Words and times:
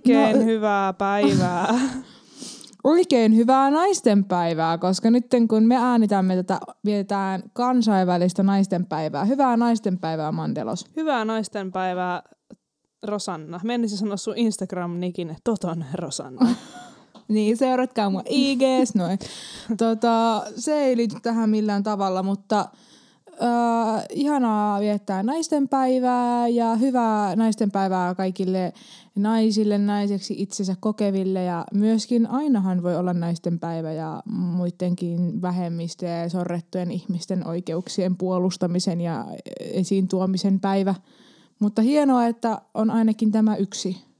Oikein 0.00 0.38
no, 0.38 0.44
hyvää 0.44 0.92
päivää. 0.92 1.74
Oikein 2.84 3.36
hyvää 3.36 3.70
naistenpäivää, 3.70 4.78
koska 4.78 5.10
nyt 5.10 5.26
kun 5.48 5.62
me 5.62 5.76
äänitämme 5.76 6.36
tätä, 6.36 6.60
vietetään 6.84 7.42
kansainvälistä 7.52 8.42
naistenpäivää. 8.42 9.24
Hyvää 9.24 9.56
naistenpäivää, 9.56 10.32
Mandelos. 10.32 10.84
Hyvää 10.96 11.24
naistenpäivää, 11.24 12.22
Rosanna. 13.02 13.60
Menisin 13.64 13.98
sanoa 13.98 14.16
sun 14.16 14.36
Instagram-nikin 14.36 15.36
Toton 15.44 15.84
Rosanna. 15.94 16.46
niin, 17.28 17.56
seuratkaa 17.56 18.10
mua 18.10 18.22
IGs, 18.28 18.94
noin. 18.94 19.18
tota, 19.78 20.42
se 20.56 20.84
ei 20.84 20.96
liity 20.96 21.16
tähän 21.22 21.50
millään 21.50 21.82
tavalla, 21.82 22.22
mutta 22.22 22.68
äh, 23.42 24.04
ihanaa 24.10 24.80
viettää 24.80 25.22
naistenpäivää 25.22 26.48
ja 26.48 26.74
hyvää 26.74 27.36
naistenpäivää 27.36 28.14
kaikille 28.14 28.72
naisille, 29.14 29.78
naiseksi 29.78 30.34
itsensä 30.38 30.76
kokeville 30.80 31.44
ja 31.44 31.64
myöskin 31.74 32.26
ainahan 32.26 32.82
voi 32.82 32.96
olla 32.96 33.12
naistenpäivä 33.12 33.92
ja 33.92 34.22
muidenkin 34.32 35.42
vähemmistöjen 35.42 36.22
ja 36.22 36.28
sorrettujen 36.28 36.90
ihmisten 36.90 37.46
oikeuksien 37.46 38.16
puolustamisen 38.16 39.00
ja 39.00 39.26
esiin 39.60 40.08
tuomisen 40.08 40.60
päivä. 40.60 40.94
Mutta 41.58 41.82
hienoa, 41.82 42.26
että 42.26 42.60
on 42.74 42.90
ainakin 42.90 43.32
tämä 43.32 43.56
yksi 43.56 44.10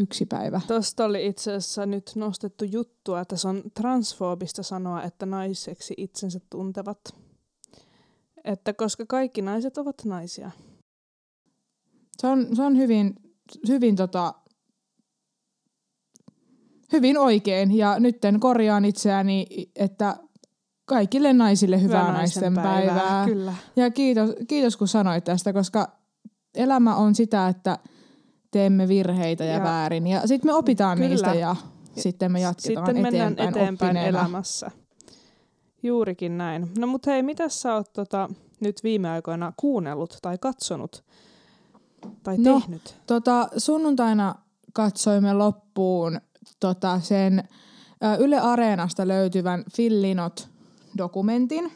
yksi 0.00 0.26
päivä. 0.26 0.60
Tuosta 0.66 1.04
oli 1.04 1.26
itse 1.26 1.52
asiassa 1.52 1.86
nyt 1.86 2.12
nostettu 2.14 2.64
juttua, 2.64 3.20
että 3.20 3.36
se 3.36 3.48
on 3.48 3.62
transfoobista 3.74 4.62
sanoa, 4.62 5.02
että 5.02 5.26
naiseksi 5.26 5.94
itsensä 5.96 6.40
tuntevat. 6.50 6.98
Että 8.44 8.72
koska 8.72 9.06
kaikki 9.06 9.42
naiset 9.42 9.78
ovat 9.78 9.96
naisia. 10.04 10.50
Se 12.18 12.26
on, 12.26 12.56
se 12.56 12.62
on 12.62 12.76
hyvin, 12.76 13.14
hyvin, 13.68 13.96
tota, 13.96 14.34
hyvin 16.92 17.18
oikein. 17.18 17.76
Ja 17.76 18.00
nyt 18.00 18.16
korjaan 18.40 18.84
itseäni, 18.84 19.46
että 19.76 20.16
kaikille 20.84 21.32
naisille 21.32 21.82
hyvää, 21.82 22.00
hyvää 22.00 22.18
naisten 22.18 22.54
päivää. 22.54 22.94
päivää. 22.94 23.24
Kyllä. 23.24 23.54
Ja 23.76 23.90
kiitos, 23.90 24.30
kiitos 24.48 24.76
kun 24.76 24.88
sanoit 24.88 25.24
tästä, 25.24 25.52
koska 25.52 25.88
elämä 26.54 26.96
on 26.96 27.14
sitä, 27.14 27.48
että 27.48 27.78
teemme 28.50 28.88
virheitä 28.88 29.44
ja, 29.44 29.52
ja 29.52 29.62
väärin. 29.62 30.06
Ja 30.06 30.26
sitten 30.26 30.50
me 30.50 30.54
opitaan 30.54 30.98
kyllä. 30.98 31.08
niistä 31.08 31.34
ja, 31.34 31.56
sitten 31.96 32.32
me 32.32 32.40
jatketaan 32.40 32.86
sitten 32.86 33.06
eteenpäin, 33.06 33.36
mennään 33.36 33.48
eteenpäin 33.48 33.96
elämässä. 33.96 34.70
Juurikin 35.82 36.38
näin. 36.38 36.68
No 36.78 36.86
mut 36.86 37.06
hei, 37.06 37.22
mitä 37.22 37.48
sä 37.48 37.74
oot 37.74 37.92
tota, 37.92 38.28
nyt 38.60 38.84
viime 38.84 39.10
aikoina 39.10 39.52
kuunnellut 39.56 40.18
tai 40.22 40.38
katsonut 40.38 41.04
tai 42.22 42.38
no, 42.38 42.60
tehnyt? 42.60 42.96
Tota, 43.06 43.48
sunnuntaina 43.56 44.34
katsoimme 44.72 45.32
loppuun 45.32 46.20
tota, 46.60 47.00
sen 47.00 47.48
ä, 48.04 48.16
Yle 48.16 48.40
Areenasta 48.40 49.08
löytyvän 49.08 49.64
Fillinot-dokumentin. 49.76 51.72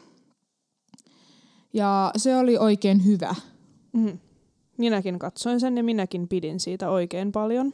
Ja 1.73 2.11
se 2.17 2.37
oli 2.37 2.57
oikein 2.57 3.05
hyvä. 3.05 3.35
Mm. 3.93 4.19
Minäkin 4.77 5.19
katsoin 5.19 5.59
sen 5.59 5.77
ja 5.77 5.83
minäkin 5.83 6.27
pidin 6.27 6.59
siitä 6.59 6.89
oikein 6.89 7.31
paljon. 7.31 7.73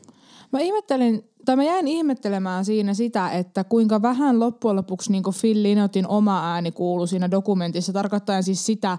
Mä 0.51 0.59
ihmettelin, 0.59 1.30
tai 1.45 1.55
mä 1.55 1.63
jäin 1.63 1.87
ihmettelemään 1.87 2.65
siinä 2.65 2.93
sitä, 2.93 3.29
että 3.29 3.63
kuinka 3.63 4.01
vähän 4.01 4.39
loppujen 4.39 4.75
lopuksi 4.75 5.11
niin 5.11 5.23
Phil 5.41 5.63
Linotin 5.63 6.07
oma 6.07 6.53
ääni 6.53 6.71
kuuluu 6.71 7.07
siinä 7.07 7.31
dokumentissa. 7.31 7.93
Tarkoittaen 7.93 8.43
siis 8.43 8.65
sitä, 8.65 8.97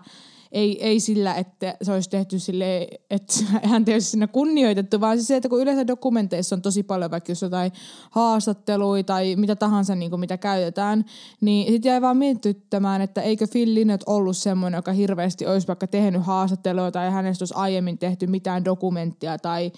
ei, 0.53 0.85
ei 0.85 1.01
sillä, 1.01 1.35
että 1.35 1.77
se 1.83 1.93
olisi 1.93 2.11
tehty 2.11 2.39
sille, 2.39 2.89
että 3.11 3.35
hän 3.71 3.85
ei 3.87 3.95
olisi 3.95 4.11
siinä 4.11 4.27
kunnioitettu, 4.27 5.01
vaan 5.01 5.17
siis 5.17 5.29
se, 5.29 5.37
että 5.37 5.49
kun 5.49 5.61
yleensä 5.61 5.87
dokumenteissa 5.87 6.57
on 6.57 6.63
tosi 6.63 6.83
paljon 6.83 7.11
vaikka 7.11 7.33
jos 7.33 7.43
jotain 7.43 7.73
haastatteluja 8.11 9.05
tai 9.05 9.37
mitä 9.37 9.57
tahansa, 9.57 9.95
niin 9.95 10.11
kuin 10.11 10.21
mitä 10.21 10.39
käytetään, 10.39 11.05
niin 11.41 11.73
sitten 11.73 11.91
jäi 11.91 12.03
vaan 12.03 12.17
mietityttämään, 12.17 13.03
että 13.03 13.23
eikö 13.23 13.47
Phil 13.53 13.75
Lynott 13.75 14.03
ollut 14.07 14.37
semmoinen, 14.37 14.79
joka 14.79 14.93
hirveästi 14.93 15.47
olisi 15.47 15.69
vaikka 15.69 15.87
tehnyt 15.87 16.23
haastattelua 16.23 16.91
tai 16.91 17.11
hänestä 17.11 17.43
olisi 17.43 17.55
aiemmin 17.57 17.99
tehty 17.99 18.27
mitään 18.27 18.65
dokumenttia 18.65 19.39
tai 19.39 19.73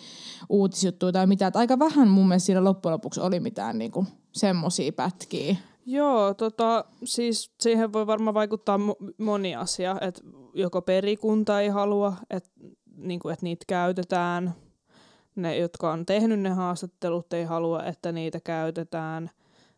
uutisjuttuja 0.48 1.12
tai 1.12 1.26
mitä. 1.26 1.46
Että 1.46 1.58
aika 1.58 1.78
vähän 1.78 2.08
mun 2.08 2.28
mielestä 2.28 2.46
siinä 2.46 2.64
loppujen 2.64 2.92
lopuksi 2.92 3.20
oli 3.20 3.40
mitään 3.40 3.78
niin 3.78 3.90
kuin 3.90 4.06
semmoisia 4.32 4.92
pätkiä. 4.92 5.56
Joo, 5.86 6.34
tota, 6.34 6.84
siis 7.04 7.52
siihen 7.60 7.92
voi 7.92 8.06
varmaan 8.06 8.34
vaikuttaa 8.34 8.76
mo- 8.76 9.14
moni 9.18 9.56
asia, 9.56 9.96
että 10.00 10.22
joko 10.54 10.82
perikunta 10.82 11.60
ei 11.60 11.68
halua, 11.68 12.16
että 12.30 12.50
niinku, 12.96 13.28
et 13.28 13.42
niitä 13.42 13.64
käytetään, 13.68 14.54
ne, 15.36 15.56
jotka 15.56 15.92
on 15.92 16.06
tehnyt 16.06 16.40
ne 16.40 16.50
haastattelut, 16.50 17.32
ei 17.32 17.44
halua, 17.44 17.82
että 17.84 18.12
niitä 18.12 18.40
käytetään. 18.40 19.30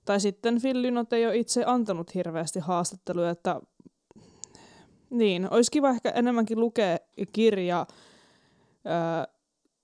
Tai 0.05 0.21
sitten 0.21 0.61
Fillynot 0.61 1.13
ei 1.13 1.27
ole 1.27 1.37
itse 1.37 1.65
antanut 1.67 2.15
hirveästi 2.15 2.61
haastatteluja, 2.61 3.31
että 3.31 3.61
niin, 5.11 5.49
olisi 5.51 5.71
kiva 5.71 5.91
ehkä 5.91 6.11
enemmänkin 6.11 6.61
lukea 6.61 6.99
kirja 7.33 7.87
öö, 8.87 9.36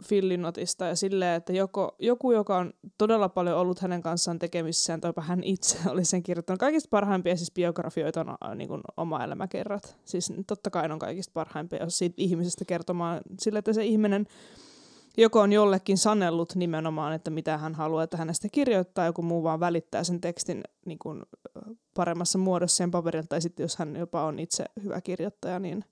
Fillinotista 0.04 0.84
ja 0.84 0.96
silleen, 0.96 1.36
että 1.36 1.52
joko, 1.52 1.96
joku, 1.98 2.32
joka 2.32 2.58
on 2.58 2.72
todella 2.98 3.28
paljon 3.28 3.58
ollut 3.58 3.78
hänen 3.78 4.02
kanssaan 4.02 4.38
tekemissään, 4.38 5.00
tai 5.00 5.12
hän 5.20 5.44
itse 5.44 5.78
oli 5.90 6.04
sen 6.04 6.22
kirjoittanut. 6.22 6.60
Kaikista 6.60 6.88
parhaimpia 6.90 7.36
siis 7.36 7.52
biografioita 7.52 8.20
on 8.20 8.28
äh, 8.28 8.56
niin 8.56 8.68
kuin 8.68 8.80
oma 8.96 9.24
elämäkerrat. 9.24 9.96
Siis 10.04 10.32
totta 10.46 10.70
kai 10.70 10.90
on 10.90 10.98
kaikista 10.98 11.32
parhaimpia, 11.34 11.82
jos 11.82 11.98
siitä 11.98 12.14
ihmisestä 12.18 12.64
kertomaan 12.64 13.20
sille, 13.40 13.58
että 13.58 13.72
se 13.72 13.84
ihminen 13.84 14.26
joko 15.16 15.40
on 15.40 15.52
jollekin 15.52 15.98
sanellut 15.98 16.54
nimenomaan, 16.54 17.12
että 17.12 17.30
mitä 17.30 17.58
hän 17.58 17.74
haluaa, 17.74 18.02
että 18.02 18.16
hänestä 18.16 18.48
kirjoittaa, 18.52 19.06
joku 19.06 19.22
muu 19.22 19.42
vaan 19.42 19.60
välittää 19.60 20.04
sen 20.04 20.20
tekstin 20.20 20.64
niin 20.86 20.98
kuin 20.98 21.22
paremmassa 21.94 22.38
muodossa 22.38 22.76
sen 22.76 22.90
paperilta, 22.90 23.28
tai 23.28 23.40
sitten 23.40 23.64
jos 23.64 23.76
hän 23.76 23.96
jopa 23.96 24.24
on 24.24 24.38
itse 24.38 24.64
hyvä 24.82 25.00
kirjoittaja, 25.00 25.58
niin 25.58 25.84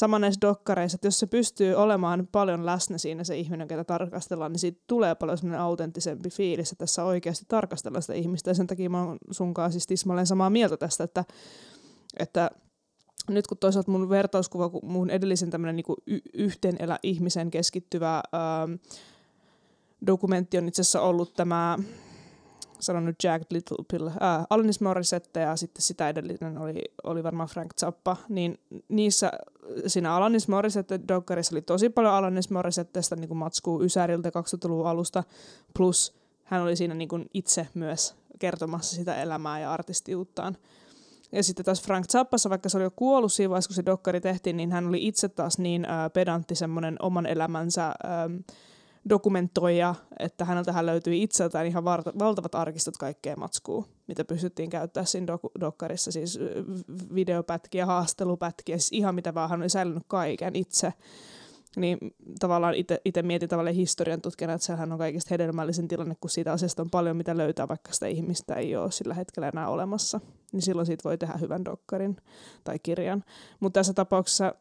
sama 0.00 0.18
näissä 0.18 0.40
dokkareissa, 0.40 0.96
että 0.96 1.06
jos 1.06 1.18
se 1.18 1.26
pystyy 1.26 1.74
olemaan 1.74 2.28
paljon 2.32 2.66
läsnä 2.66 2.98
siinä 2.98 3.24
se 3.24 3.36
ihminen, 3.36 3.68
ketä 3.68 3.84
tarkastellaan, 3.84 4.52
niin 4.52 4.60
siitä 4.60 4.80
tulee 4.86 5.14
paljon 5.14 5.38
semmoinen 5.38 5.60
autenttisempi 5.60 6.30
fiilis, 6.30 6.72
että 6.72 6.82
tässä 6.82 7.04
oikeasti 7.04 7.44
tarkastellaan 7.48 8.02
sitä 8.02 8.14
ihmistä. 8.14 8.50
Ja 8.50 8.54
sen 8.54 8.66
takia 8.66 8.90
mä 8.90 9.04
oon 9.04 9.18
sunkaan 9.30 9.72
siis 9.72 9.86
tismalleen 9.86 10.26
samaa 10.26 10.50
mieltä 10.50 10.76
tästä, 10.76 11.04
että, 11.04 11.24
että 12.18 12.50
nyt 13.28 13.46
kun 13.46 13.58
toisaalta 13.58 13.90
mun 13.90 14.08
vertauskuva, 14.08 14.68
kun 14.68 14.90
mun 14.90 15.10
edellisen 15.10 15.50
tämmöinen 15.50 15.76
niin 15.76 16.20
yhteen 16.34 16.76
elä 16.78 16.98
ihmisen 17.02 17.50
keskittyvä 17.50 18.22
ää, 18.32 18.68
dokumentti 20.06 20.58
on 20.58 20.68
itse 20.68 20.82
asiassa 20.82 21.00
ollut 21.00 21.34
tämä 21.34 21.78
sanon 22.80 23.04
nyt 23.04 23.24
Jagged 23.24 23.46
Little 23.50 23.84
Pill, 23.90 24.06
äh, 24.06 24.14
Alanis 24.50 24.80
Morissette 24.80 25.40
ja 25.40 25.56
sitten 25.56 25.82
sitä 25.82 26.08
edellinen 26.08 26.58
oli, 26.58 26.82
oli 27.04 27.22
varmaan 27.22 27.48
Frank 27.48 27.74
Zappa, 27.80 28.16
niin 28.28 28.58
niissä 28.88 29.32
siinä 29.86 30.14
Alanis 30.14 30.48
Morissette 30.48 31.00
dokkarissa 31.08 31.54
oli 31.54 31.62
tosi 31.62 31.88
paljon 31.88 32.14
Alanis 32.14 32.50
Morissetteesta 32.50 33.16
niin 33.16 33.36
matskuu 33.36 33.82
Ysäriltä 33.82 34.28
2000-luvun 34.28 34.86
alusta, 34.86 35.24
plus 35.76 36.14
hän 36.44 36.62
oli 36.62 36.76
siinä 36.76 36.94
niin 36.94 37.08
kuin 37.08 37.30
itse 37.34 37.68
myös 37.74 38.14
kertomassa 38.38 38.96
sitä 38.96 39.22
elämää 39.22 39.60
ja 39.60 39.72
artistiuttaan. 39.72 40.56
Ja 41.32 41.42
sitten 41.42 41.64
taas 41.64 41.82
Frank 41.82 42.06
Zappassa, 42.06 42.50
vaikka 42.50 42.68
se 42.68 42.76
oli 42.76 42.84
jo 42.84 42.90
kuollut 42.90 43.32
siinä 43.32 43.50
vaiheessa, 43.50 43.68
kun 43.68 43.74
se 43.74 43.86
dokkari 43.86 44.20
tehtiin, 44.20 44.56
niin 44.56 44.72
hän 44.72 44.86
oli 44.86 45.06
itse 45.06 45.28
taas 45.28 45.58
niin 45.58 45.84
äh, 45.84 46.12
pedantti 46.12 46.54
semmoinen 46.54 46.96
oman 47.00 47.26
elämänsä 47.26 47.86
ähm, 47.86 48.36
dokumentoija, 49.08 49.94
että 50.18 50.44
häneltähän 50.44 50.86
löytyi 50.86 51.22
itseltään 51.22 51.66
ihan 51.66 51.84
valtavat 52.18 52.54
arkistot 52.54 52.96
kaikkea 52.96 53.36
matskua, 53.36 53.84
mitä 54.06 54.24
pystyttiin 54.24 54.70
käyttää 54.70 55.04
siinä 55.04 55.34
dok- 55.34 55.60
dokkarissa, 55.60 56.12
siis 56.12 56.38
videopätkiä, 57.14 57.86
haastelupätkiä, 57.86 58.78
siis 58.78 58.92
ihan 58.92 59.14
mitä 59.14 59.34
vaan 59.34 59.50
hän 59.50 59.60
oli 59.60 59.68
säilynyt 59.68 60.02
kaiken 60.08 60.56
itse. 60.56 60.92
Niin 61.76 61.98
tavallaan 62.40 62.74
itse 63.04 63.22
mietin 63.22 63.48
tavallaan 63.48 63.74
historian 63.74 64.20
tutkijana, 64.20 64.54
että 64.54 64.66
sehän 64.66 64.92
on 64.92 64.98
kaikista 64.98 65.28
hedelmällisen 65.30 65.88
tilanne, 65.88 66.14
kun 66.20 66.30
siitä 66.30 66.52
asiasta 66.52 66.82
on 66.82 66.90
paljon 66.90 67.16
mitä 67.16 67.36
löytää, 67.36 67.68
vaikka 67.68 67.92
sitä 67.92 68.06
ihmistä 68.06 68.54
ei 68.54 68.76
ole 68.76 68.90
sillä 68.90 69.14
hetkellä 69.14 69.48
enää 69.48 69.68
olemassa. 69.68 70.20
Niin 70.52 70.62
silloin 70.62 70.86
siitä 70.86 71.04
voi 71.04 71.18
tehdä 71.18 71.34
hyvän 71.40 71.64
dokkarin 71.64 72.16
tai 72.64 72.78
kirjan. 72.78 73.24
Mutta 73.60 73.80
tässä 73.80 73.92
tapauksessa 73.94 74.54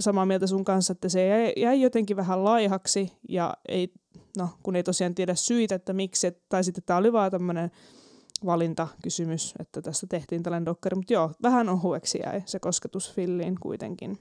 samaa 0.00 0.26
mieltä 0.26 0.46
sun 0.46 0.64
kanssa, 0.64 0.92
että 0.92 1.08
se 1.08 1.26
jäi, 1.26 1.52
jäi 1.56 1.80
jotenkin 1.80 2.16
vähän 2.16 2.44
laihaksi 2.44 3.12
ja 3.28 3.54
ei, 3.68 3.92
no, 4.38 4.48
kun 4.62 4.76
ei 4.76 4.82
tosiaan 4.82 5.14
tiedä 5.14 5.34
syitä, 5.34 5.74
että 5.74 5.92
miksi, 5.92 6.32
tai 6.48 6.64
sitten 6.64 6.84
tämä 6.86 6.98
oli 6.98 7.12
vaan 7.12 7.30
tämmöinen 7.30 7.70
valintakysymys, 8.46 9.54
että 9.60 9.82
tästä 9.82 10.06
tehtiin 10.06 10.42
tällainen 10.42 10.66
dokkari, 10.66 10.94
mutta 10.94 11.12
joo, 11.12 11.30
vähän 11.42 11.68
ohueksi 11.68 12.18
jäi 12.24 12.42
se 12.46 12.58
kosketus 12.58 13.12
Filliin 13.12 13.56
kuitenkin. 13.60 14.18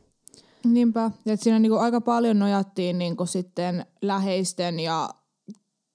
Niinpä, 0.66 1.12
ja 1.26 1.38
siinä 1.38 1.60
niinku 1.60 1.78
aika 1.78 2.02
paljon 2.02 2.40
nojattiin 2.40 2.98
niinku 2.98 3.26
sitten 3.26 3.86
läheisten 4.02 4.80
ja 4.80 5.10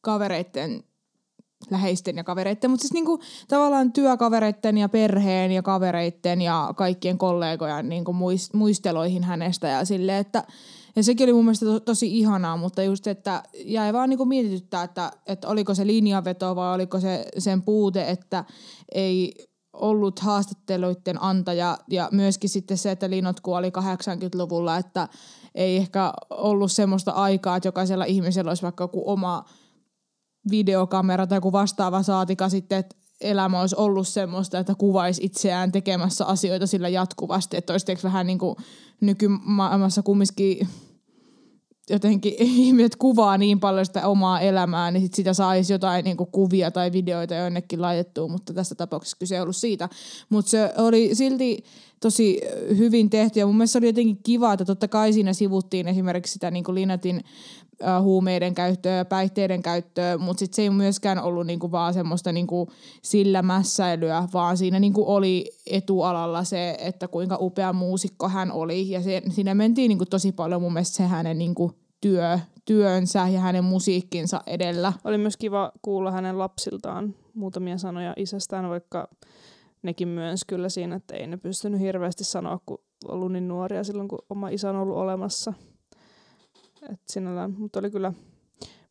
kavereiden 0.00 0.84
läheisten 1.70 2.16
ja 2.16 2.24
kavereiden, 2.24 2.70
mutta 2.70 2.82
siis 2.82 2.92
niinku 2.92 3.20
tavallaan 3.48 3.92
työkavereiden 3.92 4.78
ja 4.78 4.88
perheen 4.88 5.52
ja 5.52 5.62
kavereiden 5.62 6.40
ja 6.40 6.74
kaikkien 6.76 7.18
kollegojen 7.18 7.88
niinku 7.88 8.14
muisteloihin 8.52 9.24
hänestä 9.24 9.68
ja 9.68 9.84
sille, 9.84 10.18
että 10.18 10.44
Ja 10.96 11.02
sekin 11.02 11.24
oli 11.24 11.32
mun 11.32 11.44
mielestä 11.44 11.66
to, 11.66 11.80
tosi 11.80 12.18
ihanaa, 12.18 12.56
mutta 12.56 12.82
just, 12.82 13.06
että 13.06 13.42
jäi 13.64 13.92
vaan 13.92 14.10
niinku 14.10 14.24
mietityttää, 14.24 14.82
että, 14.82 15.12
että 15.26 15.48
oliko 15.48 15.74
se 15.74 15.86
linjaveto 15.86 16.56
vai 16.56 16.74
oliko 16.74 17.00
se 17.00 17.26
sen 17.38 17.62
puute, 17.62 18.10
että 18.10 18.44
ei 18.94 19.34
ollut 19.72 20.18
haastatteluiden 20.18 21.22
antaja 21.22 21.78
ja 21.90 22.08
myöskin 22.12 22.50
sitten 22.50 22.78
se, 22.78 22.90
että 22.90 23.10
Linot 23.10 23.40
kuoli 23.40 23.68
80-luvulla, 23.68 24.76
että 24.76 25.08
ei 25.54 25.76
ehkä 25.76 26.12
ollut 26.30 26.72
semmoista 26.72 27.10
aikaa, 27.10 27.56
että 27.56 27.68
jokaisella 27.68 28.04
ihmisellä 28.04 28.50
olisi 28.50 28.62
vaikka 28.62 28.84
joku 28.84 29.02
oma 29.06 29.44
videokamera 30.50 31.26
tai 31.26 31.36
joku 31.36 31.52
vastaava 31.52 32.02
saatika 32.02 32.48
sitten, 32.48 32.78
että 32.78 32.96
elämä 33.20 33.60
olisi 33.60 33.76
ollut 33.78 34.08
semmoista, 34.08 34.58
että 34.58 34.74
kuvaisi 34.74 35.24
itseään 35.24 35.72
tekemässä 35.72 36.24
asioita 36.24 36.66
sillä 36.66 36.88
jatkuvasti, 36.88 37.56
että 37.56 37.72
olisi 37.72 37.86
vähän 38.02 38.26
niin 38.26 38.38
kuin 38.38 38.56
nykymaailmassa 39.00 40.02
kumminkin 40.02 40.68
jotenkin 41.90 42.34
ihmiset 42.38 42.96
kuvaa 42.96 43.38
niin 43.38 43.60
paljon 43.60 43.86
sitä 43.86 44.08
omaa 44.08 44.40
elämää, 44.40 44.90
niin 44.90 45.02
sit 45.02 45.14
sitä 45.14 45.34
saisi 45.34 45.72
jotain 45.72 46.04
niin 46.04 46.16
kuin 46.16 46.30
kuvia 46.30 46.70
tai 46.70 46.92
videoita 46.92 47.34
jonnekin 47.34 47.82
laitettua, 47.82 48.28
mutta 48.28 48.54
tässä 48.54 48.74
tapauksessa 48.74 49.16
kyse 49.20 49.34
ei 49.34 49.40
ollut 49.40 49.56
siitä. 49.56 49.88
Mutta 50.28 50.50
se 50.50 50.72
oli 50.78 51.14
silti 51.14 51.64
tosi 52.00 52.40
hyvin 52.76 53.10
tehty 53.10 53.40
ja 53.40 53.46
mun 53.46 53.56
mielestä 53.56 53.78
oli 53.78 53.86
jotenkin 53.86 54.18
kiva, 54.22 54.52
että 54.52 54.64
totta 54.64 54.88
kai 54.88 55.12
siinä 55.12 55.32
sivuttiin 55.32 55.88
esimerkiksi 55.88 56.32
sitä 56.32 56.50
niin 56.50 56.64
kuin 56.64 56.74
Linatin 56.74 57.24
huumeiden 58.02 58.54
käyttöä 58.54 58.96
ja 58.96 59.04
päihteiden 59.04 59.62
käyttöä, 59.62 60.18
mutta 60.18 60.38
sitten 60.38 60.56
se 60.56 60.62
ei 60.62 60.70
myöskään 60.70 61.22
ollut 61.22 61.46
niinku 61.46 61.72
vaan 61.72 61.94
semmoista 61.94 62.32
niinku 62.32 62.68
sillä 63.02 63.42
mässäilyä, 63.42 64.28
vaan 64.32 64.56
siinä 64.56 64.80
niinku 64.80 65.04
oli 65.06 65.50
etualalla 65.66 66.44
se, 66.44 66.76
että 66.80 67.08
kuinka 67.08 67.38
upea 67.40 67.72
muusikko 67.72 68.28
hän 68.28 68.52
oli 68.52 68.90
ja 68.90 69.02
se, 69.02 69.22
siinä 69.30 69.54
mentiin 69.54 69.88
niinku 69.88 70.06
tosi 70.06 70.32
paljon 70.32 70.62
mun 70.62 70.72
mielestä 70.72 70.96
se 70.96 71.02
hänen 71.02 71.38
niinku 71.38 71.72
työ, 72.00 72.38
työnsä 72.64 73.28
ja 73.28 73.40
hänen 73.40 73.64
musiikkinsa 73.64 74.40
edellä. 74.46 74.92
Oli 75.04 75.18
myös 75.18 75.36
kiva 75.36 75.72
kuulla 75.82 76.10
hänen 76.10 76.38
lapsiltaan 76.38 77.14
muutamia 77.34 77.78
sanoja 77.78 78.12
isästään, 78.16 78.68
vaikka 78.68 79.08
nekin 79.82 80.08
myös 80.08 80.44
kyllä 80.44 80.68
siinä, 80.68 80.96
että 80.96 81.16
ei 81.16 81.26
ne 81.26 81.36
pystynyt 81.36 81.80
hirveästi 81.80 82.24
sanoa, 82.24 82.58
kun 82.66 82.78
ollut 83.08 83.32
niin 83.32 83.48
nuoria 83.48 83.84
silloin, 83.84 84.08
kun 84.08 84.18
oma 84.30 84.48
isä 84.48 84.70
on 84.70 84.76
ollut 84.76 84.96
olemassa. 84.96 85.52
Et 86.92 87.00
sinällään, 87.08 87.54
mutta 87.58 87.78
oli 87.78 87.90
kyllä 87.90 88.12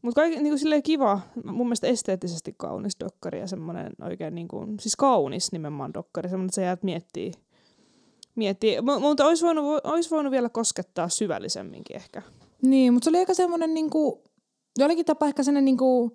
mutta 0.05 0.21
kaikki 0.21 0.43
niin 0.43 0.59
kuin 0.59 0.83
kiva, 0.83 1.19
mun 1.43 1.67
mielestä 1.67 1.87
esteettisesti 1.87 2.55
kaunis 2.57 2.97
dokkari 2.99 3.39
ja 3.39 3.47
semmoinen 3.47 3.91
oikein 4.01 4.35
niin 4.35 4.47
kuin, 4.47 4.79
siis 4.79 4.95
kaunis 4.95 5.51
nimenomaan 5.51 5.93
dokkari, 5.93 6.29
semmoinen, 6.29 6.47
että 6.47 6.55
sä 6.55 6.61
jäät 6.61 6.83
miettii, 6.83 7.31
miettii. 8.35 8.81
M- 8.81 9.01
mutta 9.01 9.25
olisi 9.25 9.45
voinut, 9.45 9.81
olisi 9.83 10.09
voinut 10.09 10.31
vielä 10.31 10.49
koskettaa 10.49 11.09
syvällisemminkin 11.09 11.95
ehkä. 11.95 12.21
Niin, 12.61 12.93
mutta 12.93 13.03
se 13.03 13.09
oli 13.09 13.17
aika 13.17 13.33
semmoinen 13.33 13.73
niin 13.73 13.89
kuin, 13.89 14.15
jollakin 14.77 15.05
tapaa 15.05 15.27
ehkä 15.27 15.43
semmoinen 15.43 15.65
niin 15.65 15.77
kuin, 15.77 16.11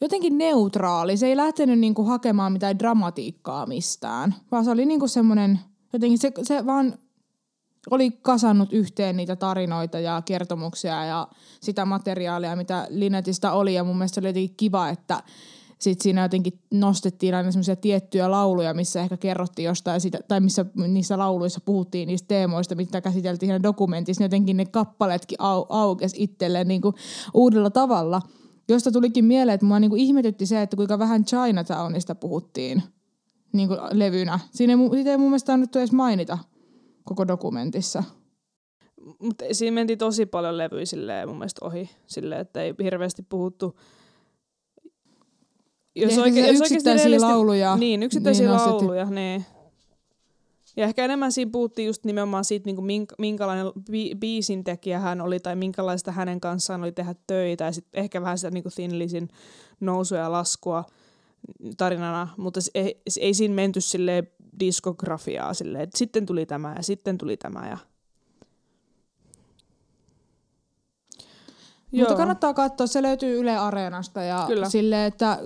jotenkin 0.00 0.38
neutraali. 0.38 1.16
Se 1.16 1.26
ei 1.26 1.36
lähtenyt 1.36 1.78
niin 1.78 1.94
kuin 1.94 2.08
hakemaan 2.08 2.52
mitään 2.52 2.78
dramatiikkaa 2.78 3.66
mistään, 3.66 4.34
vaan 4.52 4.64
se 4.64 4.70
oli 4.70 4.86
niin 4.86 5.00
kuin 5.00 5.08
semmoinen, 5.08 5.60
jotenkin 5.92 6.18
se, 6.18 6.32
se 6.42 6.66
vaan 6.66 6.94
oli 7.90 8.10
kasannut 8.10 8.72
yhteen 8.72 9.16
niitä 9.16 9.36
tarinoita 9.36 9.98
ja 9.98 10.22
kertomuksia 10.24 11.04
ja 11.04 11.28
sitä 11.60 11.84
materiaalia, 11.84 12.56
mitä 12.56 12.86
Linetistä 12.90 13.52
oli. 13.52 13.74
Ja 13.74 13.84
mun 13.84 13.96
mielestä 13.96 14.20
oli 14.20 14.28
jotenkin 14.28 14.56
kiva, 14.56 14.88
että 14.88 15.22
sit 15.78 16.00
siinä 16.00 16.22
jotenkin 16.22 16.58
nostettiin 16.70 17.34
aina 17.34 17.52
semmoisia 17.52 17.76
tiettyjä 17.76 18.30
lauluja, 18.30 18.74
missä 18.74 19.00
ehkä 19.00 19.16
kerrottiin 19.16 19.66
jostain 19.66 20.00
sitä, 20.00 20.18
tai 20.28 20.40
missä 20.40 20.64
niissä 20.88 21.18
lauluissa 21.18 21.60
puhuttiin 21.64 22.06
niistä 22.06 22.28
teemoista, 22.28 22.74
mitä 22.74 23.00
käsiteltiin 23.00 23.48
siinä 23.48 23.62
dokumentissa. 23.62 24.22
Jotenkin 24.22 24.56
ne 24.56 24.64
kappaleetkin 24.64 25.40
au, 25.40 25.66
aukesi 25.68 26.22
itselleen 26.22 26.68
niin 26.68 26.80
kuin 26.80 26.94
uudella 27.34 27.70
tavalla, 27.70 28.22
josta 28.72 28.92
tulikin 28.92 29.24
mieleen, 29.24 29.54
että 29.54 29.66
mua 29.66 29.80
niin 29.80 29.90
kuin 29.90 30.02
ihmetytti 30.02 30.46
se, 30.46 30.62
että 30.62 30.76
kuinka 30.76 30.98
vähän 30.98 31.24
Chinatownista 31.24 32.14
puhuttiin 32.14 32.82
niin 33.52 33.68
kuin 33.68 33.78
levynä. 33.92 34.38
Siinä 34.50 34.72
ei, 34.72 34.90
siitä 34.92 35.10
ei 35.10 35.16
mun 35.16 35.28
mielestä 35.28 35.52
annettu 35.52 35.78
edes 35.78 35.92
mainita 35.92 36.38
koko 37.04 37.28
dokumentissa. 37.28 38.04
Mutta 39.18 39.44
siinä 39.52 39.74
mentiin 39.74 39.98
tosi 39.98 40.26
paljon 40.26 40.58
levyä 40.58 40.84
silleen, 40.84 41.28
mun 41.28 41.38
mielestä 41.38 41.66
ohi, 41.66 41.90
silleen, 42.06 42.40
että 42.40 42.62
ei 42.62 42.74
hirveästi 42.82 43.22
puhuttu 43.22 43.76
jos, 45.96 46.18
oikein, 46.18 46.46
jos 46.46 46.60
yksittäisiä 46.60 47.20
lauluja. 47.20 47.76
Niin, 47.76 48.02
yksittäisiä 48.02 48.46
niin 48.46 48.56
lauluja, 48.56 49.04
niin. 49.04 49.44
Ja 50.76 50.84
ehkä 50.84 51.04
enemmän 51.04 51.32
siinä 51.32 51.50
puhuttiin 51.50 51.86
just 51.86 52.04
nimenomaan 52.04 52.44
siitä, 52.44 52.66
niin 52.66 52.76
kuin 52.76 53.08
minkälainen 53.18 53.66
bi- 53.66 54.16
biisin 54.18 54.64
tekijä 54.64 54.98
hän 54.98 55.20
oli 55.20 55.40
tai 55.40 55.56
minkälaista 55.56 56.12
hänen 56.12 56.40
kanssaan 56.40 56.82
oli 56.82 56.92
tehdä 56.92 57.14
töitä. 57.26 57.64
Ja 57.64 57.72
sitten 57.72 58.00
ehkä 58.00 58.22
vähän 58.22 58.38
sitä 58.38 58.50
niin 58.50 58.62
kuin 58.62 58.72
Thin 58.72 58.98
Lizin 58.98 59.28
nousua 59.80 60.18
ja 60.18 60.32
laskua 60.32 60.84
tarinana, 61.76 62.28
mutta 62.36 62.60
ei, 62.74 63.00
ei 63.20 63.34
siinä 63.34 63.54
menty 63.54 63.80
silleen 63.80 64.28
diskografiaa 64.60 65.54
silleen, 65.54 65.84
että 65.84 65.98
sitten 65.98 66.26
tuli 66.26 66.46
tämä 66.46 66.74
ja 66.76 66.82
sitten 66.82 67.18
tuli 67.18 67.36
tämä 67.36 67.68
ja 67.68 67.78
Joo. 71.92 72.08
Mutta 72.08 72.16
kannattaa 72.16 72.54
katsoa, 72.54 72.86
se 72.86 73.02
löytyy 73.02 73.38
Yle 73.38 73.56
Areenasta 73.56 74.22
ja 74.22 74.44
Kyllä. 74.46 74.68
sille, 74.68 75.06
että 75.06 75.38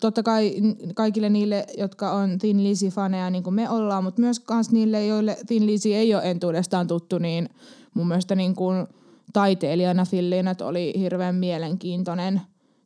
totta 0.00 0.22
kai 0.22 0.54
kaikille 0.94 1.28
niille, 1.28 1.66
jotka 1.78 2.12
on 2.12 2.38
Thin 2.38 2.56
Lizzy-faneja 2.56 3.30
niin 3.30 3.42
kuin 3.42 3.54
me 3.54 3.70
ollaan, 3.70 4.04
mutta 4.04 4.20
myös 4.20 4.40
kans 4.40 4.70
niille, 4.72 5.06
joille 5.06 5.36
Thin 5.46 5.66
Lizzy 5.66 5.94
ei 5.94 6.14
ole 6.14 6.30
entuudestaan 6.30 6.86
tuttu, 6.86 7.18
niin 7.18 7.48
mun 7.94 8.08
mielestä 8.08 8.34
niin 8.34 8.54
kuin 8.54 8.86
taiteilijana 9.32 10.04
Fillinat 10.04 10.60
oli 10.60 10.92
hirveän 10.98 11.34
mielenkiintoinen 11.34 12.40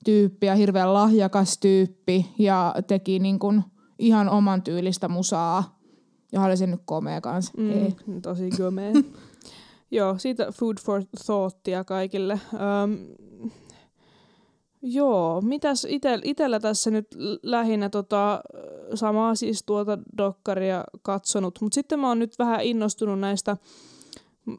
tyyppi 0.05 0.47
ja 0.47 0.55
hirveän 0.55 0.95
lahjakas 0.95 1.59
tyyppi 1.59 2.27
ja 2.39 2.75
teki 2.87 3.19
niin 3.19 3.39
kuin 3.39 3.65
ihan 3.99 4.29
oman 4.29 4.63
tyylistä 4.63 5.09
musaa. 5.09 5.79
Ja 6.33 6.43
oli 6.43 6.57
se 6.57 6.67
nyt 6.67 6.81
komea 6.85 7.21
kanssa. 7.21 7.53
Mm, 7.57 8.23
tosi 8.23 8.51
komea. 8.51 8.93
Joo, 9.93 10.19
siitä 10.19 10.53
food 10.53 10.77
for 10.81 11.03
thoughtia 11.27 11.85
kaikille. 11.85 12.41
Öm, 12.55 12.99
joo, 14.83 15.41
mitäs 15.41 15.87
ite, 15.91 16.19
itellä 16.25 16.61
tässä 16.61 16.91
nyt 16.91 17.07
lähinnä 17.43 17.89
tota, 17.89 18.41
samaa 18.95 19.35
siis 19.35 19.63
tuota 19.67 19.99
dokkaria 20.19 20.85
katsonut, 21.03 21.59
mutta 21.61 21.75
sitten 21.75 21.99
mä 21.99 22.09
oon 22.09 22.19
nyt 22.19 22.39
vähän 22.39 22.63
innostunut 22.63 23.21
näistä, 23.21 23.57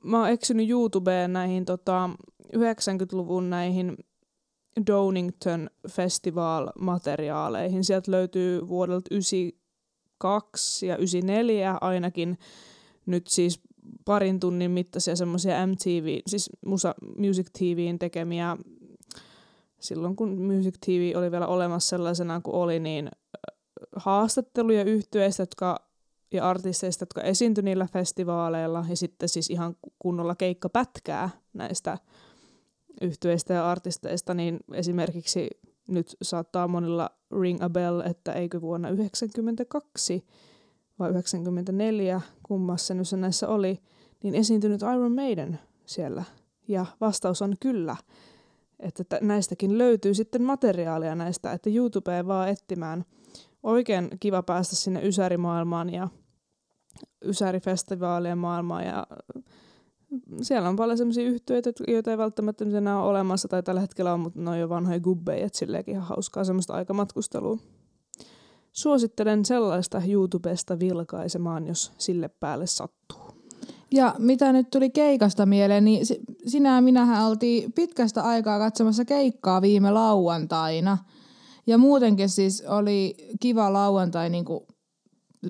mä 0.03 0.19
oon 0.19 0.29
eksynyt 0.29 0.69
YouTubeen 0.69 1.33
näihin 1.33 1.65
tota, 1.65 2.09
90-luvun 2.55 3.49
näihin 3.49 3.97
Donington 4.87 5.69
Festival-materiaaleihin. 5.89 7.83
Sieltä 7.83 8.11
löytyy 8.11 8.67
vuodelta 8.67 9.07
92 9.11 10.87
ja 10.87 10.97
94 10.97 11.77
ainakin 11.81 12.37
nyt 13.05 13.27
siis 13.27 13.61
parin 14.05 14.39
tunnin 14.39 14.71
mittaisia 14.71 15.15
semmoisia 15.15 15.67
MTV, 15.67 16.19
siis 16.27 16.49
Musa, 16.65 16.95
Music 17.17 17.47
TVin 17.57 17.99
tekemiä, 17.99 18.57
silloin 19.79 20.15
kun 20.15 20.41
Music 20.41 20.75
TV 20.85 21.11
oli 21.15 21.31
vielä 21.31 21.47
olemassa 21.47 21.89
sellaisena 21.89 22.41
kuin 22.41 22.55
oli, 22.55 22.79
niin 22.79 23.09
haastatteluja 23.95 24.83
yhtyeistä 24.83 25.41
jotka, 25.41 25.87
ja 26.33 26.49
artisteista, 26.49 27.01
jotka 27.01 27.21
esiintyi 27.21 27.63
niillä 27.63 27.87
festivaaleilla, 27.93 28.85
ja 28.89 28.97
sitten 28.97 29.29
siis 29.29 29.49
ihan 29.49 29.75
kunnolla 29.99 30.35
keikkapätkää 30.35 31.29
näistä 31.53 31.97
yhtyeistä 33.01 33.53
ja 33.53 33.71
artisteista, 33.71 34.33
niin 34.33 34.59
esimerkiksi 34.73 35.49
nyt 35.87 36.15
saattaa 36.21 36.67
monilla 36.67 37.09
ring 37.41 37.63
a 37.63 37.69
bell, 37.69 37.99
että 37.99 38.33
eikö 38.33 38.61
vuonna 38.61 38.87
1992 38.87 40.25
vai 41.00 41.09
94, 41.09 42.21
kummassa 42.43 42.93
se 43.03 43.17
näissä 43.17 43.47
oli, 43.47 43.79
niin 44.23 44.35
esiintynyt 44.35 44.81
Iron 44.81 45.15
Maiden 45.15 45.59
siellä. 45.85 46.23
Ja 46.67 46.85
vastaus 47.01 47.41
on 47.41 47.53
kyllä. 47.59 47.95
Että 48.79 49.19
näistäkin 49.21 49.77
löytyy 49.77 50.13
sitten 50.13 50.41
materiaalia 50.41 51.15
näistä, 51.15 51.51
että 51.51 51.69
YouTubeen 51.69 52.27
vaan 52.27 52.50
etsimään. 52.50 53.05
Oikein 53.63 54.09
kiva 54.19 54.43
päästä 54.43 54.75
sinne 54.75 55.07
Ysärimaailmaan 55.07 55.89
ja 55.89 56.07
Ysärifestivaalien 57.25 58.38
maailmaan 58.38 58.85
ja 58.85 59.07
siellä 60.41 60.69
on 60.69 60.75
paljon 60.75 60.97
sellaisia 60.97 61.29
yhtiöitä, 61.29 61.71
joita 61.88 62.12
ei 62.12 62.17
välttämättä 62.17 62.65
enää 62.77 63.01
ole 63.01 63.09
olemassa 63.09 63.47
tai 63.47 63.63
tällä 63.63 63.81
hetkellä 63.81 64.13
on, 64.13 64.19
mutta 64.19 64.39
ne 64.39 64.50
on 64.50 64.59
jo 64.59 64.69
vanhoja 64.69 65.00
gubbeja, 65.00 65.45
että 65.45 65.57
silleenkin 65.57 65.91
ihan 65.91 66.07
hauskaa 66.07 66.43
semmoista 66.43 66.73
aikamatkustelua. 66.73 67.57
Suosittelen 68.73 69.45
sellaista 69.45 70.01
YouTubesta 70.07 70.79
vilkaisemaan, 70.79 71.67
jos 71.67 71.91
sille 71.97 72.27
päälle 72.27 72.67
sattuu. 72.67 73.19
Ja 73.91 74.15
mitä 74.17 74.53
nyt 74.53 74.69
tuli 74.69 74.89
keikasta 74.89 75.45
mieleen, 75.45 75.85
niin 75.85 76.05
sinä 76.47 76.75
ja 76.75 76.81
minähän 76.81 77.27
oltiin 77.27 77.73
pitkästä 77.73 78.23
aikaa 78.23 78.59
katsomassa 78.59 79.05
keikkaa 79.05 79.61
viime 79.61 79.91
lauantaina. 79.91 80.97
Ja 81.67 81.77
muutenkin 81.77 82.29
siis 82.29 82.63
oli 82.67 83.15
kiva 83.39 83.73
lauantai 83.73 84.29
niin 84.29 84.45
kuin 84.45 84.63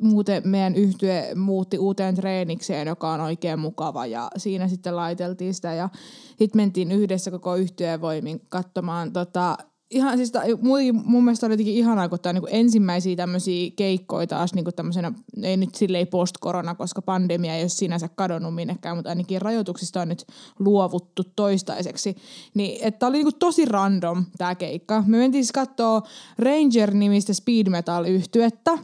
muuten 0.01 0.41
meidän 0.45 0.75
yhtye 0.75 1.35
muutti 1.35 1.77
uuteen 1.77 2.15
treenikseen, 2.15 2.87
joka 2.87 3.11
on 3.11 3.21
oikein 3.21 3.59
mukava 3.59 4.05
ja 4.05 4.29
siinä 4.37 4.67
sitten 4.67 4.95
laiteltiin 4.95 5.53
sitä 5.53 5.73
ja 5.73 5.89
sitten 6.27 6.61
mentiin 6.61 6.91
yhdessä 6.91 7.31
koko 7.31 7.55
yhtyeen 7.55 8.01
voimin 8.01 8.41
katsomaan 8.49 9.13
tota, 9.13 9.57
ihan 9.93 10.17
siis 10.17 10.31
mun, 10.61 10.79
mun 11.05 11.23
mielestä 11.23 11.45
oli 11.45 11.53
jotenkin 11.53 11.73
ihanaa, 11.75 12.09
kun 12.09 12.19
tämä 12.19 12.33
niin 12.33 12.43
ensimmäisiä 12.47 13.15
tämmöisiä 13.15 13.71
keikkoja 13.75 14.27
taas 14.27 14.53
niin 14.53 14.65
tämmöisenä, 14.75 15.11
ei 15.43 15.57
nyt 15.57 15.75
silleen 15.75 16.07
post-korona, 16.07 16.75
koska 16.75 17.01
pandemia 17.01 17.55
ei 17.55 17.63
ole 17.63 17.69
sinänsä 17.69 18.09
kadonnut 18.15 18.55
minnekään, 18.55 18.95
mutta 18.95 19.09
ainakin 19.09 19.41
rajoituksista 19.41 20.01
on 20.01 20.09
nyt 20.09 20.25
luovuttu 20.59 21.23
toistaiseksi. 21.35 22.15
Niin, 22.53 22.77
että 22.81 23.07
oli 23.07 23.23
niin 23.23 23.39
tosi 23.39 23.65
random 23.65 24.25
tämä 24.37 24.55
keikka. 24.55 25.03
Me 25.07 25.17
mentiin 25.17 25.43
siis 25.43 25.51
katsoa 25.51 26.01
Ranger-nimistä 26.39 27.33
speed 27.33 27.69
metal-yhtyettä, 27.69 28.77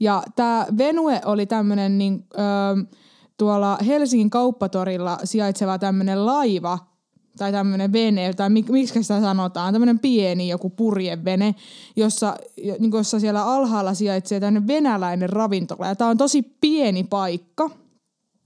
ja 0.00 0.22
tämä 0.36 0.66
Venue 0.78 1.20
oli 1.24 1.46
tämmöinen 1.46 1.98
niin, 1.98 2.24
öö, 2.38 2.84
tuolla 3.36 3.78
Helsingin 3.86 4.30
kauppatorilla 4.30 5.18
sijaitseva 5.24 5.78
tämmöinen 5.78 6.26
laiva, 6.26 6.78
tai 7.36 7.52
tämmöinen 7.52 7.92
vene, 7.92 8.32
tai 8.32 8.50
mik, 8.50 8.68
miksi 8.68 9.02
sitä 9.02 9.20
sanotaan, 9.20 9.72
tämmöinen 9.74 9.98
pieni 9.98 10.48
joku 10.48 10.70
purjevene, 10.70 11.54
jossa, 11.96 12.36
niin 12.78 12.92
jossa 12.92 13.20
siellä 13.20 13.44
alhaalla 13.44 13.94
sijaitsee 13.94 14.40
tämmöinen 14.40 14.66
venäläinen 14.66 15.30
ravintola. 15.30 15.86
Ja 15.86 15.96
tämä 15.96 16.10
on 16.10 16.18
tosi 16.18 16.42
pieni 16.60 17.04
paikka. 17.04 17.70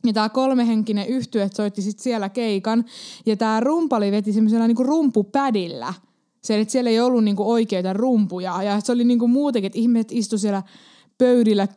Ja 0.06 0.12
tämä 0.12 0.28
kolmehenkinen 0.28 1.06
yhtye 1.06 1.48
soitti 1.54 1.82
sitten 1.82 2.02
siellä 2.02 2.28
keikan. 2.28 2.84
Ja 3.26 3.36
tämä 3.36 3.60
rumpali 3.60 4.12
veti 4.12 4.32
semmoisella 4.32 4.66
niinku 4.66 4.82
rumpupädillä. 4.82 5.94
Se, 6.42 6.60
että 6.60 6.72
siellä 6.72 6.90
ei 6.90 7.00
ollut 7.00 7.24
niinku 7.24 7.50
oikeita 7.50 7.92
rumpuja. 7.92 8.62
Ja 8.62 8.80
se 8.80 8.92
oli 8.92 9.04
niinku 9.04 9.28
muutenkin, 9.28 9.66
että 9.66 9.78
ihmiset 9.78 10.12
istu 10.12 10.38
siellä 10.38 10.62
pöydillä 11.18 11.68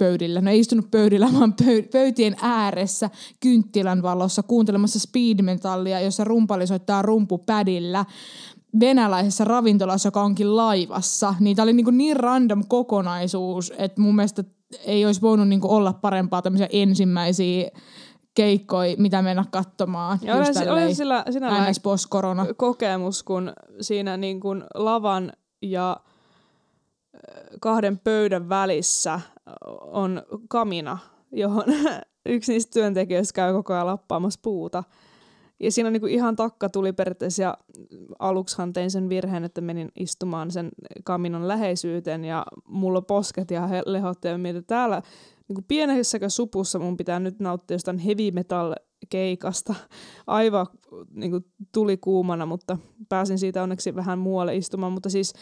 pöydillä, 0.00 0.40
no 0.40 0.50
ei 0.50 0.60
istunut 0.60 0.90
pöydillä, 0.90 1.28
vaan 1.38 1.54
pöytien 1.92 2.36
ääressä 2.42 3.10
kynttilän 3.40 4.02
valossa 4.02 4.42
kuuntelemassa 4.42 4.98
speedmetallia, 4.98 6.00
jossa 6.00 6.24
rumpali 6.24 6.66
soittaa 6.66 7.02
rumpupädillä 7.02 8.04
venäläisessä 8.80 9.44
ravintolassa, 9.44 10.06
joka 10.06 10.22
onkin 10.22 10.56
laivassa. 10.56 11.34
Niin 11.40 11.56
tämä 11.56 11.64
oli 11.64 11.72
niin, 11.72 11.98
niin 11.98 12.16
random 12.16 12.62
kokonaisuus, 12.68 13.72
että 13.78 14.00
mun 14.00 14.16
mielestä 14.16 14.44
ei 14.84 15.06
olisi 15.06 15.20
voinut 15.20 15.48
niin 15.48 15.60
olla 15.64 15.92
parempaa 15.92 16.42
tämmöisiä 16.42 16.68
ensimmäisiä 16.72 17.70
keikkoja, 18.34 18.94
mitä 18.98 19.22
mennä 19.22 19.44
katsomaan. 19.50 20.18
Ja 20.22 20.36
oli, 20.36 20.94
sillä, 20.94 21.24
korona 22.08 22.46
kokemus, 22.56 23.22
kun 23.22 23.52
siinä 23.80 24.16
niin 24.16 24.40
kuin 24.40 24.64
lavan 24.74 25.32
ja 25.62 25.96
kahden 27.60 27.98
pöydän 27.98 28.48
välissä 28.48 29.20
on 29.80 30.22
kamina, 30.48 30.98
johon 31.32 31.64
yksi 32.26 32.52
niistä 32.52 32.70
työntekijöistä 32.72 33.34
käy 33.34 33.52
koko 33.52 33.74
ajan 33.74 33.86
lappaamassa 33.86 34.40
puuta. 34.42 34.84
Ja 35.60 35.72
siinä 35.72 35.86
on 35.86 35.92
niin 35.92 36.00
kuin 36.00 36.12
ihan 36.12 36.36
takka 36.36 36.68
tuli 36.68 36.92
periaatteessa 36.92 37.42
ja 37.42 37.58
aluksihan 38.18 38.72
tein 38.72 38.90
sen 38.90 39.08
virheen, 39.08 39.44
että 39.44 39.60
menin 39.60 39.88
istumaan 39.96 40.50
sen 40.50 40.68
kaminon 41.04 41.48
läheisyyteen 41.48 42.24
ja 42.24 42.46
mulla 42.68 43.02
posket 43.02 43.50
ja 43.50 43.68
lehotti 43.86 44.28
ja 44.28 44.38
mietin, 44.38 44.64
täällä 44.66 45.02
niin 45.48 45.54
kuin 45.54 45.64
pienessäkö 45.68 46.28
supussa 46.28 46.78
mun 46.78 46.96
pitää 46.96 47.20
nyt 47.20 47.40
nauttia 47.40 47.74
jostain 47.74 47.98
heavy 47.98 48.30
metal 48.30 48.74
keikasta. 49.08 49.74
Aivan 50.26 50.66
niin 51.14 51.30
kuin 51.30 51.44
tuli 51.72 51.96
kuumana, 51.96 52.46
mutta 52.46 52.78
pääsin 53.08 53.38
siitä 53.38 53.62
onneksi 53.62 53.94
vähän 53.94 54.18
muualle 54.18 54.56
istumaan. 54.56 54.92
Mutta 54.92 55.10
siis 55.10 55.32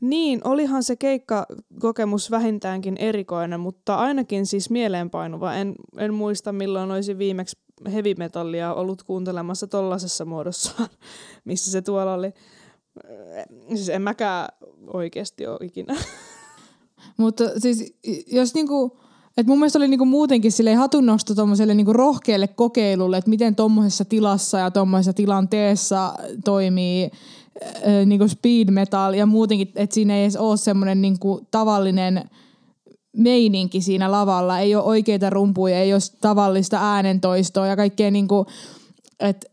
niin, 0.00 0.40
olihan 0.44 0.82
se 0.82 0.96
keikkakokemus 0.96 2.30
vähintäänkin 2.30 2.96
erikoinen, 2.96 3.60
mutta 3.60 3.94
ainakin 3.94 4.46
siis 4.46 4.70
mieleenpainuva. 4.70 5.54
En, 5.54 5.74
en 5.98 6.14
muista 6.14 6.52
milloin 6.52 6.90
olisi 6.90 7.18
viimeksi 7.18 7.58
heavy 7.92 8.14
metallia 8.18 8.74
ollut 8.74 9.02
kuuntelemassa 9.02 9.66
tollaisessa 9.66 10.24
muodossa, 10.24 10.88
missä 11.44 11.70
se 11.70 11.82
tuolla 11.82 12.14
oli. 12.14 12.32
Siis 13.68 13.88
en 13.88 14.02
mäkään 14.02 14.48
oikeasti 14.86 15.46
ole 15.46 15.58
ikinä. 15.62 15.96
Mutta 17.16 17.44
siis 17.60 17.94
jos 18.26 18.54
niinku, 18.54 18.98
et 19.36 19.46
mun 19.46 19.58
mielestä 19.58 19.78
oli 19.78 19.88
niinku 19.88 20.04
muutenkin 20.04 20.52
sille 20.52 20.74
hatunnosto 20.74 21.34
tuommoiselle 21.34 21.74
niinku 21.74 21.92
rohkealle 21.92 22.48
kokeilulle, 22.48 23.18
että 23.18 23.30
miten 23.30 23.56
tuommoisessa 23.56 24.04
tilassa 24.04 24.58
ja 24.58 24.70
tuommoisessa 24.70 25.12
tilanteessa 25.12 26.14
toimii 26.44 27.10
niin 28.06 28.18
kuin 28.18 28.28
speed 28.28 28.70
metal 28.70 29.14
ja 29.14 29.26
muutenkin, 29.26 29.72
että 29.74 29.94
siinä 29.94 30.16
ei 30.16 30.22
edes 30.22 30.36
ole 30.36 30.56
semmoinen 30.56 31.02
niin 31.02 31.18
kuin 31.18 31.46
tavallinen 31.50 32.30
meininki 33.16 33.80
siinä 33.80 34.10
lavalla. 34.10 34.58
Ei 34.58 34.74
ole 34.74 34.84
oikeita 34.84 35.30
rumpuja, 35.30 35.80
ei 35.80 35.92
ole 35.92 36.00
tavallista 36.20 36.92
äänentoistoa 36.94 37.66
ja 37.66 37.76
kaikkea 37.76 38.10
niin 38.10 38.28
kuin, 38.28 38.46
että 39.20 39.46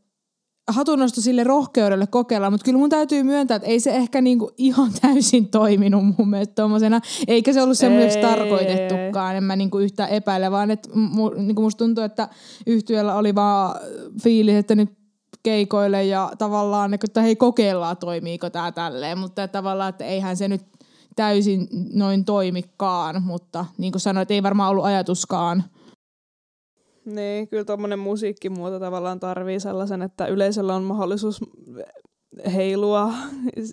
hatunnosto 0.67 1.21
sille 1.21 1.43
rohkeudelle 1.43 2.07
kokeilla, 2.07 2.51
mutta 2.51 2.65
kyllä 2.65 2.77
mun 2.77 2.89
täytyy 2.89 3.23
myöntää, 3.23 3.55
että 3.55 3.67
ei 3.67 3.79
se 3.79 3.95
ehkä 3.95 4.21
niinku 4.21 4.51
ihan 4.57 4.91
täysin 5.01 5.47
toiminut 5.47 6.03
mun 6.17 6.29
mielestä 6.29 6.55
tommosena, 6.55 7.01
eikä 7.27 7.53
se 7.53 7.61
ollut 7.61 7.77
semmoiseksi 7.77 8.19
tarkoitettukaan, 8.19 9.35
en 9.35 9.43
mä 9.43 9.55
niinku 9.55 9.79
yhtä 9.79 10.07
epäile, 10.07 10.51
vaan 10.51 10.71
että 10.71 10.89
mu, 10.93 11.29
niinku 11.29 11.61
musta 11.61 11.77
tuntuu, 11.77 12.03
että 12.03 12.27
yhtiöllä 12.67 13.15
oli 13.15 13.35
vaan 13.35 13.79
fiilis, 14.23 14.55
että 14.55 14.75
nyt 14.75 15.02
keikoille 15.43 16.03
ja 16.03 16.31
tavallaan, 16.37 16.93
että 16.93 17.21
hei 17.21 17.35
kokeillaan 17.35 17.97
toimiiko 17.97 18.49
tämä 18.49 18.71
tälleen, 18.71 19.17
mutta 19.17 19.47
tavallaan, 19.47 19.89
että 19.89 20.05
eihän 20.05 20.37
se 20.37 20.47
nyt 20.47 20.61
täysin 21.15 21.67
noin 21.93 22.25
toimikaan, 22.25 23.23
mutta 23.23 23.65
niin 23.77 23.91
kuin 23.91 24.01
sanoit, 24.01 24.31
ei 24.31 24.43
varmaan 24.43 24.71
ollut 24.71 24.85
ajatuskaan. 24.85 25.63
Niin, 27.05 27.47
kyllä 27.47 27.63
tuommoinen 27.63 27.99
musiikkimuoto 27.99 28.79
tavallaan 28.79 29.19
tarvii 29.19 29.59
sellaisen, 29.59 30.01
että 30.01 30.25
yleisöllä 30.25 30.75
on 30.75 30.83
mahdollisuus 30.83 31.41
heilua, 32.53 33.13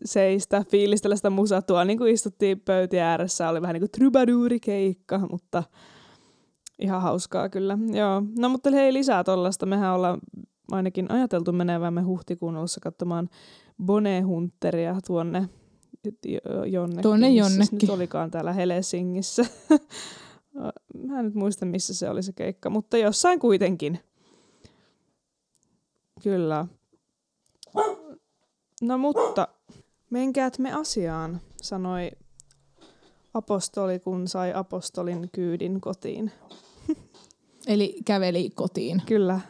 seistä, 0.04 0.64
fiilistellä 0.70 1.16
sitä 1.16 1.30
musatua, 1.30 1.84
niin 1.84 1.98
kuin 1.98 2.14
istuttiin 2.14 2.60
pöytien 2.60 3.04
ääressä, 3.04 3.48
oli 3.48 3.62
vähän 3.62 3.74
niin 3.74 3.80
kuin 3.80 3.90
trubaduurikeikka, 3.90 5.18
mutta 5.18 5.62
ihan 6.78 7.02
hauskaa 7.02 7.48
kyllä. 7.48 7.78
Joo. 7.92 8.22
No 8.38 8.48
mutta 8.48 8.70
hei 8.70 8.92
lisää 8.92 9.24
tuollaista, 9.24 9.66
mehän 9.66 9.94
ollaan 9.94 10.18
ainakin 10.70 11.12
ajateltu 11.12 11.52
menevämme 11.52 12.02
huhtikuun 12.02 12.56
alussa 12.56 12.80
katsomaan 12.80 13.28
Hunteria 14.26 14.96
tuonne 15.06 15.48
jonnekin. 16.66 17.02
Tuonne 17.02 17.30
jonnekin. 17.30 17.66
Se 17.66 17.76
nyt 17.76 17.90
olikaan 17.90 18.30
täällä 18.30 18.52
Helsingissä. 18.52 19.46
Mä 21.06 21.18
en 21.18 21.24
nyt 21.24 21.34
muista, 21.34 21.66
missä 21.66 21.94
se 21.94 22.10
oli 22.10 22.22
se 22.22 22.32
keikka, 22.32 22.70
mutta 22.70 22.96
jossain 22.96 23.38
kuitenkin. 23.38 23.98
Kyllä. 26.22 26.66
No 28.82 28.98
mutta, 28.98 29.48
menkäät 30.10 30.58
me 30.58 30.72
asiaan, 30.72 31.40
sanoi 31.62 32.10
apostoli, 33.34 33.98
kun 33.98 34.28
sai 34.28 34.52
apostolin 34.54 35.28
kyydin 35.32 35.80
kotiin. 35.80 36.32
Eli 37.66 37.96
käveli 38.04 38.50
kotiin. 38.50 39.02
Kyllä. 39.06 39.40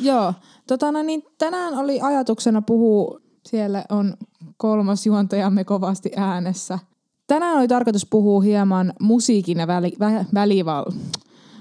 Joo, 0.00 0.34
tota, 0.66 0.92
no 0.92 1.02
niin, 1.02 1.24
tänään 1.38 1.74
oli 1.74 2.00
ajatuksena 2.00 2.62
puhua, 2.62 3.20
siellä 3.46 3.84
on 3.88 4.14
kolmas 4.56 5.06
juontajamme 5.06 5.64
kovasti 5.64 6.10
äänessä. 6.16 6.78
Tänään 7.26 7.58
oli 7.58 7.68
tarkoitus 7.68 8.06
puhua 8.10 8.40
hieman 8.40 8.92
musiikin 9.00 9.58
ja 9.58 9.66
väli, 9.66 9.92
vä, 10.00 10.24
välival... 10.34 10.84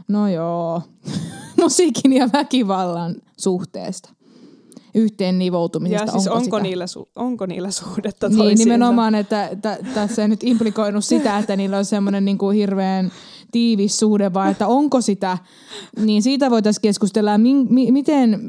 No 0.08 0.28
joo, 0.28 0.82
musiikin 1.62 2.14
ja 2.14 2.30
väkivallan 2.34 3.16
suhteesta 3.38 4.10
yhteen 4.96 5.40
nivoutumisesta. 5.40 6.06
Ja 6.06 6.12
siis 6.12 6.28
onko, 6.28 6.38
onko, 6.38 6.60
niillä, 6.60 6.86
su- 6.86 7.12
onko 7.16 7.46
niillä 7.46 7.72
suhdetta 7.72 8.30
toisiinsa? 8.30 8.44
Niin, 8.44 8.58
nimenomaan, 8.58 9.16
että 9.16 9.50
t- 9.56 9.94
tässä 9.94 10.22
ei 10.22 10.28
nyt 10.28 10.44
implikoinut 10.44 11.06
sitä, 11.06 11.38
että 11.38 11.56
niillä 11.56 11.78
on 11.78 11.86
semmoinen 11.86 12.26
niin 12.26 12.38
kuin 12.38 12.58
hirveän 12.58 13.12
tiivis 13.52 13.98
suhde, 13.98 14.34
vaan 14.34 14.52
että 14.52 14.68
onko 14.68 15.02
sitä, 15.02 15.38
niin 16.00 16.24
siitä 16.24 16.50
voitaisiin 16.50 16.82
keskustella, 16.82 17.38
mi- 17.38 17.66
mi- 17.70 17.92
miten 17.92 18.40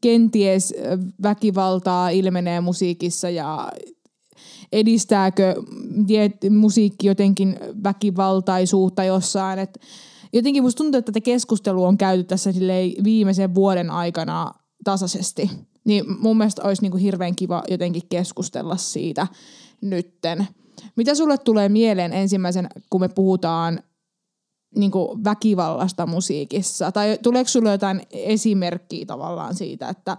kenties 0.00 0.74
väkivaltaa 1.22 2.10
ilmenee 2.10 2.60
musiikissa 2.60 3.30
ja 3.30 3.72
edistääkö 4.72 5.54
musiikki 6.50 7.06
jotenkin 7.06 7.56
väkivaltaisuutta 7.84 9.04
jossain. 9.04 9.58
Et 9.58 9.78
jotenkin 10.32 10.62
musta 10.62 10.76
tuntuu, 10.78 10.98
että 10.98 11.12
tätä 11.12 11.24
keskustelua 11.24 11.88
on 11.88 11.98
käyty 11.98 12.24
tässä 12.24 12.50
viimeisen 13.04 13.54
vuoden 13.54 13.90
aikana 13.90 14.52
tasaisesti. 14.84 15.50
Niin 15.84 16.04
mun 16.20 16.38
mielestä 16.38 16.62
olisi 16.62 16.82
niinku 16.82 16.98
hirveän 16.98 17.36
kiva 17.36 17.62
jotenkin 17.70 18.02
keskustella 18.08 18.76
siitä 18.76 19.26
nytten. 19.80 20.46
Mitä 20.96 21.14
sulle 21.14 21.38
tulee 21.38 21.68
mieleen 21.68 22.12
ensimmäisen, 22.12 22.68
kun 22.90 23.00
me 23.00 23.08
puhutaan 23.08 23.80
niin 24.76 24.90
kuin 24.90 25.24
väkivallasta 25.24 26.06
musiikissa? 26.06 26.92
Tai 26.92 27.18
tuleeko 27.22 27.48
sulle 27.48 27.70
jotain 27.70 28.02
esimerkkiä 28.10 29.06
tavallaan 29.06 29.54
siitä, 29.54 29.88
että 29.88 30.16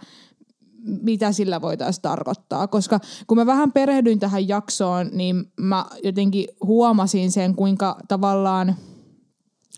mitä 1.01 1.31
sillä 1.31 1.61
voitaisiin 1.61 2.01
tarkoittaa. 2.01 2.67
Koska 2.67 2.99
kun 3.27 3.37
mä 3.37 3.45
vähän 3.45 3.71
perehdyin 3.71 4.19
tähän 4.19 4.47
jaksoon, 4.47 5.09
niin 5.13 5.51
mä 5.59 5.85
jotenkin 6.03 6.47
huomasin 6.63 7.31
sen, 7.31 7.55
kuinka 7.55 7.97
tavallaan– 8.07 8.75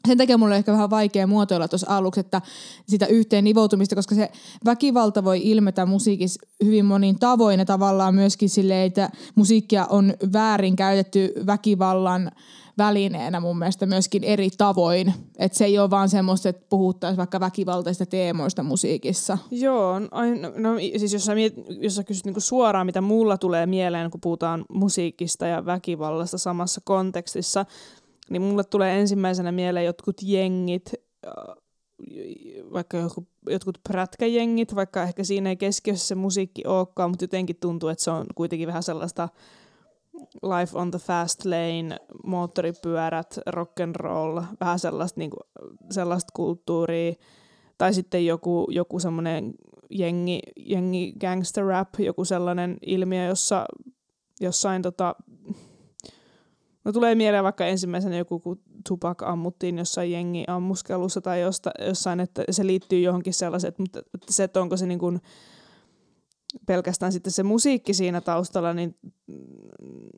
sen 0.07 0.17
takia 0.17 0.37
mulla 0.37 0.53
on 0.53 0.57
ehkä 0.57 0.71
vähän 0.71 0.89
vaikea 0.89 1.27
muotoilla 1.27 1.67
tuossa 1.67 1.87
aluksi, 1.89 2.19
että 2.19 2.41
sitä 2.87 3.05
yhteen 3.05 3.43
nivoutumista, 3.43 3.95
koska 3.95 4.15
se 4.15 4.31
väkivalta 4.65 5.23
voi 5.23 5.41
ilmetä 5.43 5.85
musiikissa 5.85 6.47
hyvin 6.63 6.85
monin 6.85 7.19
tavoin 7.19 7.59
ja 7.59 7.65
tavallaan 7.65 8.15
myöskin 8.15 8.49
silleen, 8.49 8.87
että 8.87 9.09
musiikkia 9.35 9.85
on 9.85 10.13
väärin 10.33 10.75
käytetty 10.75 11.33
väkivallan 11.45 12.31
välineenä 12.81 13.39
mun 13.39 13.57
mielestä 13.59 13.85
myöskin 13.85 14.23
eri 14.23 14.49
tavoin. 14.57 15.13
Että 15.37 15.57
se 15.57 15.65
ei 15.65 15.79
ole 15.79 15.89
vaan 15.89 16.09
semmoista, 16.09 16.49
että 16.49 16.65
puhuttaisiin 16.69 17.17
vaikka 17.17 17.39
väkivaltaista 17.39 18.05
teemoista 18.05 18.63
musiikissa. 18.63 19.37
Joo, 19.51 19.99
no, 19.99 20.07
no 20.57 20.77
siis 20.97 21.13
jos 21.13 21.25
sä, 21.25 21.35
miet, 21.35 21.53
jos 21.69 21.95
sä 21.95 22.03
kysyt 22.03 22.25
niinku 22.25 22.39
suoraan, 22.39 22.85
mitä 22.85 23.01
mulla 23.01 23.37
tulee 23.37 23.65
mieleen, 23.65 24.11
kun 24.11 24.21
puhutaan 24.21 24.65
musiikista 24.69 25.47
ja 25.47 25.65
väkivallasta 25.65 26.37
samassa 26.37 26.81
kontekstissa, 26.83 27.65
niin 28.29 28.41
mulle 28.41 28.63
tulee 28.63 28.99
ensimmäisenä 28.99 29.51
mieleen 29.51 29.85
jotkut 29.85 30.15
jengit, 30.23 30.91
äh, 31.27 31.55
vaikka 32.73 32.97
jotkut, 32.97 33.27
jotkut 33.49 33.77
prätkäjengit, 33.89 34.75
vaikka 34.75 35.03
ehkä 35.03 35.23
siinä 35.23 35.49
ei 35.49 35.57
keskiössä 35.57 36.07
se 36.07 36.15
musiikki 36.15 36.67
olekaan, 36.67 37.09
mutta 37.09 37.23
jotenkin 37.23 37.55
tuntuu, 37.59 37.89
että 37.89 38.03
se 38.03 38.11
on 38.11 38.25
kuitenkin 38.35 38.67
vähän 38.67 38.83
sellaista 38.83 39.29
life 40.43 40.77
on 40.77 40.91
the 40.91 40.99
fast 40.99 41.45
lane, 41.45 41.97
moottoripyörät, 42.25 43.39
rock 43.47 43.79
and 43.79 43.95
roll, 43.95 44.41
vähän 44.59 44.79
sellaista, 44.79 45.19
niin 45.19 45.29
kuin, 45.29 45.41
sellaista 45.89 46.31
kulttuuria, 46.35 47.13
tai 47.77 47.93
sitten 47.93 48.25
joku, 48.25 48.67
joku 48.71 48.99
semmoinen 48.99 49.53
jengi, 49.89 50.39
jengi 50.55 51.13
gangster 51.21 51.65
rap, 51.65 51.89
joku 51.99 52.25
sellainen 52.25 52.77
ilmiö, 52.85 53.25
jossa 53.25 53.65
jossain 54.41 54.81
tota, 54.81 55.15
No 56.83 56.91
tulee 56.91 57.15
mieleen 57.15 57.43
vaikka 57.43 57.65
ensimmäisenä 57.65 58.17
joku, 58.17 58.39
kun 58.39 58.59
Tupac 58.87 59.23
ammuttiin 59.23 59.77
jossain 59.77 60.11
jengi 60.11 60.43
ammuskelussa 60.47 61.21
tai 61.21 61.41
josta, 61.41 61.71
jossain, 61.87 62.19
että 62.19 62.43
se 62.51 62.67
liittyy 62.67 62.99
johonkin 62.99 63.33
sellaiset, 63.33 63.79
mutta 63.79 64.01
se, 64.29 64.43
että 64.43 64.61
onko 64.61 64.77
se 64.77 64.85
niin 64.85 64.99
kuin 64.99 65.21
pelkästään 66.65 67.11
sitten 67.11 67.31
se 67.31 67.43
musiikki 67.43 67.93
siinä 67.93 68.21
taustalla, 68.21 68.73
niin 68.73 68.95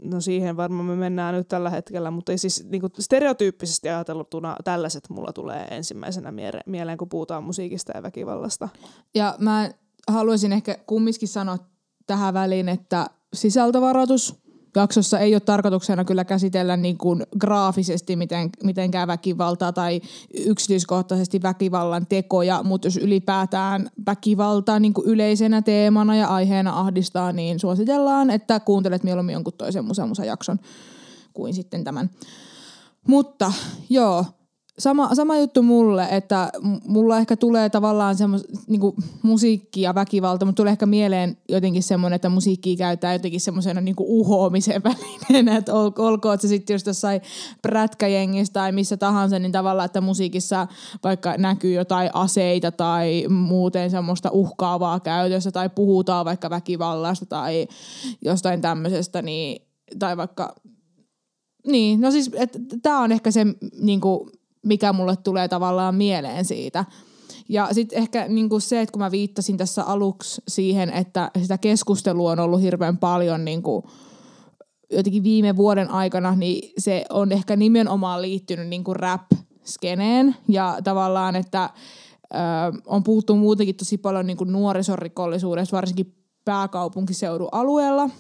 no 0.04 0.22
siihen 0.22 0.58
varmaan 0.58 0.86
me 0.86 0.96
mennään 0.96 1.36
nyt 1.36 1.48
tällä 1.48 1.70
hetkellä, 1.70 2.12
mutta 2.12 2.38
siis 2.38 2.66
niin 2.70 2.82
kuin 2.82 2.92
stereotyyppisesti 3.00 3.90
ajateltuna 3.90 4.56
tällaiset 4.64 5.10
mulla 5.10 5.34
tulee 5.34 5.68
ensimmäisenä 5.72 6.34
mieleen, 6.66 6.98
kun 6.98 7.10
puhutaan 7.10 7.44
musiikista 7.44 7.92
ja 7.96 8.04
väkivallasta. 8.04 8.70
Ja 9.16 9.36
mä 9.40 9.72
haluaisin 10.08 10.54
ehkä 10.54 10.78
kumminkin 10.88 11.28
sanoa 11.28 11.58
tähän 12.06 12.34
väliin, 12.34 12.70
että 12.70 13.08
sisältövaroitus– 13.34 14.36
jaksossa 14.76 15.20
ei 15.20 15.36
ole 15.36 15.40
tarkoituksena 15.40 16.06
kyllä 16.06 16.26
käsitellä 16.26 16.78
niin 16.78 16.98
kuin 16.98 17.24
graafisesti 17.40 18.16
miten, 18.16 18.50
mitenkään 18.64 19.08
väkivaltaa 19.08 19.74
tai 19.74 20.02
yksityiskohtaisesti 20.46 21.42
väkivallan 21.42 22.08
tekoja, 22.08 22.64
mutta 22.64 22.88
jos 22.88 22.98
ylipäätään 22.98 23.90
väkivaltaa 24.06 24.80
niin 24.80 24.94
kuin 24.94 25.08
yleisenä 25.08 25.62
teemana 25.62 26.16
ja 26.16 26.28
aiheena 26.28 26.80
ahdistaa, 26.80 27.32
niin 27.32 27.60
suositellaan, 27.60 28.30
että 28.30 28.60
kuuntelet 28.60 29.04
mieluummin 29.04 29.34
jonkun 29.34 29.54
toisen 29.54 29.86
musa 29.86 30.26
jakson 30.26 30.60
kuin 31.34 31.54
sitten 31.54 31.84
tämän. 31.84 32.10
Mutta 33.08 33.54
joo, 33.90 34.26
sama, 34.80 35.16
sama 35.16 35.38
juttu 35.38 35.64
mulle, 35.64 36.08
että 36.12 36.52
mulla 36.88 37.18
ehkä 37.18 37.38
tulee 37.38 37.70
tavallaan 37.70 38.16
semmos, 38.16 38.46
niinku 38.68 38.96
musiikki 39.22 39.82
ja 39.82 39.96
väkivalta, 39.96 40.46
mutta 40.46 40.58
tulee 40.58 40.72
ehkä 40.72 40.86
mieleen 40.86 41.38
jotenkin 41.50 41.84
semmoinen, 41.84 42.16
että 42.16 42.30
musiikki 42.30 42.76
käytetään 42.76 43.16
jotenkin 43.16 43.42
semmoisena 43.42 43.82
niinku 43.82 44.06
uhoamisen 44.08 44.82
välineenä, 45.30 45.58
että 45.58 45.74
ol, 45.74 45.92
olkoon 45.98 46.40
se 46.40 46.48
sitten 46.48 46.74
just 46.74 46.88
jossain 46.88 47.22
prätkäjengissä 47.62 48.54
tai 48.54 48.72
missä 48.72 48.98
tahansa, 48.98 49.40
niin 49.40 49.52
tavallaan, 49.52 49.86
että 49.86 50.02
musiikissa 50.02 50.68
vaikka 51.04 51.38
näkyy 51.38 51.74
jotain 51.74 52.10
aseita 52.14 52.72
tai 52.72 53.28
muuten 53.30 53.92
semmoista 53.92 54.30
uhkaavaa 54.32 55.00
käytössä 55.00 55.52
tai 55.52 55.70
puhutaan 55.70 56.26
vaikka 56.26 56.50
väkivallasta 56.50 57.26
tai 57.26 57.68
jostain 58.22 58.62
tämmöisestä, 58.62 59.22
niin, 59.22 59.68
tai 60.00 60.18
vaikka 60.18 60.56
niin, 61.68 62.02
no 62.02 62.12
siis 62.12 62.32
tämä 62.82 63.00
on 63.00 63.12
ehkä 63.12 63.32
se 63.32 63.46
niinku, 63.82 64.30
mikä 64.64 64.94
mulle 64.94 65.16
tulee 65.16 65.48
tavallaan 65.48 65.96
mieleen 65.96 66.46
siitä. 66.46 66.86
Ja 67.50 67.68
sitten 67.72 68.00
ehkä 68.00 68.28
niinku 68.28 68.60
se, 68.60 68.82
että 68.82 68.92
kun 68.92 69.00
mä 69.00 69.12
viittasin 69.12 69.58
tässä 69.58 69.84
aluksi 69.84 70.42
siihen, 70.48 70.90
että 70.90 71.32
sitä 71.42 71.58
keskustelua 71.58 72.32
on 72.32 72.40
ollut 72.40 72.62
hirveän 72.62 72.98
paljon 72.98 73.46
niinku, 73.46 73.84
jotenkin 74.92 75.24
viime 75.24 75.56
vuoden 75.56 75.90
aikana, 75.90 76.36
niin 76.36 76.72
se 76.78 77.06
on 77.10 77.32
ehkä 77.32 77.56
nimenomaan 77.56 78.22
liittynyt 78.22 78.68
niinku 78.68 78.94
rap-skeneen 78.94 80.36
ja 80.48 80.78
tavallaan, 80.84 81.36
että 81.36 81.70
ö, 82.34 82.38
on 82.86 83.04
puhuttu 83.04 83.36
muutenkin 83.36 83.76
tosi 83.76 83.98
paljon 83.98 84.28
niinku 84.28 84.44
nuorisorikollisuudesta, 84.44 85.76
varsinkin 85.76 86.16
pääkaupunkiseudun 86.46 87.50
alueella– 87.52 88.10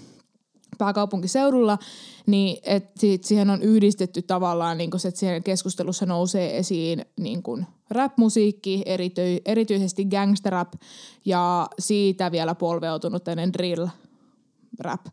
pääkaupunkiseudulla, 0.84 1.78
niin 2.26 2.58
et 2.64 2.92
siihen 3.22 3.50
on 3.50 3.62
yhdistetty 3.62 4.22
tavallaan, 4.22 4.78
niin 4.78 4.90
se, 4.98 5.08
että 5.08 5.20
siihen 5.20 5.44
keskustelussa 5.44 6.06
nousee 6.06 6.58
esiin 6.58 7.06
niin 7.20 7.44
kun 7.44 7.66
rap-musiikki, 7.90 8.84
erity, 8.86 9.42
erityisesti 9.46 10.06
gangsterrap 10.06 10.74
ja 11.26 11.68
siitä 11.80 12.32
vielä 12.32 12.56
polveutunut 12.56 13.24
tämmöinen 13.24 13.54
drill-rap. 13.54 15.06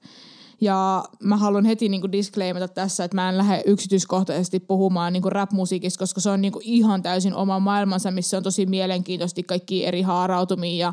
Ja 0.61 1.05
mä 1.23 1.37
haluan 1.37 1.64
heti 1.64 1.88
niinku 1.88 2.12
disclaimata 2.12 2.68
tässä, 2.68 3.05
että 3.05 3.14
mä 3.14 3.29
en 3.29 3.38
lähde 3.38 3.62
yksityiskohtaisesti 3.66 4.61
puhumaan 4.61 5.12
niinku 5.12 5.31
rap-musiikista, 5.31 5.99
koska 5.99 6.20
se 6.20 6.31
on 6.31 6.40
niinku 6.40 6.61
ihan 6.62 7.03
täysin 7.03 7.35
oma 7.35 7.61
maailmansa, 7.61 8.11
missä 8.11 8.37
on 8.37 8.42
tosi 8.42 8.66
mielenkiintoisesti 8.66 9.42
kaikki 9.42 9.87
eri 9.87 10.03
haarautumia 10.03 10.87
ja 10.87 10.92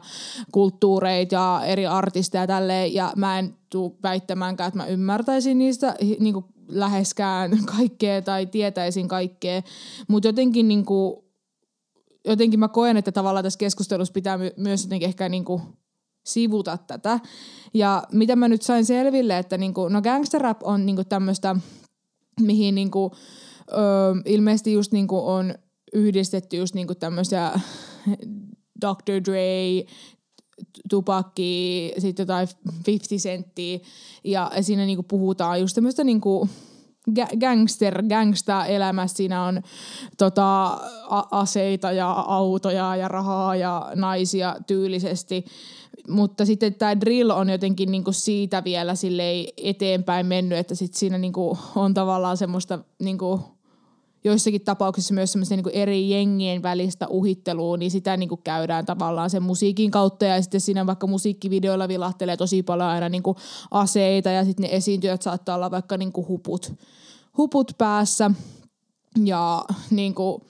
kulttuureita 0.51 1.35
ja 1.35 1.61
eri 1.65 1.87
artisteja 1.87 2.43
ja 2.43 2.47
tälleen. 2.47 2.93
Ja 2.93 3.13
mä 3.15 3.39
en 3.39 3.55
tule 3.69 3.91
väittämäänkään, 4.03 4.67
että 4.67 4.77
mä 4.77 4.85
ymmärtäisin 4.85 5.57
niistä 5.57 5.95
niinku 6.19 6.45
läheskään 6.67 7.51
kaikkea 7.77 8.21
tai 8.21 8.45
tietäisin 8.45 9.07
kaikkea. 9.07 9.61
Mutta 10.07 10.27
jotenkin 10.27 10.67
niinku, 10.67 11.25
jotenkin 12.25 12.59
mä 12.59 12.67
koen, 12.67 12.97
että 12.97 13.11
tavallaan 13.11 13.43
tässä 13.43 13.59
keskustelussa 13.59 14.13
pitää 14.13 14.37
my- 14.37 14.53
myös 14.57 14.83
jotenkin 14.83 15.07
ehkä 15.07 15.29
niinku 15.29 15.61
sivuta 16.27 16.77
tätä. 16.77 17.19
Ja 17.73 18.03
mitä 18.11 18.35
mä 18.35 18.47
nyt 18.47 18.61
sain 18.61 18.85
selville, 18.85 19.37
että 19.37 19.57
niinku, 19.57 19.87
no 19.87 20.01
gangster 20.01 20.41
rap 20.41 20.63
on 20.63 20.85
niinku 20.85 21.03
tämmöistä, 21.03 21.55
mihin 22.41 22.75
niinku, 22.75 23.11
ö, 23.71 23.75
ilmeisesti 24.25 24.73
just 24.73 24.91
niinku 24.91 25.27
on 25.27 25.55
yhdistetty 25.93 26.57
just 26.57 26.75
niinku 26.75 26.95
tämmöisiä 26.95 27.51
Dr. 28.81 29.23
Dre, 29.25 29.85
tupakki, 30.89 31.93
sitten 31.97 32.23
jotain 32.23 32.47
50 32.87 33.23
senttiä, 33.23 33.79
ja 34.23 34.51
siinä 34.61 34.85
niinku 34.85 35.03
puhutaan 35.03 35.59
just 35.61 35.75
tämmöistä 35.75 36.03
niinku 36.03 36.49
gangster, 37.39 38.03
gangsta 38.03 38.65
elämässä. 38.65 39.17
Siinä 39.17 39.43
on 39.43 39.61
tota, 40.17 40.77
aseita 41.31 41.91
ja 41.91 42.11
autoja 42.11 42.95
ja 42.95 43.07
rahaa 43.07 43.55
ja 43.55 43.91
naisia 43.95 44.55
tyylisesti. 44.67 45.45
Mutta 46.09 46.45
sitten 46.45 46.73
tämä 46.73 47.01
drill 47.01 47.29
on 47.29 47.49
jotenkin 47.49 47.91
niinku 47.91 48.11
siitä 48.11 48.63
vielä 48.63 48.93
eteenpäin 49.57 50.25
mennyt, 50.25 50.59
että 50.59 50.75
sit 50.75 50.93
siinä 50.93 51.17
niinku 51.17 51.57
on 51.75 51.93
tavallaan 51.93 52.37
semmoista 52.37 52.79
niinku 52.99 53.41
joissakin 54.23 54.61
tapauksissa 54.61 55.13
myös 55.13 55.31
semmoista 55.31 55.55
niinku 55.55 55.69
eri 55.73 56.09
jengien 56.09 56.63
välistä 56.63 57.07
uhittelua, 57.07 57.77
niin 57.77 57.91
sitä 57.91 58.17
niinku 58.17 58.37
käydään 58.37 58.85
tavallaan 58.85 59.29
sen 59.29 59.43
musiikin 59.43 59.91
kautta. 59.91 60.25
Ja 60.25 60.41
sitten 60.41 60.61
siinä 60.61 60.85
vaikka 60.85 61.07
musiikkivideoilla 61.07 61.87
vilahtelee 61.87 62.37
tosi 62.37 62.63
paljon 62.63 62.87
aina 62.87 63.09
niinku 63.09 63.35
aseita 63.71 64.29
ja 64.29 64.45
sitten 64.45 64.63
ne 64.63 64.75
esiintyjät 64.75 65.21
saattaa 65.21 65.55
olla 65.55 65.71
vaikka 65.71 65.97
niinku 65.97 66.25
huput, 66.27 66.73
huput 67.37 67.71
päässä. 67.77 68.31
Ja 69.25 69.65
niinku, 69.89 70.41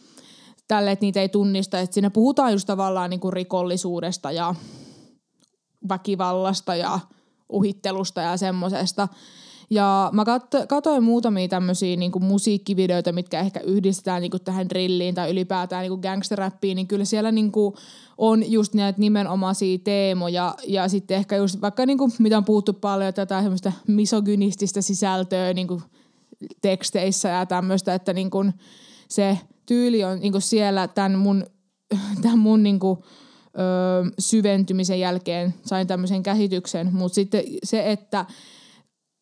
tälle, 0.68 0.92
että 0.92 1.06
niitä 1.06 1.22
ei 1.22 1.30
tunnista, 1.30 1.80
että 1.80 1.94
siinä 1.94 2.10
puhutaan 2.10 2.52
just 2.52 2.68
tavallaan 2.68 3.10
niinku 3.10 3.32
rikollisuudesta 3.32 4.32
ja 4.32 4.56
väkivallasta 5.90 6.76
ja 6.76 7.00
uhittelusta 7.50 8.22
ja 8.22 8.38
semmoisesta. 8.38 9.08
Ja 9.70 10.10
mä 10.14 10.26
katsoin 10.68 11.04
muutamia 11.04 11.48
tämmöisiä 11.48 11.96
niinku 11.96 12.20
musiikkivideoita, 12.20 13.12
mitkä 13.12 13.40
ehkä 13.40 13.60
yhdistetään 13.60 14.22
niinku 14.22 14.40
tähän 14.40 14.70
drilliin 14.70 15.16
tai 15.16 15.32
ylipäätään 15.32 15.82
niinku 15.82 15.98
gangsterrappiin, 15.98 16.76
niin 16.76 16.88
kyllä 16.88 17.06
siellä 17.06 17.32
niinku 17.32 17.76
on 18.18 18.52
just 18.52 18.74
näitä 18.74 19.00
nimenomaisia 19.00 19.78
teemoja. 19.84 20.56
Ja 20.68 20.88
sitten 20.88 21.18
ehkä 21.18 21.36
just 21.36 21.62
vaikka 21.62 21.86
niinku, 21.86 22.10
mitä 22.20 22.38
on 22.38 22.46
puhuttu 22.46 22.74
paljon, 22.74 23.14
tätä 23.14 23.42
semmoista 23.42 23.72
misogynististä 23.88 24.82
sisältöä 24.82 25.54
niinku 25.54 25.82
teksteissä 26.62 27.30
ja 27.30 27.46
tämmöistä, 27.46 27.94
että 27.94 28.14
niinku 28.14 28.46
se 29.08 29.40
tyyli 29.66 30.04
on 30.04 30.20
niinku 30.20 30.40
siellä 30.40 30.88
tämän 30.88 31.16
mun, 31.16 31.46
tämän 32.22 32.40
mun 32.40 32.64
niinku, 32.64 33.04
syventymisen 34.20 35.00
jälkeen 35.00 35.54
sain 35.66 35.88
tämmöisen 35.88 36.24
käsityksen. 36.24 36.90
Mutta 36.94 37.16
sitten 37.16 37.44
se, 37.64 37.92
että 37.92 38.26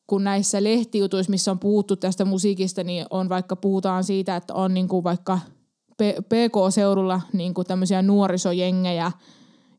kun 0.07 0.23
näissä 0.23 0.63
lehtijutuissa, 0.63 1.29
missä 1.29 1.51
on 1.51 1.59
puhuttu 1.59 1.95
tästä 1.95 2.25
musiikista, 2.25 2.83
niin 2.83 3.05
on 3.09 3.29
vaikka 3.29 3.55
puhutaan 3.55 4.03
siitä, 4.03 4.35
että 4.35 4.53
on 4.53 4.73
niin 4.73 4.87
kuin 4.87 5.03
vaikka 5.03 5.39
PK-seudulla 6.29 7.21
niin 7.33 7.53
kuin 7.53 7.67
tämmöisiä 7.67 8.01
nuorisojengejä, 8.01 9.11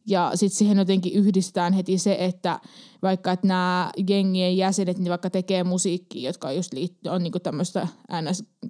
ja 0.09 0.31
sitten 0.35 0.59
siihen 0.59 0.79
jotenkin 0.79 1.13
yhdistetään 1.13 1.73
heti 1.73 1.99
se, 1.99 2.17
että 2.19 2.61
vaikka 3.03 3.33
että 3.33 3.47
nämä 3.47 3.91
jengien 4.09 4.57
jäsenet 4.57 4.99
niin 4.99 5.11
vaikka 5.11 5.31
tekee 5.31 5.65
musiikkia, 5.65 6.29
jotka 6.29 6.53
just 6.53 6.73
liittyy, 6.73 7.13
on 7.13 7.23
niinku 7.23 7.41
tämmöistä 7.41 7.89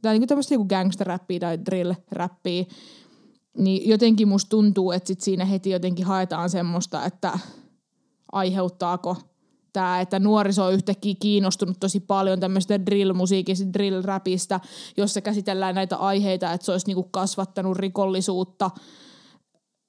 niinku 0.05 0.35
niinku 0.51 0.67
gangster-räppiä 0.69 1.41
tai 1.41 1.59
drill-räppiä, 1.59 2.65
niin 3.59 3.89
jotenkin 3.89 4.29
musta 4.29 4.49
tuntuu, 4.49 4.93
että 4.93 5.07
sit 5.07 5.21
siinä 5.21 5.45
heti 5.45 5.71
jotenkin 5.71 6.07
haetaan 6.07 6.51
semmoista, 6.51 7.05
että 7.05 7.39
aiheuttaako 8.33 9.17
tämä, 9.73 10.01
että 10.01 10.19
nuoriso 10.19 10.65
on 10.65 10.75
yhtäkkiä 10.75 11.15
kiinnostunut 11.21 11.81
tosi 11.81 12.01
paljon 12.01 12.41
tämmöistä 12.41 12.87
drill-musiikista, 12.87 13.65
drill-räpistä, 13.73 14.61
jossa 14.97 15.21
käsitellään 15.21 15.75
näitä 15.75 15.97
aiheita, 15.97 16.53
että 16.53 16.65
se 16.65 16.73
olisi 16.73 16.87
niinku 16.87 17.03
kasvattanut 17.03 17.77
rikollisuutta– 17.77 18.71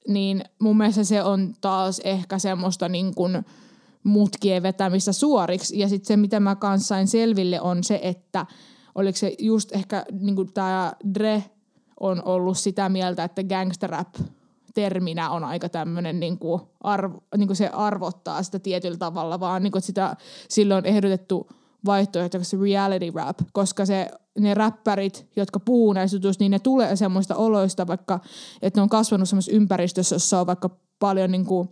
niin 0.08 0.44
mun 0.60 0.78
mielestä 0.78 1.04
se 1.04 1.24
on 1.24 1.54
taas 1.62 2.02
ehkä 2.04 2.40
semmoista 2.40 2.90
niin 2.90 3.16
kuin 3.16 3.46
mutkien 4.04 4.64
vetämistä 4.64 5.14
suoriksi. 5.14 5.80
Ja 5.80 5.90
sitten 5.90 6.08
se, 6.08 6.18
mitä 6.18 6.40
mä 6.40 6.56
kanssa 6.56 6.88
sain 6.88 7.08
selville, 7.08 7.62
on 7.62 7.84
se, 7.84 8.00
että 8.04 8.46
oliko 8.96 9.18
se 9.18 9.36
just 9.40 9.72
ehkä 9.72 10.06
niin 10.20 10.36
kuin 10.36 10.54
tämä 10.54 10.94
Dre 11.14 11.44
on 12.00 12.22
ollut 12.26 12.58
sitä 12.58 12.90
mieltä, 12.90 13.24
että 13.24 13.44
gangsterrap 13.44 14.16
terminä 14.74 15.30
on 15.30 15.44
aika 15.44 15.70
tämmöinen, 15.70 16.20
niin 16.20 16.38
kuin 16.40 16.62
arvo, 16.82 17.24
niin 17.38 17.48
kuin 17.48 17.58
se 17.58 17.68
arvottaa 17.68 18.44
sitä 18.44 18.60
tietyllä 18.60 18.98
tavalla, 18.98 19.40
vaan 19.40 19.64
niin 19.64 19.72
kuin 19.72 19.82
sitä, 19.82 20.16
silloin 20.50 20.78
on 20.78 20.86
ehdotettu 20.86 21.48
vaihtoehtoisesti 21.86 22.58
reality 22.58 23.12
rap, 23.16 23.40
koska 23.54 23.86
se 23.86 24.08
ne 24.40 24.54
räppärit, 24.54 25.28
jotka 25.36 25.60
puhuu 25.60 25.94
näistä 25.94 26.16
jutuista, 26.16 26.44
niin 26.44 26.52
ne 26.52 26.60
tulee 26.60 26.96
semmoista 26.96 27.36
oloista, 27.36 27.88
vaikka 27.88 28.20
että 28.62 28.80
ne 28.80 28.82
on 28.82 28.90
kasvanut 28.90 29.30
semmoisessa 29.30 29.56
ympäristössä, 29.56 30.16
jossa 30.16 30.40
on 30.40 30.48
vaikka 30.48 30.70
paljon 31.00 31.32
niin 31.32 31.46
kuin, 31.46 31.70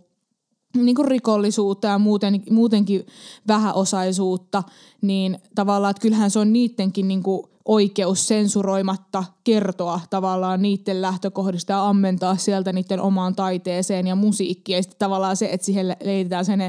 niin 0.76 0.96
kuin 0.96 1.08
rikollisuutta 1.08 1.88
ja 1.88 1.98
muuten, 1.98 2.42
muutenkin 2.50 3.06
vähäosaisuutta, 3.48 4.62
niin 5.02 5.38
tavallaan, 5.54 5.90
että 5.90 6.00
kyllähän 6.00 6.30
se 6.30 6.38
on 6.38 6.52
niidenkin 6.52 7.08
niin 7.08 7.22
kuin 7.22 7.42
oikeus 7.66 8.28
sensuroimatta 8.28 9.24
kertoa 9.44 10.00
tavallaan 10.10 10.62
niiden 10.62 11.02
lähtökohdista 11.02 11.72
ja 11.72 11.88
ammentaa 11.88 12.36
sieltä 12.36 12.72
niiden 12.72 13.00
omaan 13.00 13.34
taiteeseen 13.34 14.06
ja 14.06 14.14
musiikkiin. 14.14 14.76
Ja 14.76 14.82
sitten 14.82 14.98
tavallaan 14.98 15.36
se, 15.36 15.48
että 15.52 15.64
siihen 15.64 15.96
leitetään 16.04 16.44
sen 16.44 16.60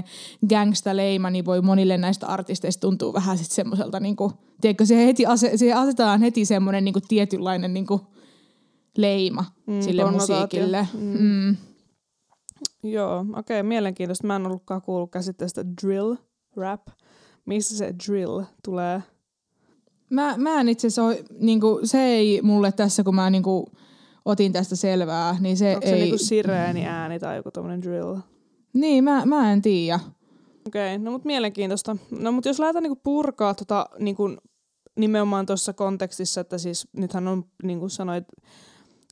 gangsta-leima, 0.50 1.30
niin 1.30 1.46
voi 1.46 1.62
monille 1.62 1.98
näistä 1.98 2.28
artisteista 2.28 2.82
tuntuu 2.82 3.14
vähän 3.14 3.38
sitten 3.38 3.56
semmoiselta, 3.56 4.00
niin 4.00 4.16
kuin, 4.16 4.32
tiedätkö, 4.62 4.86
siihen, 4.86 5.06
heti 5.06 5.26
ase, 5.26 5.58
siihen 5.58 5.78
asetetaan 5.78 6.22
heti 6.22 6.46
semmoinen 6.46 6.86
niin 6.86 6.96
tietynlainen 7.08 7.74
niin 7.74 7.88
kuin 7.88 8.02
leima 8.98 9.46
mm, 9.68 9.82
sille 9.82 10.12
musiikille. 10.12 10.88
Mm. 10.94 11.18
Mm. 11.20 11.58
Joo, 12.84 13.20
okei, 13.20 13.60
okay, 13.60 13.64
mielenkiintoista. 13.64 14.28
Mä 14.28 14.36
en 14.36 14.46
ollutkaan 14.46 14.82
kuullut 14.82 15.12
käsitteestä 15.12 15.66
drill 15.82 16.16
rap. 16.56 16.88
Missä 17.46 17.78
se 17.78 17.94
drill 18.08 18.42
tulee 18.66 19.04
Mä, 20.10 20.38
mä 20.38 20.62
en 20.62 20.70
itse 20.70 20.88
asiassa 20.88 21.24
niinku, 21.40 21.80
se 21.84 22.04
ei 22.04 22.42
mulle 22.42 22.72
tässä, 22.72 23.04
kun 23.04 23.16
mä 23.16 23.30
niinku, 23.30 23.66
otin 24.26 24.54
tästä 24.54 24.76
selvää, 24.76 25.38
niin 25.40 25.58
se 25.58 25.76
Onko 25.76 25.88
ei... 25.88 25.92
se 25.92 25.96
niinku 25.96 26.18
sireeni 26.18 26.88
ääni 26.88 27.20
tai 27.20 27.36
joku 27.36 27.52
tommonen 27.52 27.82
drill? 27.82 28.16
Niin, 28.74 29.04
mä, 29.04 29.26
mä 29.26 29.52
en 29.52 29.62
tiedä. 29.62 30.00
Okei, 30.68 30.96
okay, 30.96 31.06
no 31.06 31.12
mut 31.12 31.26
mielenkiintoista. 31.26 31.98
No 32.12 32.32
mut 32.32 32.46
jos 32.46 32.60
lähdetään 32.60 32.84
niinku 32.84 33.02
purkaa 33.04 33.54
tota 33.54 33.90
niinku, 34.00 34.38
nimenomaan 34.96 35.46
tuossa 35.46 35.74
kontekstissa, 35.74 36.42
että 36.42 36.58
siis 36.58 36.88
nythän 36.98 37.28
on, 37.28 37.44
niin 37.64 37.80
kuin 37.80 37.90
sanoit, 37.90 38.26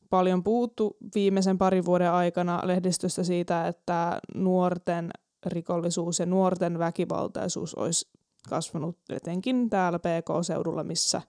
paljon 0.09 0.43
puhuttu 0.43 0.97
viimeisen 1.15 1.57
parin 1.57 1.85
vuoden 1.85 2.11
aikana 2.11 2.61
lehdistöstä 2.63 3.23
siitä, 3.23 3.67
että 3.67 4.19
nuorten 4.35 5.09
rikollisuus 5.45 6.19
ja 6.19 6.25
nuorten 6.25 6.79
väkivaltaisuus 6.79 7.75
olisi 7.75 8.07
kasvanut 8.49 8.97
etenkin 9.09 9.69
täällä 9.69 9.99
PK-seudulla, 9.99 10.83
missä 10.83 11.21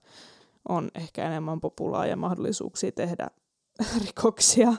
on 0.69 0.91
ehkä 0.95 1.25
enemmän 1.25 1.61
populaa 1.61 2.05
ja 2.05 2.15
mahdollisuuksia 2.15 2.91
tehdä 2.91 3.27
rikoksia, 4.05 4.73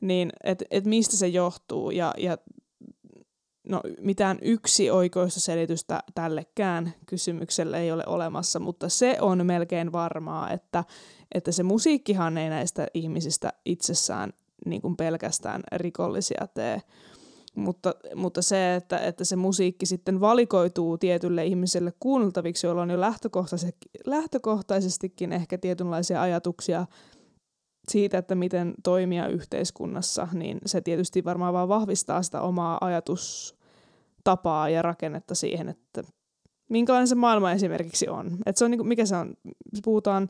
niin 0.00 0.32
että 0.44 0.64
et 0.70 0.84
mistä 0.84 1.16
se 1.16 1.28
johtuu? 1.28 1.90
Ja, 1.90 2.14
ja 2.18 2.38
no, 3.68 3.80
mitään 4.00 4.38
yksi 4.42 4.90
oikeusta 4.90 5.40
selitystä 5.40 6.02
tällekään 6.14 6.94
kysymykselle 7.06 7.80
ei 7.80 7.92
ole 7.92 8.04
olemassa, 8.06 8.58
mutta 8.58 8.88
se 8.88 9.16
on 9.20 9.46
melkein 9.46 9.92
varmaa, 9.92 10.50
että, 10.50 10.84
että 11.34 11.52
se 11.52 11.62
musiikkihan 11.62 12.38
ei 12.38 12.48
näistä 12.48 12.86
ihmisistä 12.94 13.52
itsessään 13.64 14.32
niin 14.66 14.82
kuin 14.82 14.96
pelkästään 14.96 15.62
rikollisia 15.72 16.46
tee, 16.54 16.82
mutta, 17.58 17.94
mutta 18.14 18.42
se, 18.42 18.74
että, 18.74 18.98
että 18.98 19.24
se 19.24 19.36
musiikki 19.36 19.86
sitten 19.86 20.20
valikoituu 20.20 20.98
tietylle 20.98 21.46
ihmiselle 21.46 21.92
kuunneltaviksi, 22.00 22.66
jolla 22.66 22.82
on 22.82 22.90
jo 22.90 23.00
lähtökohtaisesti, 23.00 23.90
lähtökohtaisestikin 24.06 25.32
ehkä 25.32 25.58
tietynlaisia 25.58 26.22
ajatuksia 26.22 26.86
siitä, 27.88 28.18
että 28.18 28.34
miten 28.34 28.74
toimia 28.84 29.28
yhteiskunnassa, 29.28 30.28
niin 30.32 30.58
se 30.66 30.80
tietysti 30.80 31.24
varmaan 31.24 31.54
vaan 31.54 31.68
vahvistaa 31.68 32.22
sitä 32.22 32.40
omaa 32.40 32.78
ajatustapaa 32.80 34.68
ja 34.68 34.82
rakennetta 34.82 35.34
siihen, 35.34 35.68
että 35.68 36.02
minkälainen 36.68 37.08
se 37.08 37.14
maailma 37.14 37.52
esimerkiksi 37.52 38.08
on. 38.08 38.38
Että 38.46 38.58
se 38.58 38.64
on, 38.64 38.70
niin 38.70 38.78
kuin, 38.78 38.88
mikä 38.88 39.06
se 39.06 39.16
on, 39.16 39.34
puhutaan 39.84 40.28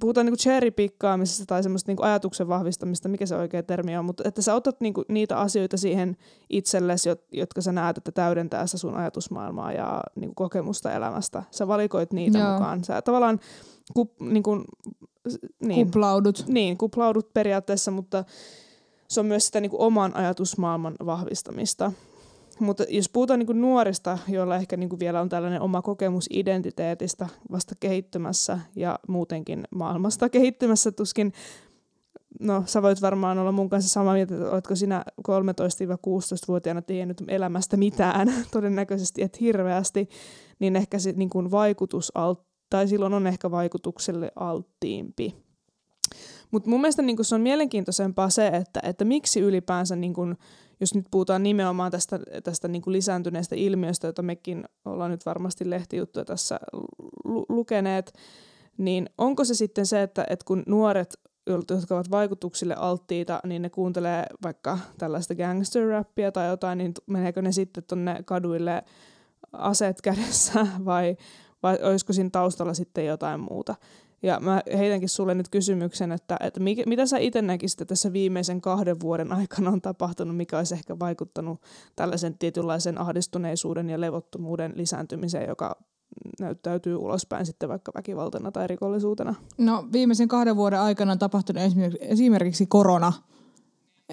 puhutaan 0.00 0.26
niinku 0.26 0.36
cherrypikkaamisesta 0.36 1.46
tai 1.46 1.62
semmoista 1.62 1.90
niinku 1.90 2.02
ajatuksen 2.02 2.48
vahvistamista, 2.48 3.08
mikä 3.08 3.26
se 3.26 3.36
oikea 3.36 3.62
termi 3.62 3.96
on, 3.96 4.04
mutta 4.04 4.22
että 4.26 4.42
sä 4.42 4.54
otat 4.54 4.80
niinku 4.80 5.04
niitä 5.08 5.38
asioita 5.38 5.76
siihen 5.76 6.16
itsellesi, 6.50 7.08
jotka 7.32 7.60
sä 7.60 7.72
näet, 7.72 7.98
että 7.98 8.12
täydentää 8.12 8.66
sitä 8.66 8.78
sun 8.78 8.96
ajatusmaailmaa 8.96 9.72
ja 9.72 10.02
niinku 10.16 10.34
kokemusta 10.34 10.92
elämästä. 10.92 11.42
Sä 11.50 11.68
valikoit 11.68 12.12
niitä 12.12 12.38
Joo. 12.38 12.52
mukaan. 12.52 12.84
Sä 12.84 13.02
tavallaan 13.02 13.40
kup, 13.94 14.20
niinku, 14.20 14.64
niin, 15.60 15.86
kuplaudut. 15.86 16.44
Niin, 16.48 16.78
kuplaudut 16.78 17.32
periaatteessa, 17.34 17.90
mutta 17.90 18.24
se 19.08 19.20
on 19.20 19.26
myös 19.26 19.46
sitä 19.46 19.60
niinku 19.60 19.82
oman 19.82 20.16
ajatusmaailman 20.16 20.94
vahvistamista. 21.06 21.92
Mutta 22.60 22.84
jos 22.88 23.08
puhutaan 23.08 23.38
niin 23.38 23.60
nuorista, 23.60 24.18
joilla 24.28 24.56
ehkä 24.56 24.76
niin 24.76 24.98
vielä 24.98 25.20
on 25.20 25.28
tällainen 25.28 25.60
oma 25.60 25.82
kokemus 25.82 26.26
identiteetistä 26.30 27.28
vasta 27.50 27.74
kehittymässä 27.80 28.58
ja 28.76 28.98
muutenkin 29.08 29.64
maailmasta 29.70 30.28
kehittymässä, 30.28 30.92
tuskin 30.92 31.32
no 32.40 32.62
sä 32.66 32.82
voit 32.82 33.02
varmaan 33.02 33.38
olla 33.38 33.52
mun 33.52 33.68
kanssa 33.68 33.90
samaa 33.90 34.14
mieltä, 34.14 34.34
että 34.34 34.50
oletko 34.50 34.76
sinä 34.76 35.04
13-16-vuotiaana 35.28 36.82
tiennyt 36.82 37.22
elämästä 37.28 37.76
mitään, 37.76 38.32
todennäköisesti 38.52 39.22
et 39.22 39.40
hirveästi, 39.40 40.08
niin 40.58 40.76
ehkä 40.76 40.98
se 40.98 41.12
niin 41.12 41.30
kuin 41.30 41.50
vaikutus, 41.50 42.12
alt, 42.14 42.42
tai 42.70 42.88
silloin 42.88 43.14
on 43.14 43.26
ehkä 43.26 43.50
vaikutukselle 43.50 44.32
alttiimpi. 44.36 45.36
Mutta 46.52 46.70
mun 46.70 46.80
mielestä 46.80 47.02
niin 47.02 47.24
se 47.24 47.34
on 47.34 47.40
mielenkiintoisempaa 47.40 48.30
se, 48.30 48.46
että, 48.46 48.80
että 48.82 49.04
miksi 49.04 49.40
ylipäänsä 49.40 49.96
niin 49.96 50.14
kuin, 50.14 50.36
jos 50.80 50.94
nyt 50.94 51.06
puhutaan 51.10 51.42
nimenomaan 51.42 51.90
tästä, 51.90 52.18
tästä 52.44 52.68
niin 52.68 52.82
lisääntyneestä 52.86 53.54
ilmiöstä, 53.56 54.06
jota 54.06 54.22
mekin 54.22 54.64
ollaan 54.84 55.10
nyt 55.10 55.26
varmasti 55.26 55.70
lehtijuttuja 55.70 56.24
tässä 56.24 56.60
lu- 57.24 57.46
lukeneet, 57.48 58.12
niin 58.78 59.10
onko 59.18 59.44
se 59.44 59.54
sitten 59.54 59.86
se, 59.86 60.02
että, 60.02 60.24
että 60.30 60.44
kun 60.44 60.62
nuoret, 60.66 61.20
jotka 61.46 61.94
ovat 61.94 62.10
vaikutuksille 62.10 62.74
alttiita, 62.74 63.40
niin 63.46 63.62
ne 63.62 63.70
kuuntelee 63.70 64.26
vaikka 64.42 64.78
tällaista 64.98 65.34
gangster-rappia 65.34 66.32
tai 66.32 66.48
jotain, 66.48 66.78
niin 66.78 66.92
meneekö 67.06 67.42
ne 67.42 67.52
sitten 67.52 67.84
tuonne 67.84 68.22
kaduille 68.24 68.82
aseet 69.52 70.00
kädessä 70.02 70.66
vai, 70.84 71.16
vai 71.62 71.78
olisiko 71.82 72.12
siinä 72.12 72.30
taustalla 72.30 72.74
sitten 72.74 73.06
jotain 73.06 73.40
muuta? 73.40 73.74
Ja 74.22 74.40
mä 74.40 74.62
heitänkin 74.78 75.08
sulle 75.08 75.34
nyt 75.34 75.48
kysymyksen, 75.48 76.12
että, 76.12 76.36
että 76.40 76.60
mikä, 76.60 76.82
mitä 76.86 77.06
sä 77.06 77.18
itse 77.18 77.42
näkisit, 77.42 77.80
että 77.80 77.92
tässä 77.92 78.12
viimeisen 78.12 78.60
kahden 78.60 79.00
vuoden 79.00 79.32
aikana 79.32 79.70
on 79.70 79.80
tapahtunut, 79.80 80.36
mikä 80.36 80.58
olisi 80.58 80.74
ehkä 80.74 80.98
vaikuttanut 80.98 81.60
tällaisen 81.96 82.38
tietynlaisen 82.38 82.98
ahdistuneisuuden 82.98 83.90
ja 83.90 84.00
levottomuuden 84.00 84.72
lisääntymiseen, 84.76 85.48
joka 85.48 85.76
näyttäytyy 86.40 86.96
ulospäin 86.96 87.46
sitten 87.46 87.68
vaikka 87.68 87.92
väkivaltana 87.94 88.52
tai 88.52 88.66
rikollisuutena? 88.66 89.34
No 89.58 89.84
viimeisen 89.92 90.28
kahden 90.28 90.56
vuoden 90.56 90.80
aikana 90.80 91.12
on 91.12 91.18
tapahtunut 91.18 91.62
esimerkiksi 92.00 92.66
korona. 92.66 93.12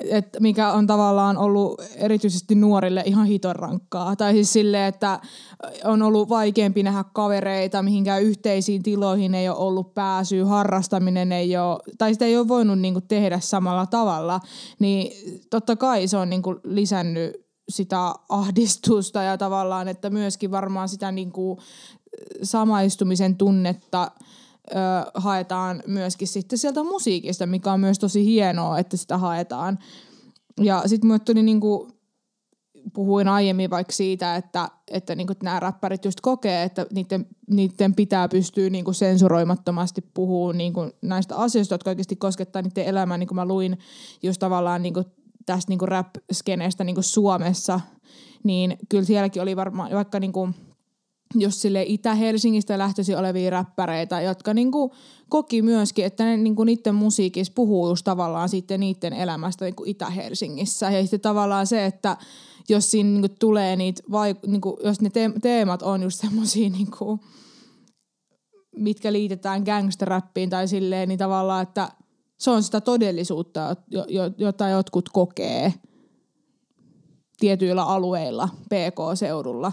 Et 0.04 0.38
mikä 0.40 0.72
on 0.72 0.88
tavallaan 0.88 1.38
ollut 1.38 1.82
erityisesti 1.96 2.56
nuorille 2.56 3.04
ihan 3.06 3.26
hiton 3.26 3.56
rankkaa. 3.56 4.16
Tai 4.16 4.34
siis 4.34 4.54
silleen, 4.54 4.86
että 4.86 5.20
on 5.84 6.02
ollut 6.02 6.30
vaikeampi 6.30 6.84
nähdä 6.84 7.04
kavereita, 7.14 7.84
mihinkään 7.84 8.24
yhteisiin 8.24 8.84
tiloihin 8.84 9.36
ei 9.36 9.50
ole 9.50 9.58
ollut 9.58 9.94
pääsyä, 9.94 10.46
harrastaminen 10.46 11.32
ei 11.32 11.58
ole, 11.58 11.80
tai 11.98 12.14
sitä 12.14 12.26
ei 12.26 12.38
ole 12.38 12.48
voinut 12.48 12.80
niinku 12.80 13.02
tehdä 13.02 13.40
samalla 13.40 13.86
tavalla. 13.86 14.40
Niin 14.80 15.12
totta 15.50 15.76
kai 15.76 16.08
se 16.08 16.18
on 16.18 16.30
niinku 16.30 16.56
lisännyt 16.64 17.50
sitä 17.70 18.14
ahdistusta 18.30 19.24
ja 19.24 19.38
tavallaan, 19.38 19.88
että 19.88 20.10
myöskin 20.10 20.52
varmaan 20.52 20.90
sitä 20.90 21.12
niinku 21.12 21.60
samaistumisen 22.44 23.36
tunnetta– 23.36 24.12
ö, 24.72 25.12
haetaan 25.14 25.84
myöskin 25.88 26.28
sitten 26.28 26.60
sieltä 26.60 26.84
musiikista, 26.84 27.46
mikä 27.46 27.72
on 27.72 27.80
myös 27.80 28.00
tosi 28.00 28.26
hienoa, 28.26 28.80
että 28.80 28.98
sitä 28.98 29.18
haetaan. 29.18 29.80
Ja 30.62 30.84
sitten 30.86 31.08
mulle 31.08 31.20
tuli 31.20 31.44
niinku, 31.44 31.88
puhuin 32.94 33.28
aiemmin 33.28 33.70
vaikka 33.70 33.94
siitä, 33.94 34.36
että, 34.36 34.70
että 34.92 35.16
niinku 35.16 35.34
nämä 35.44 35.60
räppärit 35.60 36.06
just 36.06 36.22
kokee, 36.22 36.64
että 36.64 36.86
niiden, 36.94 37.26
niiden 37.50 37.96
pitää 37.96 38.28
pystyä 38.28 38.70
niinku 38.70 38.94
sensuroimattomasti 38.94 40.02
puhumaan 40.14 40.58
niinku 40.58 40.90
näistä 41.02 41.36
asioista, 41.36 41.74
jotka 41.74 41.90
oikeasti 41.90 42.16
koskettaa 42.16 42.62
niiden 42.62 42.86
elämää. 42.86 43.18
Niin 43.18 43.28
kuin 43.28 43.36
mä 43.36 43.46
luin 43.46 43.78
just 44.24 44.40
tavallaan 44.40 44.82
niinku 44.82 45.04
tästä 45.46 45.72
niinku 45.72 45.86
rap-skeneestä 45.86 46.84
niinku 46.84 47.02
Suomessa, 47.02 47.80
niin 48.44 48.78
kyllä 48.90 49.06
sielläkin 49.06 49.42
oli 49.42 49.56
varmaan 49.56 49.92
vaikka 49.92 50.20
niinku– 50.20 50.50
jos 51.36 51.62
sille 51.62 51.84
Itä-Helsingistä 51.88 52.78
lähtöisin 52.78 53.18
olevia 53.18 53.50
räppäreitä, 53.50 54.22
jotka 54.22 54.54
niinku 54.54 54.94
koki 55.30 55.62
myöskin, 55.62 56.06
että 56.06 56.24
ne 56.24 56.38
niinku 56.38 56.64
niiden 56.64 56.96
musiikissa 56.96 57.54
puhuu 57.56 57.90
just 57.90 58.04
tavallaan 58.04 58.50
sitten 58.50 58.80
niiden 58.80 59.14
elämästä 59.14 59.66
niinku 59.66 59.84
Itä-Helsingissä. 59.86 60.92
Ja 60.92 61.02
sitten 61.02 61.20
tavallaan 61.20 61.68
se, 61.68 61.86
että 61.86 62.18
jos 62.70 62.92
siinä 62.92 63.10
niinku 63.10 63.36
tulee 63.40 63.76
niitä, 63.76 64.04
vai, 64.12 64.36
niinku, 64.48 64.80
jos 64.84 65.02
ne 65.02 65.10
teemat 65.42 65.82
on 65.82 66.04
just 66.04 66.22
semmoisia, 66.22 66.70
niinku, 66.70 67.20
mitkä 68.76 69.14
liitetään 69.14 69.64
gangsterrappiin 69.64 70.50
tai 70.50 70.68
silleen, 70.68 71.10
niin 71.10 71.20
tavallaan, 71.20 71.64
että 71.64 71.90
se 72.38 72.52
on 72.52 72.64
sitä 72.64 72.82
todellisuutta, 72.82 73.76
jota 74.38 74.68
jotkut 74.68 75.10
kokee 75.10 75.74
tietyillä 77.40 77.84
alueilla, 77.84 78.50
PK-seudulla. 78.66 79.72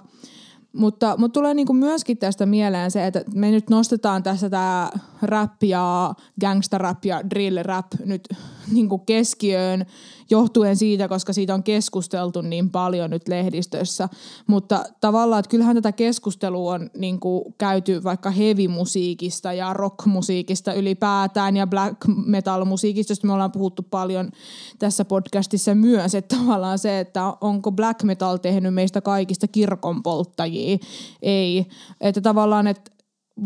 Mutta, 0.76 1.14
mutta 1.18 1.34
tulee 1.34 1.54
niinku 1.54 1.72
myöskin 1.72 2.18
tästä 2.18 2.46
mieleen 2.46 2.90
se, 2.90 3.06
että 3.06 3.24
me 3.34 3.50
nyt 3.50 3.70
nostetaan 3.70 4.22
tässä 4.22 4.50
tämä 4.50 4.90
rap 5.22 5.62
ja 5.62 6.14
gangsta 6.40 6.78
rap 6.78 7.04
ja 7.04 7.30
drill 7.30 7.58
rap 7.62 7.86
nyt 8.04 8.28
niinku 8.72 8.98
keskiöön 8.98 9.86
johtuen 10.30 10.76
siitä, 10.76 11.08
koska 11.08 11.32
siitä 11.32 11.54
on 11.54 11.62
keskusteltu 11.62 12.40
niin 12.40 12.70
paljon 12.70 13.10
nyt 13.10 13.28
lehdistössä. 13.28 14.08
Mutta 14.46 14.84
tavallaan, 15.00 15.40
että 15.40 15.50
kyllähän 15.50 15.76
tätä 15.76 15.92
keskustelua 15.92 16.74
on 16.74 16.90
niin 16.96 17.20
kuin 17.20 17.54
käyty 17.58 18.04
vaikka 18.04 18.30
heavy-musiikista 18.30 19.52
ja 19.52 19.72
rock-musiikista 19.72 20.72
ylipäätään 20.72 21.56
ja 21.56 21.66
black 21.66 21.96
metal-musiikista, 22.26 23.10
josta 23.10 23.26
me 23.26 23.32
ollaan 23.32 23.52
puhuttu 23.52 23.82
paljon 23.82 24.30
tässä 24.78 25.04
podcastissa 25.04 25.74
myös, 25.74 26.14
että 26.14 26.36
tavallaan 26.36 26.78
se, 26.78 27.00
että 27.00 27.32
onko 27.40 27.72
black 27.72 28.02
metal 28.02 28.36
tehnyt 28.36 28.74
meistä 28.74 29.00
kaikista 29.00 29.48
kirkonpolttajia, 29.48 30.78
ei. 31.22 31.66
Että 32.00 32.20
tavallaan, 32.20 32.66
että 32.66 32.90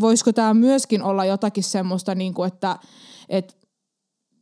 voisiko 0.00 0.32
tämä 0.32 0.54
myöskin 0.54 1.02
olla 1.02 1.24
jotakin 1.24 1.64
semmoista, 1.64 2.14
niin 2.14 2.34
kuin, 2.34 2.46
että, 2.46 2.78
että 3.28 3.54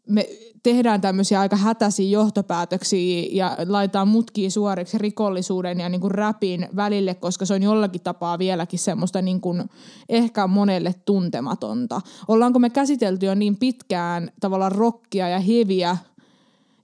me 0.09 0.29
tehdään 0.63 1.01
tämmöisiä 1.01 1.41
aika 1.41 1.57
hätäisiä 1.57 2.09
johtopäätöksiä 2.09 3.29
ja 3.33 3.57
laitetaan 3.69 4.09
mutkia 4.09 4.51
suoriksi 4.51 4.99
rikollisuuden 4.99 5.81
ja 5.81 5.89
niin 5.89 6.01
kuin 6.01 6.11
rapin 6.11 6.69
välille, 6.77 7.15
koska 7.15 7.45
se 7.47 7.55
on 7.55 7.63
jollakin 7.63 8.01
tapaa 8.01 8.39
vieläkin 8.39 8.79
semmoista 8.79 9.23
niin 9.23 9.41
kuin 9.41 9.71
ehkä 10.09 10.47
monelle 10.47 10.95
tuntematonta. 11.05 12.01
Ollaanko 12.29 12.59
me 12.59 12.71
käsitelty 12.71 13.27
jo 13.27 13.35
niin 13.35 13.57
pitkään 13.57 14.31
tavallaan 14.41 14.73
rockia 14.73 15.29
ja 15.29 15.41
heviä 15.41 15.97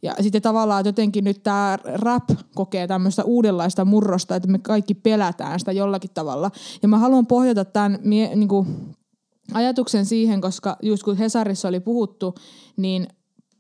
ja 0.03 0.15
sitten 0.21 0.43
tavallaan 0.43 0.81
että 0.81 0.89
jotenkin 0.89 1.25
nyt 1.25 1.43
tämä 1.43 1.79
rap 1.85 2.25
kokee 2.55 2.87
tämmöistä 2.87 3.25
uudenlaista 3.25 3.85
murrosta, 3.85 4.37
että 4.37 4.49
me 4.49 4.59
kaikki 4.59 4.95
pelätään 4.95 5.59
sitä 5.59 5.73
jollakin 5.73 6.11
tavalla. 6.15 6.51
Ja 6.83 6.89
mä 6.89 6.99
haluan 6.99 7.27
pohjata 7.27 7.65
tämän 7.65 7.99
mie- 8.03 8.37
niin 8.37 8.49
kuin 8.49 8.67
ajatuksen 9.53 10.07
siihen, 10.07 10.41
koska 10.41 10.77
just 10.83 11.03
kun 11.03 11.17
Hesarissa 11.17 11.69
oli 11.69 11.81
puhuttu, 11.81 12.35
niin 12.77 13.07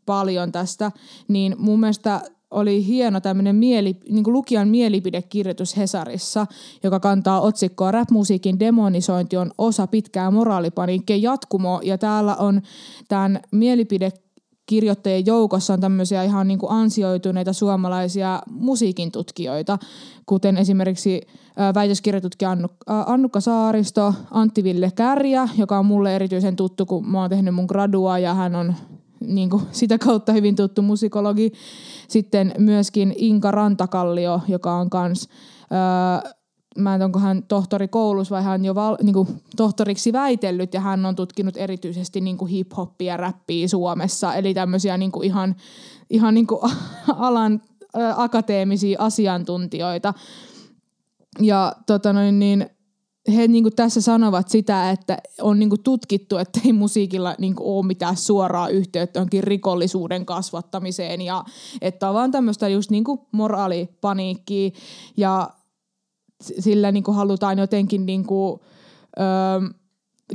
paljon 0.06 0.52
tästä, 0.52 0.92
niin 1.28 1.56
mun 1.58 1.80
mielestä 1.80 2.20
oli 2.50 2.86
hieno 2.86 3.20
tämmöinen 3.20 3.56
mieli, 3.56 3.96
niin 4.08 4.24
lukijan 4.26 4.68
mielipidekirjoitus 4.68 5.76
Hesarissa, 5.76 6.46
joka 6.82 7.00
kantaa 7.00 7.40
otsikkoa 7.40 7.90
Rap-musiikin 7.90 8.60
demonisointi 8.60 9.36
on 9.36 9.50
osa 9.58 9.86
pitkää 9.86 10.30
moraalipaniikkeen 10.30 11.22
jatkumo. 11.22 11.80
Ja 11.82 11.98
täällä 11.98 12.36
on 12.36 12.62
tämän 13.08 13.40
mielipide 13.50 14.12
kirjoittajien 14.66 15.26
joukossa 15.26 15.72
on 15.72 15.80
tämmöisiä 15.80 16.22
ihan 16.22 16.48
niin 16.48 16.58
kuin 16.58 16.72
ansioituneita 16.72 17.52
suomalaisia 17.52 18.42
musiikin 18.50 19.12
tutkijoita, 19.12 19.78
kuten 20.26 20.56
esimerkiksi 20.56 21.20
väitöskirjatutkija 21.74 22.56
Annukka 22.86 23.40
Saaristo, 23.40 24.14
Antti 24.30 24.64
Ville 24.64 24.90
Kärjä, 24.94 25.48
joka 25.58 25.78
on 25.78 25.86
mulle 25.86 26.16
erityisen 26.16 26.56
tuttu, 26.56 26.86
kun 26.86 27.10
mä 27.10 27.20
oon 27.20 27.30
tehnyt 27.30 27.54
mun 27.54 27.66
gradua 27.68 28.18
ja 28.18 28.34
hän 28.34 28.54
on 28.54 28.74
niin 29.26 29.50
kuin 29.50 29.62
sitä 29.72 29.98
kautta 29.98 30.32
hyvin 30.32 30.56
tuttu 30.56 30.82
musikologi. 30.82 31.52
Sitten 32.08 32.54
myöskin 32.58 33.14
Inka 33.16 33.50
Rantakallio, 33.50 34.40
joka 34.48 34.74
on 34.74 34.90
kans, 34.90 35.28
öö, 35.72 36.30
mä 36.78 36.94
en 36.94 37.02
onko 37.02 37.18
hän 37.18 37.42
tohtori 37.42 37.88
koulussa 37.88 38.34
vai 38.34 38.42
hän 38.42 38.64
jo 38.64 38.74
val, 38.74 38.96
niin 39.02 39.14
kuin 39.14 39.28
tohtoriksi 39.56 40.12
väitellyt 40.12 40.74
ja 40.74 40.80
hän 40.80 41.06
on 41.06 41.16
tutkinut 41.16 41.56
erityisesti 41.56 42.20
niin 42.20 42.38
kuin 42.38 42.50
hip-hoppia 42.50 43.06
ja 43.06 43.16
räppiä 43.16 43.68
Suomessa. 43.68 44.34
Eli 44.34 44.54
tämmöisiä 44.54 44.96
niin 44.96 45.12
kuin 45.12 45.26
ihan, 45.26 45.56
ihan 46.10 46.34
niin 46.34 46.46
kuin 46.46 46.60
alan 47.08 47.62
ö, 47.96 47.98
akateemisia 48.16 48.98
asiantuntijoita. 49.00 50.14
Ja 51.40 51.76
tota 51.86 52.12
noin, 52.12 52.38
niin, 52.38 52.70
he 53.28 53.48
niin 53.48 53.64
kuin 53.64 53.76
tässä 53.76 54.00
sanovat 54.00 54.48
sitä, 54.48 54.90
että 54.90 55.18
on 55.40 55.58
niin 55.58 55.68
kuin 55.68 55.82
tutkittu, 55.82 56.36
että 56.36 56.60
ei 56.64 56.72
musiikilla 56.72 57.34
niin 57.38 57.54
kuin 57.54 57.66
ole 57.66 57.86
mitään 57.86 58.16
suoraa 58.16 58.68
yhteyttä 58.68 59.18
johonkin 59.18 59.44
rikollisuuden 59.44 60.26
kasvattamiseen 60.26 61.20
ja 61.20 61.44
että 61.80 62.08
on 62.08 62.14
vaan 62.14 62.30
tämmöistä 62.30 62.68
just 62.68 62.90
niin 62.90 63.04
kuin 63.04 63.20
moraalipaniikkiä 63.32 64.70
ja 65.16 65.50
sillä 66.42 66.92
niin 66.92 67.04
kuin 67.04 67.14
halutaan 67.14 67.58
jotenkin 67.58 68.06
niin 68.06 68.26
kuin, 68.26 68.60
öö, 69.20 69.68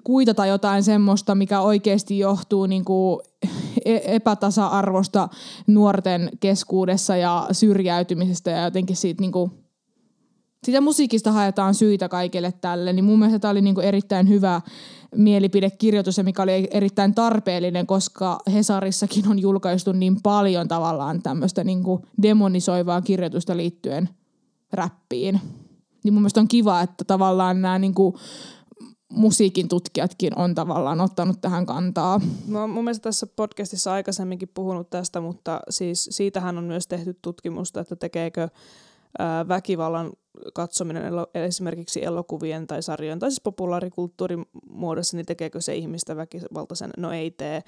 kuitata 0.04 0.46
jotain 0.46 0.84
semmoista, 0.84 1.36
mikä 1.36 1.62
oikeasti 1.62 2.20
johtuu 2.20 2.66
niin 2.66 2.86
kuin 2.86 3.20
e-, 3.86 4.16
epätasa-arvosta 4.16 5.30
nuorten 5.68 6.30
keskuudessa 6.40 7.16
ja 7.16 7.48
syrjäytymisestä 7.52 8.52
ja 8.52 8.64
jotenkin 8.64 8.96
siitä 8.96 9.22
niin 9.22 9.32
kuin 9.32 9.52
sitä 10.64 10.82
musiikista 10.82 11.32
haetaan 11.32 11.76
syitä 11.76 12.10
kaikille 12.10 12.54
tälle, 12.62 12.94
niin 12.94 13.06
mun 13.06 13.20
mielestä 13.20 13.40
tämä 13.40 13.52
oli 13.52 13.62
niinku 13.62 13.82
erittäin 13.82 14.30
hyvä 14.30 14.62
mielipidekirjoitus 15.16 16.18
ja 16.18 16.24
mikä 16.24 16.44
oli 16.44 16.68
erittäin 16.72 17.16
tarpeellinen, 17.16 17.88
koska 17.88 18.40
Hesarissakin 18.54 19.28
on 19.28 19.40
julkaistu 19.40 19.92
niin 19.92 20.22
paljon 20.24 20.68
tavallaan 20.68 21.22
tämmöistä 21.22 21.64
niinku 21.64 22.06
demonisoivaa 22.22 23.02
kirjoitusta 23.02 23.58
liittyen 23.58 24.10
räppiin. 24.74 25.42
Niin 26.04 26.14
mun 26.14 26.22
mielestä 26.22 26.40
on 26.40 26.48
kiva, 26.48 26.82
että 26.82 27.04
tavallaan 27.04 27.62
nämä 27.62 27.80
niinku 27.80 28.20
musiikin 29.14 29.68
tutkijatkin 29.68 30.38
on 30.38 30.56
tavallaan 30.56 31.02
ottanut 31.02 31.42
tähän 31.42 31.66
kantaa. 31.66 32.22
Mä 32.48 32.68
mun 32.68 32.84
mielestä 32.84 33.04
tässä 33.04 33.28
podcastissa 33.36 33.92
aikaisemminkin 33.94 34.52
puhunut 34.54 34.90
tästä, 34.90 35.22
mutta 35.22 35.60
siis 35.70 36.10
siitähän 36.12 36.58
on 36.58 36.64
myös 36.64 36.88
tehty 36.88 37.18
tutkimusta, 37.22 37.80
että 37.80 37.96
tekeekö 37.96 38.50
väkivallan 39.48 40.12
katsominen 40.54 41.14
esimerkiksi 41.34 42.06
elokuvien 42.06 42.68
tai 42.68 42.84
sarjojen 42.84 43.20
tai 43.20 43.32
siis 43.32 43.42
populaarikulttuurin 43.42 44.46
muodossa, 44.70 45.18
niin 45.18 45.26
tekeekö 45.26 45.62
se 45.62 45.76
ihmistä 45.76 46.16
väkivaltaisen? 46.16 46.92
No 46.98 47.12
ei 47.12 47.32
tee. 47.32 47.64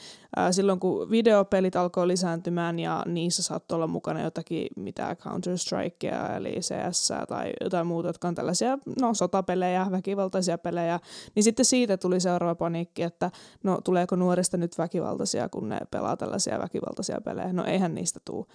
Silloin 0.52 0.80
kun 0.80 1.12
videopelit 1.12 1.76
alkoi 1.76 2.08
lisääntymään 2.08 2.80
ja 2.80 3.04
niissä 3.08 3.44
saattoi 3.44 3.76
olla 3.76 3.88
mukana 3.88 4.22
jotakin 4.22 4.68
mitä 4.76 5.16
Counter-Strikea 5.20 6.36
eli 6.38 6.60
CS 6.60 7.14
tai 7.30 7.52
jotain 7.62 7.88
muuta, 7.88 8.10
jotka 8.10 8.28
on 8.28 8.36
tällaisia 8.36 8.78
no, 9.02 9.14
sotapelejä, 9.14 9.88
väkivaltaisia 9.92 10.58
pelejä, 10.58 11.00
niin 11.36 11.44
sitten 11.44 11.66
siitä 11.66 11.98
tuli 11.98 12.20
seuraava 12.20 12.56
paniikki, 12.56 13.04
että 13.04 13.32
no 13.64 13.82
tuleeko 13.84 14.16
nuorista 14.16 14.58
nyt 14.58 14.78
väkivaltaisia, 14.78 15.50
kun 15.50 15.70
ne 15.70 15.80
pelaa 15.92 16.18
tällaisia 16.18 16.60
väkivaltaisia 16.60 17.22
pelejä. 17.22 17.54
No 17.54 17.66
eihän 17.66 17.96
niistä 17.96 18.20
tule 18.26 18.46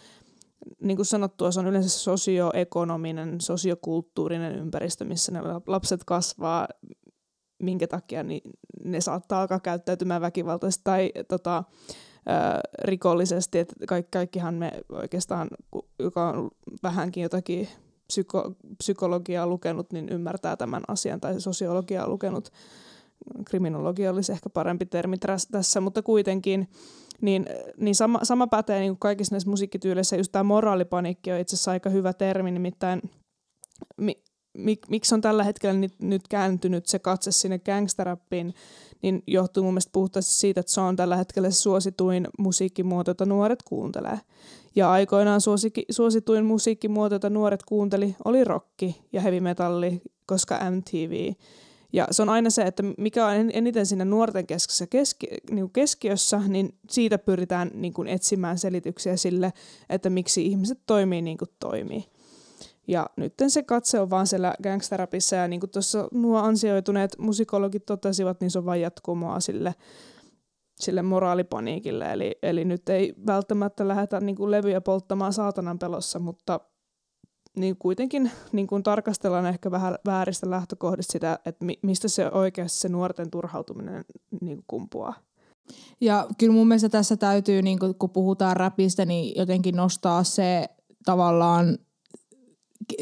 niin 0.82 0.96
kuin 0.96 1.06
sanottua, 1.06 1.50
se 1.50 1.60
on 1.60 1.66
yleensä 1.66 1.88
sosioekonominen, 1.88 3.40
sosiokulttuurinen 3.40 4.54
ympäristö, 4.58 5.04
missä 5.04 5.32
ne 5.32 5.40
lapset 5.66 6.04
kasvaa, 6.04 6.68
minkä 7.62 7.86
takia 7.86 8.22
niin 8.22 8.40
ne 8.84 9.00
saattaa 9.00 9.40
alkaa 9.40 9.60
käyttäytymään 9.60 10.20
väkivaltaisesti 10.20 10.84
tai 10.84 11.12
tota, 11.28 11.64
rikollisesti, 12.84 13.58
että 13.58 13.74
kaikki, 13.88 14.10
kaikkihan 14.10 14.54
me 14.54 14.72
oikeastaan, 14.92 15.48
joka 15.98 16.28
on 16.28 16.50
vähänkin 16.82 17.22
jotakin 17.22 17.68
psyko, 18.06 18.54
psykologiaa 18.78 19.46
lukenut, 19.46 19.92
niin 19.92 20.08
ymmärtää 20.08 20.56
tämän 20.56 20.82
asian, 20.88 21.20
tai 21.20 21.40
sosiologiaa 21.40 22.08
lukenut, 22.08 22.52
kriminologia 23.44 24.10
olisi 24.10 24.32
ehkä 24.32 24.50
parempi 24.50 24.86
termi 24.86 25.16
tässä, 25.50 25.80
mutta 25.80 26.02
kuitenkin, 26.02 26.68
niin, 27.20 27.46
niin 27.76 27.94
sama, 27.94 28.20
sama 28.22 28.46
pätee 28.46 28.80
niin 28.80 28.92
kuin 28.92 28.98
kaikissa 28.98 29.34
näissä 29.34 29.50
musiikkityyleissä, 29.50 30.16
just 30.16 30.32
tämä 30.32 30.42
moraalipaniikki 30.42 31.32
on 31.32 31.38
itse 31.38 31.56
asiassa 31.56 31.70
aika 31.70 31.90
hyvä 31.90 32.12
termi, 32.12 32.50
nimittäin 32.50 33.02
mi, 33.96 34.22
mi, 34.56 34.78
miksi 34.88 35.14
on 35.14 35.20
tällä 35.20 35.44
hetkellä 35.44 35.80
nyt, 35.80 35.94
nyt 36.02 36.28
kääntynyt 36.28 36.86
se 36.86 36.98
katse 36.98 37.32
sinne 37.32 37.58
gangsterappiin, 37.58 38.54
niin 39.02 39.22
johtuu 39.26 39.62
mun 39.62 39.72
mielestä 39.72 39.92
puhtaasti 39.92 40.32
siitä, 40.32 40.60
että 40.60 40.72
se 40.72 40.80
on 40.80 40.96
tällä 40.96 41.16
hetkellä 41.16 41.50
se 41.50 41.60
suosituin 41.60 42.28
musiikkimuoto, 42.38 43.10
jota 43.10 43.26
nuoret 43.26 43.62
kuuntelee. 43.62 44.20
Ja 44.76 44.90
aikoinaan 44.90 45.40
suosiki, 45.40 45.84
suosituin 45.90 46.44
musiikkimuoto, 46.44 47.14
jota 47.14 47.30
nuoret 47.30 47.62
kuunteli, 47.62 48.16
oli 48.24 48.44
rocki 48.44 49.00
ja 49.12 49.20
heavy 49.20 49.40
metalli, 49.40 50.02
koska 50.26 50.70
MTV. 50.70 51.32
Ja 51.92 52.06
se 52.10 52.22
on 52.22 52.28
aina 52.28 52.50
se, 52.50 52.62
että 52.62 52.82
mikä 52.98 53.26
on 53.26 53.50
eniten 53.52 53.86
siinä 53.86 54.04
nuorten 54.04 54.46
keskiössä, 54.46 54.86
keski, 54.86 55.26
niin 55.50 55.70
keskiössä, 55.70 56.40
niin 56.48 56.78
siitä 56.90 57.18
pyritään 57.18 57.70
niin 57.74 57.92
kuin 57.92 58.08
etsimään 58.08 58.58
selityksiä 58.58 59.16
sille, 59.16 59.52
että 59.90 60.10
miksi 60.10 60.46
ihmiset 60.46 60.78
toimii 60.86 61.22
niin 61.22 61.38
kuin 61.38 61.50
toimii. 61.60 62.04
Ja 62.88 63.06
nyt 63.16 63.34
se 63.48 63.62
katse 63.62 64.00
on 64.00 64.10
vaan 64.10 64.26
siellä 64.26 64.54
gangsterapissa 64.62 65.36
ja 65.36 65.48
niin 65.48 65.60
kuin 65.60 65.70
tuossa 65.70 66.08
nuo 66.12 66.38
ansioituneet 66.38 67.16
musikologit 67.18 67.86
totesivat, 67.86 68.40
niin 68.40 68.50
se 68.50 68.58
on 68.58 68.66
vain 68.66 68.80
jatkumoa 68.80 69.40
sille, 69.40 69.74
sille 70.80 71.02
moraalipaniikille. 71.02 72.12
Eli, 72.12 72.38
eli 72.42 72.64
nyt 72.64 72.88
ei 72.88 73.14
välttämättä 73.26 73.88
lähdetä 73.88 74.20
niin 74.20 74.36
kuin 74.36 74.50
levyjä 74.50 74.80
polttamaan 74.80 75.32
saatanan 75.32 75.78
pelossa, 75.78 76.18
mutta 76.18 76.60
niin 77.56 77.76
kuitenkin 77.78 78.30
niin 78.52 78.66
kuin 78.66 78.82
tarkastellaan 78.82 79.46
ehkä 79.46 79.70
vähän 79.70 79.98
vääristä 80.06 80.50
lähtökohdista 80.50 81.12
sitä, 81.12 81.38
että 81.44 81.64
mi- 81.64 81.78
mistä 81.82 82.08
se 82.08 82.30
oikeasti 82.30 82.78
se 82.78 82.88
nuorten 82.88 83.30
turhautuminen 83.30 84.04
niin 84.40 84.64
kumpuaa. 84.66 85.14
Ja 86.00 86.26
kyllä 86.38 86.52
mun 86.52 86.68
mielestä 86.68 86.88
tässä 86.88 87.16
täytyy, 87.16 87.62
niin 87.62 87.78
kun 87.98 88.10
puhutaan 88.10 88.56
räpistä, 88.56 89.04
niin 89.04 89.36
jotenkin 89.36 89.76
nostaa 89.76 90.24
se 90.24 90.68
tavallaan 91.04 91.78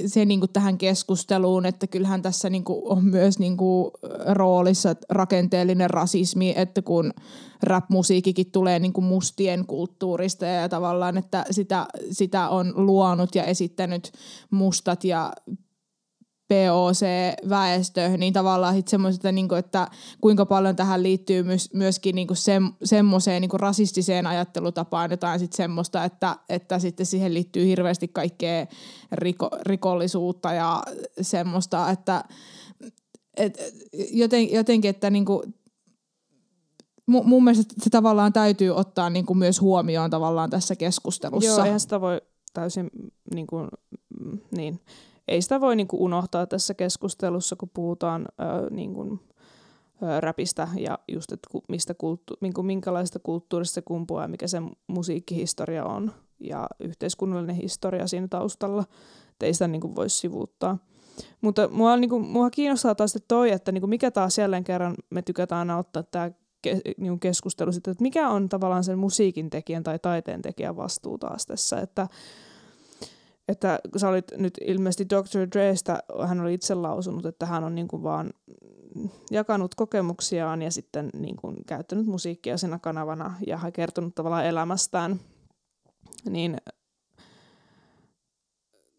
se 0.06 0.24
niin 0.24 0.40
kuin 0.40 0.52
tähän 0.52 0.78
keskusteluun, 0.78 1.66
että 1.66 1.86
kyllähän 1.86 2.22
tässä 2.22 2.50
niin 2.50 2.64
kuin 2.64 2.80
on 2.84 3.04
myös 3.04 3.38
niin 3.38 3.56
kuin 3.56 3.90
roolissa 4.26 4.94
rakenteellinen 5.10 5.90
rasismi, 5.90 6.54
että 6.56 6.82
kun 6.82 7.12
rap-musiikikin 7.62 8.50
tulee 8.50 8.78
niin 8.78 8.92
kuin 8.92 9.04
mustien 9.04 9.66
kulttuurista 9.66 10.46
ja 10.46 10.68
tavallaan, 10.68 11.18
että 11.18 11.44
sitä, 11.50 11.86
sitä 12.10 12.48
on 12.48 12.72
luonut 12.76 13.34
ja 13.34 13.44
esittänyt 13.44 14.12
mustat 14.50 15.04
ja 15.04 15.32
POC-väestö, 16.48 18.08
niin 18.16 18.32
tavallaan 18.32 18.82
semmoisesta, 18.86 19.32
niin 19.32 19.48
kuin, 19.48 19.58
että 19.58 19.88
kuinka 20.20 20.46
paljon 20.46 20.76
tähän 20.76 21.02
liittyy 21.02 21.42
myös, 21.42 21.72
myöskin 21.72 22.14
niin 22.14 22.26
kuin 22.26 22.36
se, 22.36 22.60
semmoiseen 22.84 23.40
niin 23.40 23.48
kuin 23.48 23.60
rasistiseen 23.60 24.26
ajattelutapaan 24.26 25.10
jotain 25.10 25.40
sit 25.40 25.52
semmoista, 25.52 26.04
että, 26.04 26.36
että 26.48 26.78
sitten 26.78 27.06
siihen 27.06 27.34
liittyy 27.34 27.66
hirveästi 27.66 28.08
kaikkea 28.08 28.66
riko, 29.12 29.50
rikollisuutta 29.62 30.52
ja 30.52 30.82
semmoista, 31.20 31.90
että 31.90 32.24
et, 33.36 33.58
joten, 34.12 34.52
jotenkin, 34.52 34.88
että 34.88 35.10
niin 35.10 35.24
kuin, 35.24 35.54
mun 37.06 37.44
mielestä 37.44 37.74
se 37.82 37.90
tavallaan 37.90 38.32
täytyy 38.32 38.70
ottaa 38.70 39.10
niin 39.10 39.26
kuin 39.26 39.38
myös 39.38 39.60
huomioon 39.60 40.10
tavallaan 40.10 40.50
tässä 40.50 40.76
keskustelussa. 40.76 41.50
Joo, 41.50 41.64
eihän 41.64 41.80
sitä 41.80 42.00
voi 42.00 42.20
täysin 42.52 42.90
niin 43.34 43.46
kuin, 43.46 43.68
mm, 44.20 44.38
niin 44.56 44.80
ei 45.28 45.42
sitä 45.42 45.60
voi 45.60 45.76
niin 45.76 45.88
kuin 45.88 46.02
unohtaa 46.02 46.46
tässä 46.46 46.74
keskustelussa, 46.74 47.56
kun 47.56 47.70
puhutaan 47.74 48.26
ö, 48.40 48.70
niin 48.70 48.94
kuin, 48.94 49.20
ö, 50.02 50.20
räpistä 50.20 50.68
ja 50.76 50.98
just, 51.08 51.32
että 51.32 51.48
mistä 51.68 51.94
kulttu, 51.94 52.34
niin 52.40 52.52
kuin 52.52 52.66
minkälaista 52.66 53.18
kulttuurista 53.18 53.74
se 53.74 53.82
kumpuaa 53.82 54.22
ja 54.22 54.28
mikä 54.28 54.46
se 54.46 54.62
musiikkihistoria 54.86 55.84
on 55.84 56.12
ja 56.40 56.66
yhteiskunnallinen 56.80 57.56
historia 57.56 58.06
siinä 58.06 58.28
taustalla. 58.28 58.84
Että 59.30 59.46
ei 59.46 59.52
sitä 59.52 59.68
niin 59.68 59.80
kuin 59.80 59.96
voi 59.96 60.10
sivuuttaa. 60.10 60.78
Mutta 61.40 61.68
mua, 61.68 61.96
niin 61.96 62.10
kuin, 62.10 62.26
mua 62.26 62.50
kiinnostaa 62.50 62.94
taas 62.94 63.18
toi, 63.28 63.50
että 63.50 63.72
niin 63.72 63.82
kuin 63.82 63.90
mikä 63.90 64.10
taas 64.10 64.38
jälleen 64.38 64.64
kerran 64.64 64.94
me 65.10 65.22
tykätään 65.22 65.58
aina 65.58 65.78
ottaa 65.78 66.02
tämä 66.02 66.30
niin 66.96 67.20
keskustelu 67.20 67.72
sitten, 67.72 67.92
että 67.92 68.02
mikä 68.02 68.28
on 68.28 68.48
tavallaan 68.48 68.84
sen 68.84 68.98
musiikin 68.98 69.50
tekijän 69.50 69.82
tai 69.82 69.98
taiteen 69.98 70.42
tekijän 70.42 70.76
vastuu 70.76 71.18
taas 71.18 71.46
tässä, 71.46 71.80
että 71.80 72.08
että 73.48 73.78
sä 73.96 74.08
olit 74.08 74.32
nyt 74.36 74.54
ilmeisesti 74.60 75.06
Dr. 75.08 75.48
Drestä, 75.52 76.02
hän 76.26 76.40
oli 76.40 76.54
itse 76.54 76.74
lausunut, 76.74 77.26
että 77.26 77.46
hän 77.46 77.64
on 77.64 77.74
niin 77.74 77.88
kuin 77.88 78.02
vaan 78.02 78.30
jakanut 79.30 79.74
kokemuksiaan 79.74 80.62
ja 80.62 80.70
sitten 80.70 81.10
niin 81.14 81.36
kuin 81.36 81.56
käyttänyt 81.66 82.06
musiikkia 82.06 82.58
siinä 82.58 82.78
kanavana 82.78 83.34
ja 83.46 83.56
hän 83.56 83.72
kertonut 83.72 84.14
tavallaan 84.14 84.46
elämästään, 84.46 85.20
niin 86.30 86.56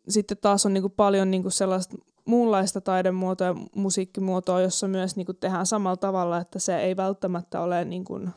sitten 0.09 0.37
taas 0.37 0.65
on 0.65 0.73
niin 0.73 0.83
kuin 0.83 0.93
paljon 0.97 1.31
niin 1.31 1.41
kuin 1.41 1.51
sellaista 1.51 1.97
muunlaista 2.25 2.81
taidemuotoa 2.81 3.47
ja 3.47 3.55
musiikkimuotoa, 3.75 4.61
jossa 4.61 4.87
myös 4.87 5.15
niin 5.15 5.25
kuin 5.25 5.37
tehdään 5.37 5.65
samalla 5.65 5.97
tavalla, 5.97 6.37
että 6.37 6.59
se 6.59 6.77
ei 6.77 6.97
välttämättä 6.97 7.61
ole 7.61 7.85
niin 7.85 8.05
kuin 8.05 8.29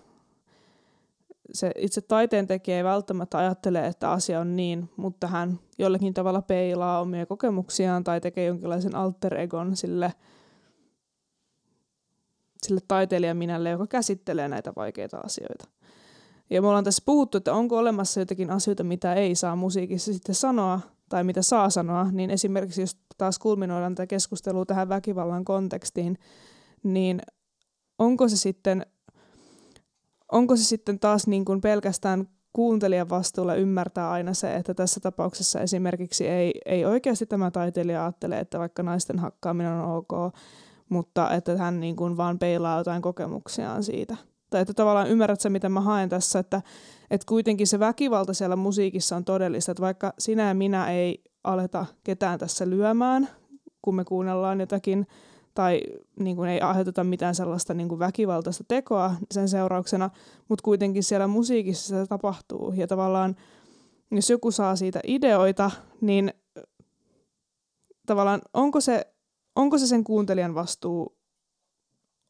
se 1.52 1.72
itse 1.76 2.00
taiteen 2.00 2.46
tekijä 2.46 2.76
ei 2.76 2.84
välttämättä 2.84 3.38
ajattele, 3.38 3.86
että 3.86 4.10
asia 4.10 4.40
on 4.40 4.56
niin, 4.56 4.90
mutta 4.96 5.26
hän 5.26 5.60
jollakin 5.78 6.14
tavalla 6.14 6.42
peilaa 6.42 7.00
omia 7.00 7.26
kokemuksiaan 7.26 8.04
tai 8.04 8.20
tekee 8.20 8.46
jonkinlaisen 8.46 8.94
alter 8.94 9.40
egon 9.40 9.76
sille, 9.76 10.12
sille 12.62 12.80
taiteilijaminälle, 12.88 13.70
joka 13.70 13.86
käsittelee 13.86 14.48
näitä 14.48 14.72
vaikeita 14.76 15.18
asioita. 15.18 15.68
Ja 16.50 16.62
me 16.62 16.68
ollaan 16.68 16.84
tässä 16.84 17.02
puhuttu, 17.06 17.38
että 17.38 17.52
onko 17.52 17.78
olemassa 17.78 18.20
jotakin 18.20 18.50
asioita, 18.50 18.84
mitä 18.84 19.14
ei 19.14 19.34
saa 19.34 19.56
musiikissa 19.56 20.12
sitten 20.12 20.34
sanoa, 20.34 20.80
tai 21.08 21.24
mitä 21.24 21.42
saa 21.42 21.70
sanoa, 21.70 22.10
niin 22.12 22.30
esimerkiksi 22.30 22.80
jos 22.80 22.96
taas 23.18 23.38
kulminoidaan 23.38 23.94
tätä 23.94 24.06
keskustelua 24.06 24.64
tähän 24.64 24.88
väkivallan 24.88 25.44
kontekstiin, 25.44 26.18
niin 26.82 27.20
onko 27.98 28.28
se 28.28 28.36
sitten 28.36 28.86
onko 30.32 30.56
se 30.56 30.64
sitten 30.64 30.98
taas 30.98 31.26
niin 31.26 31.44
kuin 31.44 31.60
pelkästään 31.60 32.28
kuuntelijan 32.52 33.08
vastuulla 33.08 33.54
ymmärtää 33.54 34.10
aina 34.10 34.34
se, 34.34 34.56
että 34.56 34.74
tässä 34.74 35.00
tapauksessa 35.00 35.60
esimerkiksi 35.60 36.28
ei, 36.28 36.60
ei 36.66 36.84
oikeasti 36.84 37.26
tämä 37.26 37.50
taiteilija 37.50 38.04
ajattele, 38.04 38.38
että 38.38 38.58
vaikka 38.58 38.82
naisten 38.82 39.18
hakkaaminen 39.18 39.72
on 39.72 39.96
ok, 39.96 40.34
mutta 40.88 41.34
että 41.34 41.56
hän 41.56 41.80
niin 41.80 41.96
kuin 41.96 42.16
vaan 42.16 42.38
peilaa 42.38 42.78
jotain 42.78 43.02
kokemuksiaan 43.02 43.82
siitä. 43.82 44.16
Tai 44.50 44.60
että 44.60 44.74
tavallaan 44.74 45.08
ymmärrät 45.08 45.40
se, 45.40 45.50
mitä 45.50 45.68
mä 45.68 45.80
haen 45.80 46.08
tässä, 46.08 46.38
että, 46.38 46.62
että 47.10 47.24
kuitenkin 47.28 47.66
se 47.66 47.78
väkivalta 47.78 48.34
siellä 48.34 48.56
musiikissa 48.56 49.16
on 49.16 49.24
todellista, 49.24 49.72
että 49.72 49.82
vaikka 49.82 50.12
sinä 50.18 50.48
ja 50.48 50.54
minä 50.54 50.90
ei 50.90 51.22
aleta 51.44 51.86
ketään 52.04 52.38
tässä 52.38 52.70
lyömään, 52.70 53.28
kun 53.82 53.94
me 53.94 54.04
kuunnellaan 54.04 54.60
jotakin 54.60 55.06
tai 55.58 55.80
niin 56.18 56.36
kuin 56.36 56.50
ei 56.50 56.60
aiheuteta 56.60 57.04
mitään 57.04 57.34
sellaista 57.34 57.74
niin 57.74 57.88
kuin 57.88 57.98
väkivaltaista 57.98 58.64
tekoa 58.68 59.14
sen 59.30 59.48
seurauksena, 59.48 60.10
mutta 60.48 60.62
kuitenkin 60.62 61.02
siellä 61.02 61.26
musiikissa 61.26 61.88
se 61.88 62.06
tapahtuu. 62.06 62.72
Ja 62.76 62.86
tavallaan, 62.86 63.36
jos 64.10 64.30
joku 64.30 64.50
saa 64.50 64.76
siitä 64.76 65.00
ideoita, 65.06 65.70
niin 66.00 66.32
tavallaan 68.06 68.40
onko 68.54 68.80
se, 68.80 69.06
onko 69.56 69.78
se 69.78 69.86
sen 69.86 70.04
kuuntelijan 70.04 70.54
vastuu 70.54 71.16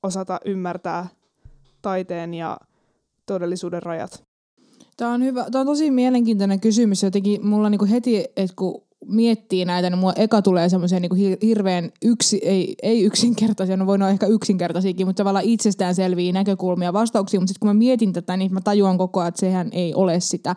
osata 0.02 0.40
ymmärtää 0.44 1.06
taiteen 1.82 2.34
ja 2.34 2.58
todellisuuden 3.26 3.82
rajat? 3.82 4.24
Tämä 4.96 5.12
on, 5.12 5.24
hyvä. 5.24 5.46
Tämä 5.50 5.60
on 5.60 5.66
tosi 5.66 5.90
mielenkiintoinen 5.90 6.60
kysymys. 6.60 7.02
Jotenkin 7.02 7.46
mulla 7.46 7.70
niinku 7.70 7.86
heti, 7.90 8.24
että 8.36 8.54
kun 8.56 8.87
miettii 9.06 9.64
näitä, 9.64 9.90
niin 9.90 9.98
mua 9.98 10.12
eka 10.16 10.42
tulee 10.42 10.68
semmoisia 10.68 11.00
niin 11.00 11.38
hirveän 11.42 11.90
yksi, 12.02 12.40
ei, 12.42 12.74
ei 12.82 13.02
yksinkertaisia, 13.02 13.76
no 13.76 13.86
voi 13.86 13.94
olla 13.94 14.08
ehkä 14.08 14.26
yksinkertaisiakin, 14.26 15.06
mutta 15.06 15.20
tavallaan 15.20 15.44
itsestäänselviä 15.44 16.32
näkökulmia 16.32 16.92
vastauksia, 16.92 17.40
mutta 17.40 17.48
sitten 17.48 17.60
kun 17.60 17.76
mä 17.76 17.78
mietin 17.78 18.12
tätä, 18.12 18.36
niin 18.36 18.54
mä 18.54 18.60
tajuan 18.60 18.98
koko 18.98 19.20
ajan, 19.20 19.28
että 19.28 19.40
sehän 19.40 19.68
ei 19.72 19.94
ole 19.94 20.20
sitä. 20.20 20.56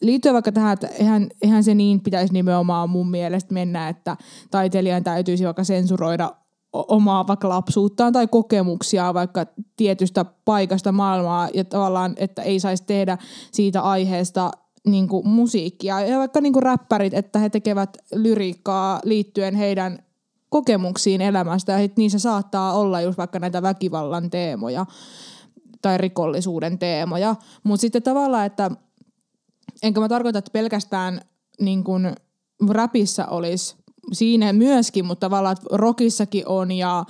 Liittyen 0.00 0.32
vaikka 0.32 0.52
tähän, 0.52 0.72
että 0.72 0.86
eihän, 0.86 1.28
eihän 1.42 1.64
se 1.64 1.74
niin 1.74 2.00
pitäisi 2.00 2.32
nimenomaan 2.32 2.90
mun 2.90 3.10
mielestä 3.10 3.54
mennä, 3.54 3.88
että 3.88 4.16
taiteilijan 4.50 5.04
täytyisi 5.04 5.44
vaikka 5.44 5.64
sensuroida 5.64 6.32
omaa 6.72 7.26
vaikka 7.26 7.48
lapsuuttaan 7.48 8.12
tai 8.12 8.26
kokemuksia 8.26 9.14
vaikka 9.14 9.46
tietystä 9.76 10.24
paikasta 10.44 10.92
maailmaa 10.92 11.48
ja 11.54 11.64
tavallaan, 11.64 12.14
että 12.16 12.42
ei 12.42 12.60
saisi 12.60 12.84
tehdä 12.86 13.18
siitä 13.52 13.80
aiheesta 13.80 14.50
niin 14.88 15.08
kuin 15.08 15.28
musiikkia 15.28 16.00
ja 16.00 16.18
vaikka 16.18 16.40
niin 16.40 16.52
kuin 16.52 16.62
räppärit, 16.62 17.14
että 17.14 17.38
he 17.38 17.50
tekevät 17.50 17.96
lyriikkaa 18.14 19.00
liittyen 19.04 19.54
heidän 19.54 19.98
kokemuksiin 20.48 21.20
elämästä 21.20 21.72
ja 21.72 21.88
niissä 21.96 22.18
saattaa 22.18 22.72
olla 22.72 23.00
just 23.00 23.18
vaikka 23.18 23.38
näitä 23.38 23.62
väkivallan 23.62 24.30
teemoja. 24.30 24.86
tai 25.82 25.98
rikollisuuden 25.98 26.78
teemoja. 26.78 27.36
Mutta 27.62 27.80
sitten 27.80 28.02
tavallaan, 28.02 28.46
että 28.46 28.70
enkä 29.82 30.00
mä 30.00 30.08
tarkoita, 30.08 30.38
että 30.38 30.50
pelkästään 30.50 31.20
niin 31.60 31.84
rapissa 32.68 33.26
olisi 33.26 33.76
siinä 34.12 34.52
myöskin, 34.52 35.04
mutta 35.04 35.26
tavallaan 35.26 35.52
että 35.52 35.66
rockissakin 35.72 36.48
on 36.48 36.72
ja 36.72 37.04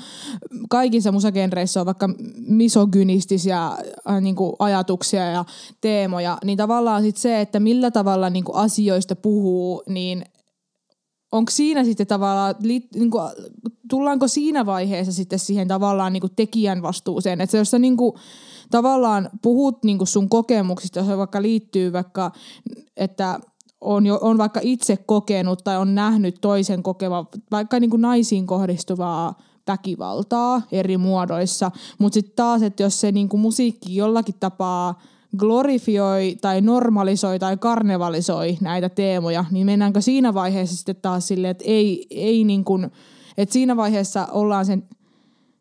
kaikissa 0.68 1.12
musagenreissä 1.12 1.80
on 1.80 1.86
vaikka 1.86 2.09
misogynistisiä 2.46 3.66
äh, 3.66 4.20
niin 4.20 4.36
kuin 4.36 4.53
ajatuksia 4.59 5.24
ja 5.30 5.44
teemoja, 5.80 6.38
niin 6.44 6.59
tavallaan 6.59 7.03
sit 7.03 7.16
se, 7.16 7.40
että 7.40 7.61
millä 7.61 7.90
tavalla 7.90 8.30
niin 8.30 8.44
kuin 8.44 8.57
asioista 8.57 9.16
puhuu, 9.16 9.82
niin 9.88 10.24
onko 11.32 11.51
siinä 11.51 11.84
sitten 11.84 12.07
tavallaan, 12.07 12.55
niin 12.62 13.11
kuin, 13.11 13.22
tullaanko 13.90 14.28
siinä 14.28 14.66
vaiheessa 14.66 15.12
sitten 15.12 15.38
siihen 15.38 15.68
tavallaan 15.68 16.12
niin 16.12 16.20
kuin 16.20 16.32
tekijän 16.36 16.82
vastuuseen, 16.82 17.40
että 17.40 17.57
jos 17.57 17.70
sä 17.70 17.78
niin 17.78 17.96
kuin, 17.96 18.12
tavallaan 18.70 19.30
puhut 19.42 19.84
niin 19.84 19.99
kuin 19.99 20.09
sun 20.09 20.28
kokemuksista, 20.28 20.99
jos 20.99 21.18
vaikka 21.18 21.42
liittyy 21.42 21.92
vaikka, 21.92 22.32
että 22.96 23.40
on, 23.81 24.07
jo, 24.07 24.18
on 24.22 24.39
vaikka 24.39 24.61
itse 24.62 24.97
kokenut 24.97 25.64
tai 25.64 25.76
on 25.76 25.95
nähnyt 25.95 26.39
toisen 26.41 26.83
kokeva, 26.83 27.26
vaikka 27.51 27.81
niin 27.81 27.91
kuin 27.91 28.03
naisiin 28.03 28.47
kohdistuvaa 28.47 29.39
väkivaltaa 29.66 30.62
eri 30.72 30.97
muodoissa, 30.97 31.70
mutta 31.99 32.14
sitten 32.14 32.37
taas, 32.37 32.62
että 32.62 32.83
jos 32.83 33.01
se 33.01 33.12
niin 33.12 33.29
kuin 33.29 33.41
musiikki 33.41 33.97
jollakin 33.97 34.35
tapaa 34.41 35.01
glorifioi 35.37 36.37
tai 36.41 36.61
normalisoi 36.61 37.39
tai 37.39 37.57
karnevalisoi 37.57 38.59
näitä 38.61 38.89
teemoja, 38.89 39.45
niin 39.51 39.66
mennäänkö 39.66 40.01
siinä 40.01 40.35
vaiheessa 40.35 40.76
sitten 40.76 40.97
taas 40.97 41.29
silleen, 41.29 41.51
että 41.51 41.64
ei, 41.66 42.07
ei 42.11 42.45
niin 42.45 42.64
kuin, 42.64 42.91
että 43.39 43.53
siinä 43.53 43.76
vaiheessa 43.76 44.29
ollaan 44.33 44.66
sen 44.66 44.83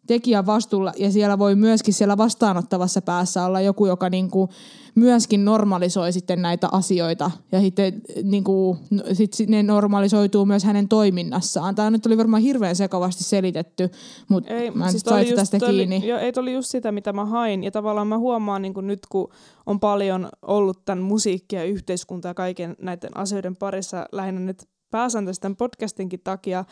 tekijän 0.07 0.45
vastuulla 0.45 0.93
ja 0.97 1.11
siellä 1.11 1.39
voi 1.39 1.55
myöskin 1.55 1.93
siellä 1.93 2.17
vastaanottavassa 2.17 3.01
päässä 3.01 3.45
olla 3.45 3.61
joku, 3.61 3.85
joka 3.85 4.09
niin 4.09 4.29
kuin 4.31 4.49
myöskin 4.95 5.45
normalisoi 5.45 6.13
sitten 6.13 6.41
näitä 6.41 6.69
asioita 6.71 7.31
ja 7.51 7.61
sitten 7.61 8.01
niin 8.23 8.43
kuin, 8.43 8.77
sit 9.13 9.31
ne 9.47 9.63
normalisoituu 9.63 10.45
myös 10.45 10.63
hänen 10.63 10.87
toiminnassaan. 10.87 11.75
Tämä 11.75 11.89
nyt 11.89 12.05
oli 12.05 12.17
varmaan 12.17 12.41
hirveän 12.41 12.75
sekavasti 12.75 13.23
selitetty, 13.23 13.89
mutta 14.29 14.53
ei, 14.53 14.71
mä 14.71 14.85
en 14.85 14.91
siis 14.91 15.05
just, 15.21 15.35
tästä 15.35 15.59
toi 15.59 15.69
kiinni. 15.69 15.97
Oli, 15.97 16.07
jo, 16.07 16.17
ei, 16.17 16.31
oli 16.37 16.53
just 16.53 16.69
sitä, 16.69 16.91
mitä 16.91 17.13
mä 17.13 17.25
hain 17.25 17.63
ja 17.63 17.71
tavallaan 17.71 18.07
mä 18.07 18.17
huomaan 18.17 18.61
niin 18.61 18.73
kuin 18.73 18.87
nyt, 18.87 18.99
kun 19.09 19.29
on 19.65 19.79
paljon 19.79 20.29
ollut 20.41 20.85
tämän 20.85 21.03
musiikkia, 21.03 21.63
yhteiskuntaa 21.63 22.29
ja 22.29 22.33
kaiken 22.33 22.75
näiden 22.81 23.17
asioiden 23.17 23.55
parissa 23.55 24.05
lähinnä 24.11 24.41
nyt 24.41 24.63
pääsääntöisesti 24.91 25.41
tämän 25.41 25.55
podcastinkin 25.55 26.21
takia, 26.23 26.65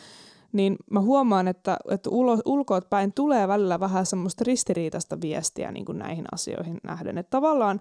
niin 0.56 0.76
mä 0.92 1.02
huomaan, 1.02 1.48
että, 1.48 1.78
että 1.92 2.10
ulkoot 2.46 2.90
päin 2.90 3.14
tulee 3.14 3.48
välillä 3.48 3.80
vähän 3.80 4.06
semmoista 4.06 4.44
ristiriitaista 4.48 5.22
viestiä 5.22 5.72
niin 5.72 5.86
kuin 5.86 6.00
näihin 6.00 6.26
asioihin 6.32 6.78
nähden. 6.84 7.18
Että 7.18 7.30
tavallaan 7.30 7.80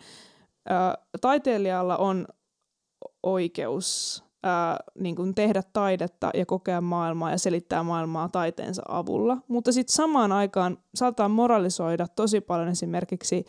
ää, 0.69 0.99
taiteilijalla 1.21 1.97
on 1.97 2.27
oikeus 3.23 4.25
ää, 4.43 4.77
niin 5.01 5.17
kuin 5.17 5.35
tehdä 5.35 5.63
taidetta 5.73 6.31
ja 6.35 6.47
kokea 6.47 6.81
maailmaa 6.81 7.31
ja 7.31 7.39
selittää 7.39 7.83
maailmaa 7.83 8.29
taiteensa 8.29 8.83
avulla, 8.89 9.37
mutta 9.49 9.73
sitten 9.73 9.95
samaan 9.95 10.33
aikaan 10.33 10.79
saattaa 10.95 11.29
moralisoida 11.29 12.07
tosi 12.09 12.41
paljon 12.41 12.69
esimerkiksi 12.69 13.45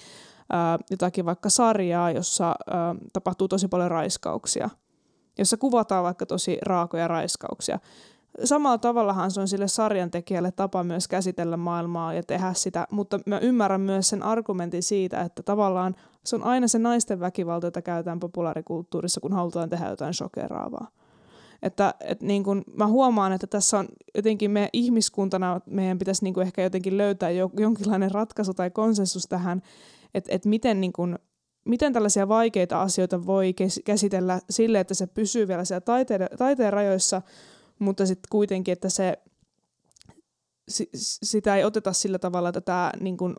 ää, 0.49 0.79
jotakin 0.91 1.25
vaikka 1.25 1.49
sarjaa, 1.49 2.11
jossa 2.11 2.45
ää, 2.45 2.95
tapahtuu 3.13 3.47
tosi 3.47 3.67
paljon 3.67 3.91
raiskauksia, 3.91 4.69
jossa 5.37 5.57
kuvataan 5.57 6.03
vaikka 6.03 6.25
tosi 6.25 6.57
raakoja 6.61 7.07
raiskauksia 7.07 7.79
samalla 8.43 8.77
tavallahan 8.77 9.31
se 9.31 9.41
on 9.41 9.47
sille 9.47 9.67
sarjan 9.67 10.11
tekijälle 10.11 10.51
tapa 10.51 10.83
myös 10.83 11.07
käsitellä 11.07 11.57
maailmaa 11.57 12.13
ja 12.13 12.23
tehdä 12.23 12.53
sitä, 12.53 12.87
mutta 12.91 13.19
mä 13.25 13.39
ymmärrän 13.39 13.81
myös 13.81 14.09
sen 14.09 14.23
argumentin 14.23 14.83
siitä, 14.83 15.21
että 15.21 15.43
tavallaan 15.43 15.95
se 16.25 16.35
on 16.35 16.43
aina 16.43 16.67
se 16.67 16.79
naisten 16.79 17.19
väkivalta, 17.19 17.67
jota 17.67 17.81
käytetään 17.81 18.19
populaarikulttuurissa, 18.19 19.21
kun 19.21 19.33
halutaan 19.33 19.69
tehdä 19.69 19.89
jotain 19.89 20.13
shokeraavaa. 20.13 20.87
Että, 21.61 21.93
et 21.99 22.21
niin 22.21 22.43
kun 22.43 22.63
mä 22.73 22.87
huomaan, 22.87 23.33
että 23.33 23.47
tässä 23.47 23.79
on 23.79 23.87
jotenkin 24.15 24.51
me 24.51 24.69
ihmiskuntana, 24.73 25.61
meidän 25.65 25.99
pitäisi 25.99 26.23
niin 26.23 26.41
ehkä 26.41 26.61
jotenkin 26.61 26.97
löytää 26.97 27.29
jo, 27.29 27.51
jonkinlainen 27.57 28.11
ratkaisu 28.11 28.53
tai 28.53 28.71
konsensus 28.71 29.23
tähän, 29.27 29.61
että 30.13 30.35
et 30.35 30.45
miten, 30.45 30.81
niin 30.81 30.93
kun, 30.93 31.19
miten 31.65 31.93
tällaisia 31.93 32.27
vaikeita 32.27 32.81
asioita 32.81 33.25
voi 33.25 33.53
käsitellä 33.85 34.39
sille, 34.49 34.79
että 34.79 34.93
se 34.93 35.07
pysyy 35.07 35.47
vielä 35.47 35.65
siellä 35.65 35.81
taiteen, 35.81 36.27
taiteen 36.37 36.73
rajoissa, 36.73 37.21
mutta 37.79 38.05
sitten 38.05 38.29
kuitenkin, 38.29 38.71
että 38.71 38.89
se, 38.89 39.17
sitä 41.23 41.55
ei 41.55 41.63
oteta 41.63 41.93
sillä 41.93 42.19
tavalla, 42.19 42.49
että 42.49 42.61
tämä 42.61 42.91
niin 42.99 43.17
kuin 43.17 43.35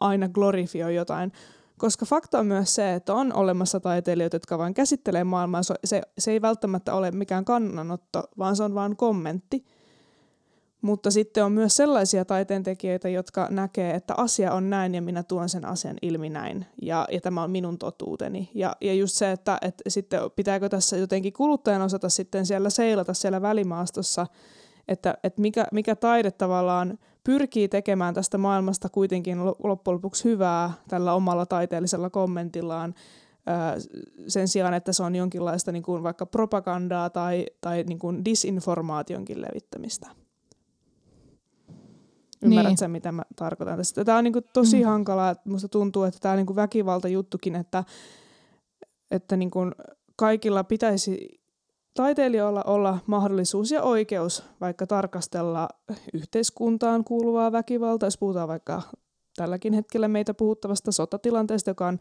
aina 0.00 0.28
glorifioi 0.28 0.94
jotain, 0.94 1.32
koska 1.78 2.06
fakta 2.06 2.38
on 2.38 2.46
myös 2.46 2.74
se, 2.74 2.94
että 2.94 3.14
on 3.14 3.32
olemassa 3.32 3.80
taiteilijoita, 3.80 4.36
jotka 4.36 4.58
vain 4.58 4.74
käsittelee 4.74 5.24
maailmaa. 5.24 5.62
Se, 5.84 6.02
se 6.18 6.30
ei 6.30 6.42
välttämättä 6.42 6.94
ole 6.94 7.10
mikään 7.10 7.44
kannanotto, 7.44 8.22
vaan 8.38 8.56
se 8.56 8.62
on 8.62 8.74
vain 8.74 8.96
kommentti. 8.96 9.64
Mutta 10.82 11.10
sitten 11.10 11.44
on 11.44 11.52
myös 11.52 11.76
sellaisia 11.76 12.24
taiteentekijöitä, 12.24 13.08
jotka 13.08 13.48
näkee, 13.50 13.94
että 13.94 14.14
asia 14.16 14.52
on 14.52 14.70
näin 14.70 14.94
ja 14.94 15.02
minä 15.02 15.22
tuon 15.22 15.48
sen 15.48 15.64
asian 15.64 15.96
ilmi 16.02 16.30
näin 16.30 16.66
ja, 16.82 17.06
ja 17.12 17.20
tämä 17.20 17.42
on 17.42 17.50
minun 17.50 17.78
totuuteni. 17.78 18.50
Ja, 18.54 18.76
ja 18.80 18.94
just 18.94 19.16
se, 19.16 19.32
että, 19.32 19.58
että 19.62 19.84
sitten 19.88 20.20
pitääkö 20.36 20.68
tässä 20.68 20.96
jotenkin 20.96 21.32
kuluttajan 21.32 21.82
osata 21.82 22.08
sitten 22.08 22.46
siellä 22.46 22.70
seilata 22.70 23.14
siellä 23.14 23.42
välimaastossa, 23.42 24.26
että, 24.88 25.18
että 25.24 25.40
mikä, 25.40 25.66
mikä 25.72 25.96
taide 25.96 26.30
tavallaan 26.30 26.98
pyrkii 27.24 27.68
tekemään 27.68 28.14
tästä 28.14 28.38
maailmasta 28.38 28.88
kuitenkin 28.88 29.44
loppujen 29.44 29.94
lopuksi 29.94 30.24
hyvää 30.24 30.72
tällä 30.88 31.12
omalla 31.12 31.46
taiteellisella 31.46 32.10
kommentillaan, 32.10 32.94
sen 34.28 34.48
sijaan, 34.48 34.74
että 34.74 34.92
se 34.92 35.02
on 35.02 35.16
jonkinlaista 35.16 35.72
niin 35.72 35.82
kuin 35.82 36.02
vaikka 36.02 36.26
propagandaa 36.26 37.10
tai, 37.10 37.46
tai 37.60 37.82
niin 37.82 37.98
kuin 37.98 38.24
disinformaationkin 38.24 39.42
levittämistä. 39.42 40.06
Ymmärrät 42.42 42.70
niin. 42.70 42.78
sen, 42.78 42.90
mitä 42.90 43.12
mä 43.12 43.22
tarkoitan 43.36 43.76
tässä. 43.76 44.04
Tämä 44.04 44.18
on 44.18 44.24
niin 44.24 44.32
kuin 44.32 44.44
tosi 44.52 44.78
mm. 44.78 44.84
hankalaa. 44.84 45.36
Musta 45.44 45.68
tuntuu, 45.68 46.04
että 46.04 46.20
tämä 46.20 46.32
on 46.32 46.38
niin 46.38 46.56
väkivaltajuttukin, 46.56 47.54
että, 47.54 47.84
että 49.10 49.36
niin 49.36 49.50
kuin 49.50 49.74
kaikilla 50.16 50.64
pitäisi 50.64 51.40
taiteilijoilla 51.94 52.62
olla 52.62 52.98
mahdollisuus 53.06 53.70
ja 53.70 53.82
oikeus 53.82 54.44
vaikka 54.60 54.86
tarkastella 54.86 55.68
yhteiskuntaan 56.14 57.04
kuuluvaa 57.04 57.52
väkivaltaa, 57.52 58.06
jos 58.06 58.18
puhutaan 58.18 58.48
vaikka 58.48 58.82
tälläkin 59.36 59.72
hetkellä 59.72 60.08
meitä 60.08 60.34
puhuttavasta 60.34 60.92
sotatilanteesta, 60.92 61.70
joka 61.70 61.86
on 61.86 61.98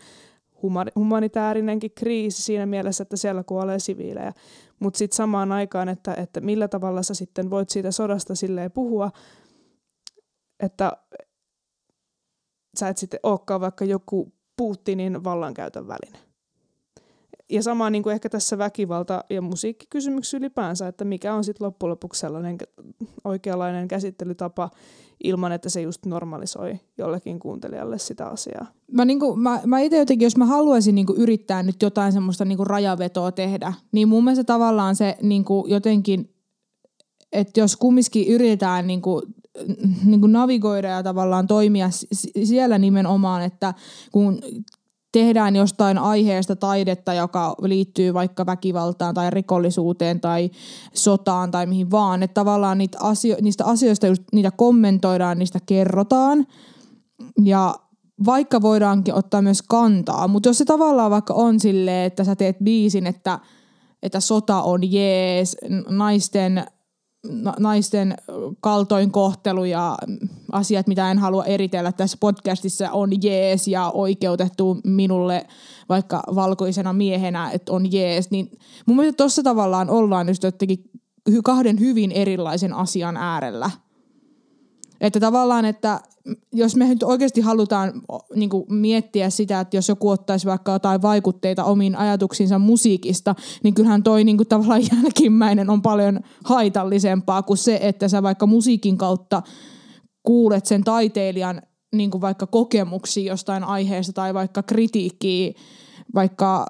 humanitaarinenkin 0.96 1.92
kriisi 1.96 2.42
siinä 2.42 2.66
mielessä, 2.66 3.02
että 3.02 3.18
siellä 3.18 3.44
kuolee 3.44 3.80
siviilejä. 3.80 4.34
Mutta 4.80 4.98
sitten 4.98 5.16
samaan 5.16 5.52
aikaan, 5.52 5.90
että, 5.90 6.14
että 6.14 6.42
millä 6.42 6.68
tavalla 6.68 7.04
sä 7.04 7.14
sitten 7.14 7.50
voit 7.50 7.70
siitä 7.70 7.92
sodasta 7.92 8.36
silleen 8.36 8.72
puhua, 8.72 9.12
että 10.60 10.92
sä 12.80 12.88
et 12.88 12.98
sitten 12.98 13.20
olekaan 13.24 13.62
vaikka 13.62 13.86
joku 13.86 14.34
Putinin 14.58 15.24
vallankäytön 15.24 15.88
väline. 15.88 16.28
Ja 17.50 17.64
sama 17.64 17.90
niin 17.90 18.04
kuin 18.04 18.14
ehkä 18.14 18.30
tässä 18.30 18.58
väkivalta- 18.58 19.24
ja 19.30 19.42
musiikkikysymyksessä 19.42 20.38
ylipäänsä, 20.38 20.88
että 20.88 21.06
mikä 21.06 21.34
on 21.34 21.44
sitten 21.44 21.66
loppujen 21.66 21.92
lopuksi 21.92 22.20
sellainen 22.20 22.58
oikeanlainen 23.24 23.88
käsittelytapa 23.88 24.70
ilman, 25.24 25.52
että 25.52 25.70
se 25.70 25.82
just 25.82 26.06
normalisoi 26.06 26.80
jollekin 26.98 27.40
kuuntelijalle 27.40 27.98
sitä 27.98 28.28
asiaa. 28.28 28.66
Mä, 28.92 29.06
niin 29.06 29.20
kuin, 29.20 29.40
mä, 29.40 29.62
mä 29.66 29.80
itse 29.80 29.98
jotenkin, 29.98 30.26
jos 30.26 30.38
mä 30.38 30.46
haluaisin 30.46 30.96
niin 30.96 31.08
kuin 31.08 31.22
yrittää 31.22 31.64
nyt 31.64 31.82
jotain 31.82 32.14
semmoista 32.14 32.46
niin 32.46 32.58
kuin 32.58 32.68
rajavetoa 32.68 33.32
tehdä, 33.32 33.74
niin 33.92 34.08
mun 34.08 34.24
mielestä 34.24 34.44
tavallaan 34.44 34.96
se 34.96 35.18
niin 35.22 35.46
kuin 35.46 35.72
jotenkin, 35.72 36.37
että 37.38 37.60
jos 37.60 37.76
kumminkin 37.76 38.28
yritetään 38.28 38.88
niin 38.88 39.02
kuin 39.02 39.22
niin 40.06 40.22
kuin 40.22 40.32
navigoida 40.32 40.88
ja 40.88 41.04
tavallaan 41.04 41.48
toimia 41.48 41.90
siellä 42.44 42.78
nimenomaan, 42.78 43.42
että 43.42 43.74
kun 44.12 44.40
tehdään 45.12 45.56
jostain 45.56 45.98
aiheesta 45.98 46.56
taidetta, 46.56 47.14
joka 47.14 47.56
liittyy 47.62 48.14
vaikka 48.14 48.46
väkivaltaan 48.46 49.14
tai 49.14 49.30
rikollisuuteen 49.30 50.20
tai 50.22 50.50
sotaan 50.94 51.52
tai 51.52 51.66
mihin 51.66 51.92
vaan, 51.92 52.24
että 52.24 52.34
tavallaan 52.34 52.78
niitä 52.78 52.98
asio- 53.02 53.38
niistä 53.42 53.66
asioista 53.66 54.08
just, 54.08 54.24
niitä 54.34 54.52
kommentoidaan, 54.52 55.40
niistä 55.40 55.60
kerrotaan. 55.66 56.48
Ja 57.44 57.76
vaikka 58.26 58.62
voidaankin 58.62 59.14
ottaa 59.14 59.42
myös 59.42 59.62
kantaa, 59.62 60.28
mutta 60.28 60.50
jos 60.50 60.58
se 60.58 60.66
tavallaan 60.66 61.12
vaikka 61.12 61.34
on 61.34 61.60
silleen, 61.60 62.06
että 62.06 62.24
sä 62.24 62.36
teet 62.36 62.58
biisin, 62.64 63.08
että, 63.08 63.40
että 64.04 64.20
sota 64.20 64.62
on 64.62 64.92
jees, 64.92 65.58
naisten 65.90 66.66
naisten 67.60 68.16
kaltoinkohtelu 68.62 69.66
ja 69.66 69.98
asiat, 70.52 70.88
mitä 70.88 71.12
en 71.12 71.20
halua 71.20 71.46
eritellä 71.46 71.92
tässä 71.92 72.18
podcastissa, 72.20 72.92
on 72.92 73.10
jees 73.24 73.68
ja 73.68 73.92
oikeutettu 73.94 74.78
minulle 74.84 75.48
vaikka 75.90 76.24
valkoisena 76.36 76.94
miehenä, 76.94 77.52
että 77.52 77.72
on 77.72 77.92
jees. 77.92 78.32
Niin 78.32 78.52
mun 78.86 78.98
mielestä 78.98 79.18
tuossa 79.18 79.44
tavallaan 79.44 79.90
ollaan 79.90 80.28
just 80.28 80.44
jotenkin 80.44 80.90
kahden 81.44 81.80
hyvin 81.80 82.12
erilaisen 82.12 82.74
asian 82.74 83.18
äärellä. 83.18 83.72
Että 85.02 85.20
tavallaan, 85.20 85.66
että 85.66 86.00
jos 86.54 86.76
me 86.76 86.88
nyt 86.88 87.04
oikeasti 87.04 87.42
halutaan 87.42 88.02
niin 88.36 88.50
kuin 88.50 88.66
miettiä 88.70 89.30
sitä, 89.30 89.60
että 89.60 89.78
jos 89.78 89.90
joku 89.90 90.10
ottaisi 90.10 90.48
vaikka 90.48 90.72
jotain 90.72 91.02
vaikutteita 91.02 91.64
omiin 91.64 91.96
ajatuksiinsa 91.96 92.60
musiikista, 92.60 93.36
niin 93.64 93.74
kyllähän 93.74 94.04
toi 94.04 94.24
niin 94.24 94.38
kuin 94.38 94.48
tavallaan 94.48 94.82
jälkimmäinen 94.96 95.70
on 95.70 95.82
paljon 95.82 96.20
haitallisempaa 96.44 97.44
kuin 97.44 97.58
se, 97.58 97.80
että 97.82 98.08
sä 98.08 98.24
vaikka 98.24 98.46
musiikin 98.46 98.98
kautta 98.98 99.42
kuulet 100.24 100.66
sen 100.66 100.84
taiteilijan 100.84 101.62
niin 101.96 102.12
kuin 102.12 102.22
vaikka 102.22 102.48
kokemuksia 102.48 103.32
jostain 103.32 103.64
aiheesta 103.64 104.14
tai 104.14 104.34
vaikka 104.34 104.64
kritiikkiä, 104.64 105.54
vaikka, 106.16 106.66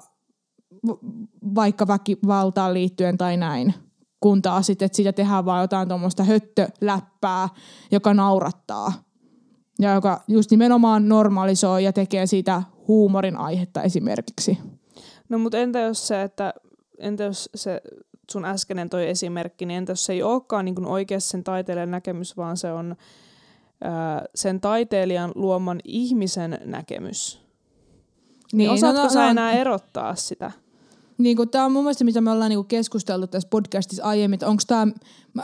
vaikka 1.54 1.86
väkivaltaan 1.86 2.74
liittyen 2.74 3.18
tai 3.18 3.36
näin 3.36 3.74
kun 4.20 4.42
taas 4.42 4.66
sitten, 4.66 4.86
että 4.86 4.96
siitä 4.96 5.12
tehdään 5.12 5.44
vaan 5.44 5.62
jotain 5.62 5.88
tuommoista 5.88 6.24
höttöläppää, 6.24 7.48
joka 7.90 8.14
naurattaa. 8.14 8.92
Ja 9.80 9.94
joka 9.94 10.20
just 10.28 10.50
nimenomaan 10.50 11.08
normalisoi 11.08 11.84
ja 11.84 11.92
tekee 11.92 12.26
siitä 12.26 12.62
huumorin 12.88 13.36
aihetta 13.36 13.82
esimerkiksi. 13.82 14.58
No 15.28 15.38
mutta 15.38 15.58
entä 15.58 15.78
jos 15.78 16.08
se, 16.08 16.22
että 16.22 16.54
entä 16.98 17.24
jos 17.24 17.50
se 17.54 17.80
sun 18.30 18.44
äskeinen 18.44 18.90
toi 18.90 19.08
esimerkki, 19.08 19.66
niin 19.66 19.78
entä 19.78 19.92
jos 19.92 20.06
se 20.06 20.12
ei 20.12 20.22
olekaan 20.22 20.64
niin 20.64 20.86
oikeasti 20.86 21.30
sen 21.30 21.44
taiteilijan 21.44 21.90
näkemys, 21.90 22.36
vaan 22.36 22.56
se 22.56 22.72
on 22.72 22.96
ää, 23.84 24.24
sen 24.34 24.60
taiteilijan 24.60 25.32
luoman 25.34 25.80
ihmisen 25.84 26.58
näkemys? 26.64 27.40
Niin, 28.52 28.58
niin 28.58 28.70
osaatko 28.70 29.00
no, 29.00 29.04
no, 29.04 29.12
sä 29.12 29.22
no, 29.22 29.30
enää 29.30 29.52
erottaa 29.52 30.14
sitä? 30.14 30.50
Niin 31.18 31.36
kuin, 31.36 31.48
tämä 31.48 31.64
on 31.64 31.72
mun 31.72 31.84
mielestä, 31.84 32.04
mitä 32.04 32.20
me 32.20 32.30
ollaan 32.30 32.48
niin 32.48 32.58
kuin 32.58 32.68
keskusteltu 32.68 33.26
tässä 33.26 33.48
podcastissa 33.48 34.04
aiemmin, 34.04 34.44
onko 34.44 34.62
tämä, 34.66 34.86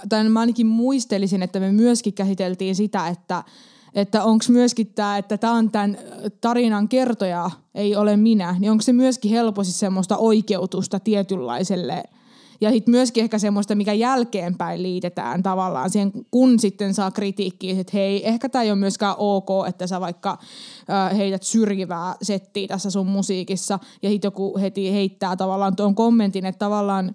tai 0.09 0.29
mä 0.29 0.41
ainakin 0.41 0.67
muistelisin, 0.67 1.43
että 1.43 1.61
me 1.61 1.73
myöskin 1.73 2.15
käsiteltiin 2.15 2.77
sitä, 2.77 3.09
että, 3.09 3.45
että 3.95 4.25
onko 4.25 4.45
myöskin 4.49 4.87
tämä, 4.87 5.19
että 5.19 5.39
tämä 5.39 5.53
on 5.53 5.71
tämän 5.71 5.99
tarinan 6.41 6.89
kertoja, 6.89 7.51
ei 7.75 7.97
ole 7.97 8.17
minä, 8.17 8.57
niin 8.59 8.71
onko 8.71 8.83
se 8.83 8.93
myöskin 8.93 9.31
helposti 9.31 9.73
semmoista 9.73 10.17
oikeutusta 10.17 11.01
tietynlaiselle– 11.01 12.03
ja 12.65 12.71
sitten 12.71 12.93
myöskin 12.93 13.25
ehkä 13.25 13.39
semmoista, 13.39 13.75
mikä 13.75 13.93
jälkeenpäin 13.93 14.83
liitetään 14.83 15.43
tavallaan 15.43 15.91
siihen, 15.91 16.13
kun 16.31 16.59
sitten 16.59 16.95
saa 16.95 17.11
kritiikkiä, 17.11 17.81
että 17.81 17.91
hei, 17.95 18.29
ehkä 18.29 18.49
tämä 18.49 18.63
ei 18.63 18.71
ole 18.71 18.79
myöskään 18.79 19.15
ok, 19.19 19.49
että 19.69 19.87
sä 19.87 20.01
vaikka 20.01 20.39
äh, 20.91 21.17
heität 21.17 21.43
syrjivää 21.43 22.15
settiä 22.23 22.69
tässä 22.69 22.91
sun 22.91 23.07
musiikissa, 23.07 23.79
ja 24.03 24.11
sitten 24.11 24.27
joku 24.27 24.59
heti 24.59 24.93
heittää 24.93 25.37
tavallaan 25.37 25.77
tuon 25.77 25.95
kommentin, 25.95 26.47
että 26.47 26.59
tavallaan 26.59 27.15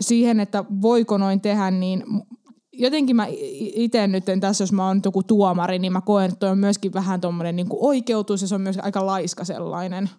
siihen, 0.00 0.40
että 0.40 0.64
voiko 0.82 1.18
noin 1.18 1.40
tehdä, 1.40 1.70
niin 1.70 2.04
jotenkin 2.72 3.16
mä 3.16 3.26
itse 3.58 4.06
nyt 4.06 4.24
tässä, 4.40 4.62
jos 4.62 4.72
mä 4.72 4.86
oon 4.86 5.00
joku 5.04 5.22
tuomari, 5.22 5.78
niin 5.78 5.92
mä 5.92 6.00
koen, 6.00 6.24
että 6.24 6.38
toi 6.38 6.48
on 6.48 6.58
myöskin 6.58 6.92
vähän 6.92 7.20
tuommoinen 7.20 7.56
niin 7.56 7.66
oikeutus 7.70 8.42
ja 8.42 8.48
se 8.48 8.54
on 8.54 8.60
myös 8.60 8.78
aika 8.82 9.06
laiska 9.06 9.44
sellainen. 9.44 10.10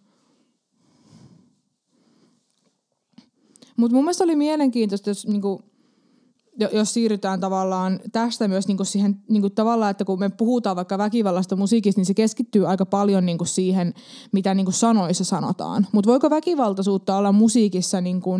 Mutta 3.78 3.96
mun 3.96 4.04
mielestä 4.04 4.24
oli 4.24 4.36
mielenkiintoista, 4.36 5.10
jos, 5.10 5.28
niinku, 5.28 5.62
jos 6.72 6.94
siirrytään 6.94 7.40
tavallaan 7.40 8.00
tästä 8.12 8.48
myös 8.48 8.68
niinku 8.68 8.84
siihen 8.84 9.22
niinku 9.30 9.50
tavallaan, 9.50 9.92
että 9.92 10.06
kun 10.06 10.20
me 10.20 10.30
puhutaan 10.30 10.76
vaikka 10.76 10.98
väkivallasta 10.98 11.56
musiikista, 11.56 12.00
niin 12.00 12.06
se 12.06 12.14
keskittyy 12.14 12.68
aika 12.68 12.86
paljon 12.86 13.26
niinku 13.26 13.46
siihen, 13.46 13.94
mitä 14.32 14.54
niinku 14.54 14.72
sanoissa 14.72 15.24
sanotaan. 15.24 15.88
Mutta 15.92 16.12
voiko 16.12 16.30
väkivaltaisuutta 16.30 17.18
olla 17.18 17.32
musiikissa 17.32 18.02
niinku 18.02 18.32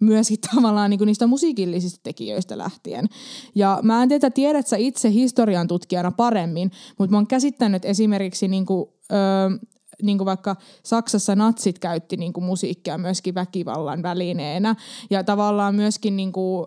myöskin 0.00 0.38
tavallaan 0.54 0.90
niinku 0.90 1.04
niistä 1.04 1.26
musiikillisista 1.26 2.00
tekijöistä 2.02 2.58
lähtien. 2.58 3.06
Ja 3.54 3.78
mä 3.82 4.02
en 4.02 4.08
tiedä, 4.08 4.30
tiedät 4.30 4.66
sä 4.66 4.76
itse 4.76 5.10
historian 5.10 5.68
tutkijana 5.68 6.10
paremmin, 6.10 6.70
mutta 6.98 7.10
mä 7.10 7.16
oon 7.16 7.26
käsittänyt 7.26 7.84
esimerkiksi 7.84 8.48
niinku, 8.48 8.92
öö, 9.12 9.58
niin 10.02 10.18
kuin 10.18 10.26
vaikka 10.26 10.56
Saksassa 10.82 11.36
natsit 11.36 11.78
käytti 11.78 12.16
niin 12.16 12.32
kuin 12.32 12.44
musiikkia 12.44 12.98
myöskin 12.98 13.34
väkivallan 13.34 14.02
välineenä. 14.02 14.76
Ja 15.10 15.24
tavallaan 15.24 15.74
myöskin 15.74 16.16
niin 16.16 16.32
kuin, 16.32 16.66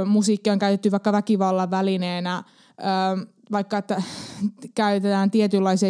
ö, 0.00 0.04
musiikkia 0.04 0.52
on 0.52 0.58
käytetty 0.58 0.90
vaikka 0.90 1.12
väkivallan 1.12 1.70
välineenä 1.70 2.44
ö, 2.78 3.26
vaikka 3.52 3.78
että 3.78 4.02
käytetään 4.74 5.30
tietynlaisia, 5.30 5.88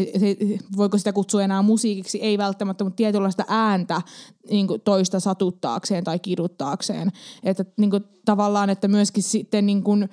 voiko 0.77 0.99
sitä 0.99 1.13
kutsua 1.13 1.43
enää 1.43 1.63
musiikiksi, 1.63 2.23
ei 2.23 2.39
välttämättä, 2.39 2.85
mutta 2.85 2.97
tietynlaista 2.97 3.45
ääntä 3.49 4.03
niin 4.51 4.67
kuin 4.67 4.81
toista 4.81 5.21
satuttaakseen 5.21 6.05
tai 6.05 6.19
kiduttaakseen. 6.19 7.13
Että 7.43 7.65
niin 7.77 7.91
kuin, 7.91 8.05
tavallaan, 8.25 8.71
että 8.71 8.89
myöskin 8.89 9.23
sitten 9.23 9.67
niin 9.67 9.83
kuin, 9.83 10.09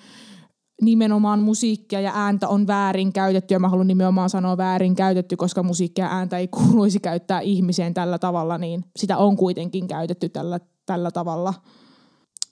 nimenomaan 0.82 1.40
musiikkia 1.40 2.02
ja 2.02 2.12
ääntä 2.16 2.48
on 2.48 2.68
väärin 2.68 3.14
käytetty, 3.14 3.54
ja 3.54 3.60
mä 3.60 3.70
haluan 3.70 3.88
nimenomaan 3.88 4.30
sanoa 4.30 4.58
väärin 4.58 4.96
käytetty, 4.96 5.36
koska 5.36 5.64
musiikkia 5.64 6.06
ja 6.06 6.12
ääntä 6.12 6.38
ei 6.38 6.48
kuuluisi 6.58 7.00
käyttää 7.00 7.40
ihmiseen 7.40 7.94
tällä 7.94 8.20
tavalla, 8.20 8.58
niin 8.58 8.86
sitä 8.96 9.18
on 9.18 9.36
kuitenkin 9.36 9.88
käytetty 9.88 10.30
tällä, 10.30 10.60
tällä 10.86 11.12
tavalla. 11.12 11.54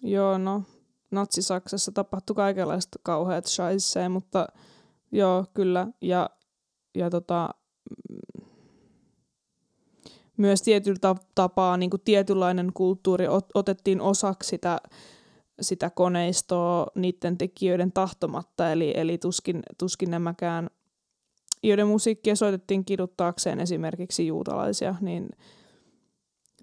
Joo, 0.02 0.38
no 0.38 0.64
Natsi-Saksassa 1.12 1.92
tapahtui 1.92 2.36
kaikenlaista 2.36 3.00
kauheat 3.04 3.46
shaisee, 3.46 4.10
mutta 4.10 4.48
joo, 5.12 5.46
kyllä. 5.54 5.88
Ja, 6.02 6.30
ja 6.96 7.10
tota, 7.10 7.50
myös 10.38 10.62
tietyllä 10.62 11.16
tapaa 11.36 11.78
niin 11.78 11.90
kuin 11.90 12.02
tietynlainen 12.06 12.72
kulttuuri 12.74 13.26
otettiin 13.54 14.02
osaksi 14.02 14.50
sitä 14.50 14.80
sitä 15.62 15.90
koneistoa 15.90 16.88
niiden 16.96 17.38
tekijöiden 17.38 17.92
tahtomatta, 17.92 18.72
eli, 18.72 18.94
eli 18.96 19.18
tuskin, 19.18 19.64
tuskin 19.78 20.12
nämäkään, 20.12 20.70
joiden 21.64 21.88
musiikkia 21.88 22.36
soitettiin 22.36 22.86
kiduttaakseen 22.86 23.60
esimerkiksi 23.60 24.28
juutalaisia, 24.28 24.96
niin 25.02 25.30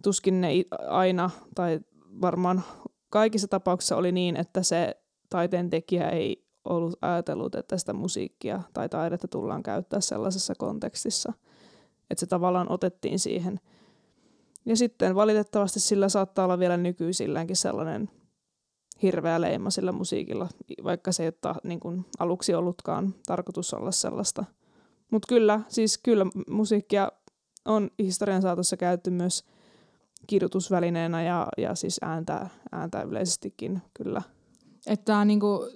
tuskin 0.03 0.41
ne 0.41 0.49
aina, 0.89 1.31
tai 1.55 1.81
varmaan 2.21 2.63
kaikissa 3.11 3.49
tapauksissa 3.49 3.97
oli 3.97 4.13
niin, 4.13 4.37
että 4.37 4.63
se 4.63 4.97
taiteen 5.31 5.71
tekijä 5.71 6.09
ei 6.09 6.45
ollut 6.65 6.99
ajatellut, 7.03 7.55
että 7.55 7.79
sitä 7.79 7.93
musiikkia 7.93 8.63
tai 8.73 8.89
taidetta 8.89 9.29
tullaan 9.29 9.63
käyttää 9.63 10.01
sellaisessa 10.01 10.55
kontekstissa, 10.59 11.33
että 12.11 12.21
se 12.21 12.27
tavallaan 12.27 12.73
otettiin 12.73 13.19
siihen. 13.19 13.61
Ja 14.67 14.77
sitten 14.77 15.15
valitettavasti 15.15 15.81
sillä 15.81 16.09
saattaa 16.09 16.45
olla 16.45 16.59
vielä 16.59 16.77
nykyisilläänkin 16.77 17.57
sellainen 17.57 18.11
hirveä 19.03 19.41
leima 19.41 19.71
sillä 19.71 19.93
musiikilla, 19.93 20.49
vaikka 20.85 21.13
se 21.13 21.23
ei 21.23 21.31
ole 21.45 21.55
niin 21.65 21.81
kuin 21.81 22.07
aluksi 22.19 22.55
ollutkaan 22.55 23.15
tarkoitus 23.27 23.75
olla 23.75 23.93
sellaista. 23.93 24.45
Mutta 25.11 25.27
kyllä, 25.29 25.61
siis 25.69 25.99
kyllä 25.99 26.27
musiikkia 26.51 27.13
on 27.65 27.91
historian 27.99 28.43
saatossa 28.43 28.77
käytetty 28.77 29.11
myös 29.11 29.45
kirjoitusvälineenä 30.27 31.23
ja, 31.23 31.49
ja 31.59 31.75
siis 31.75 31.99
ääntä, 32.03 32.49
ääntä 32.73 33.03
yleisestikin 33.03 33.83
kyllä. 33.95 34.23
Että 34.87 35.19
on 35.19 35.27
niinku 35.27 35.71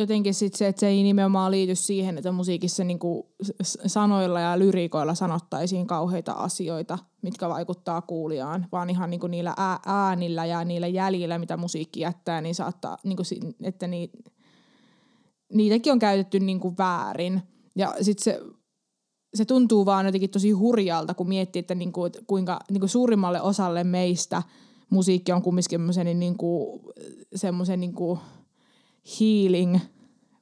jotenkin 0.00 0.34
sit 0.34 0.54
se, 0.54 0.66
että 0.66 0.80
se 0.80 0.86
ei 0.86 1.02
nimenomaan 1.02 1.50
liity 1.50 1.74
siihen, 1.74 2.18
että 2.18 2.32
musiikissa 2.32 2.84
niinku 2.84 3.34
sanoilla 3.62 4.40
ja 4.40 4.58
lyriikoilla 4.58 5.14
sanottaisiin 5.14 5.86
kauheita 5.86 6.32
asioita, 6.32 6.98
mitkä 7.22 7.48
vaikuttaa 7.48 8.02
kuulijaan, 8.02 8.66
vaan 8.72 8.90
ihan 8.90 9.10
niinku 9.10 9.26
niillä 9.26 9.54
äänillä 9.86 10.46
ja 10.46 10.64
niillä 10.64 10.86
jäljillä, 10.86 11.38
mitä 11.38 11.56
musiikki 11.56 12.00
jättää, 12.00 12.40
niin 12.40 12.54
saattaa, 12.54 12.98
niinku, 13.04 13.22
että 13.62 13.86
ni, 13.86 14.10
niitäkin 15.52 15.92
on 15.92 15.98
käytetty 15.98 16.40
niinku 16.40 16.74
väärin. 16.78 17.42
Ja 17.76 17.94
sitten 18.00 18.24
se, 18.24 18.40
se 19.34 19.44
tuntuu 19.44 19.86
vaan 19.86 20.06
jotenkin 20.06 20.30
tosi 20.30 20.50
hurjalta, 20.50 21.14
kun 21.14 21.28
miettii, 21.28 21.60
että 21.60 21.74
niinku, 21.74 22.00
kuinka 22.26 22.60
niinku 22.70 22.88
suurimmalle 22.88 23.42
osalle 23.42 23.84
meistä 23.84 24.42
musiikki 24.90 25.32
on 25.32 25.42
kumminkin 25.42 25.78
semmoisen 25.78 26.18
niinku, 26.18 26.80
semmoisen 27.34 27.80
niinku, 27.80 28.18
healing 29.20 29.80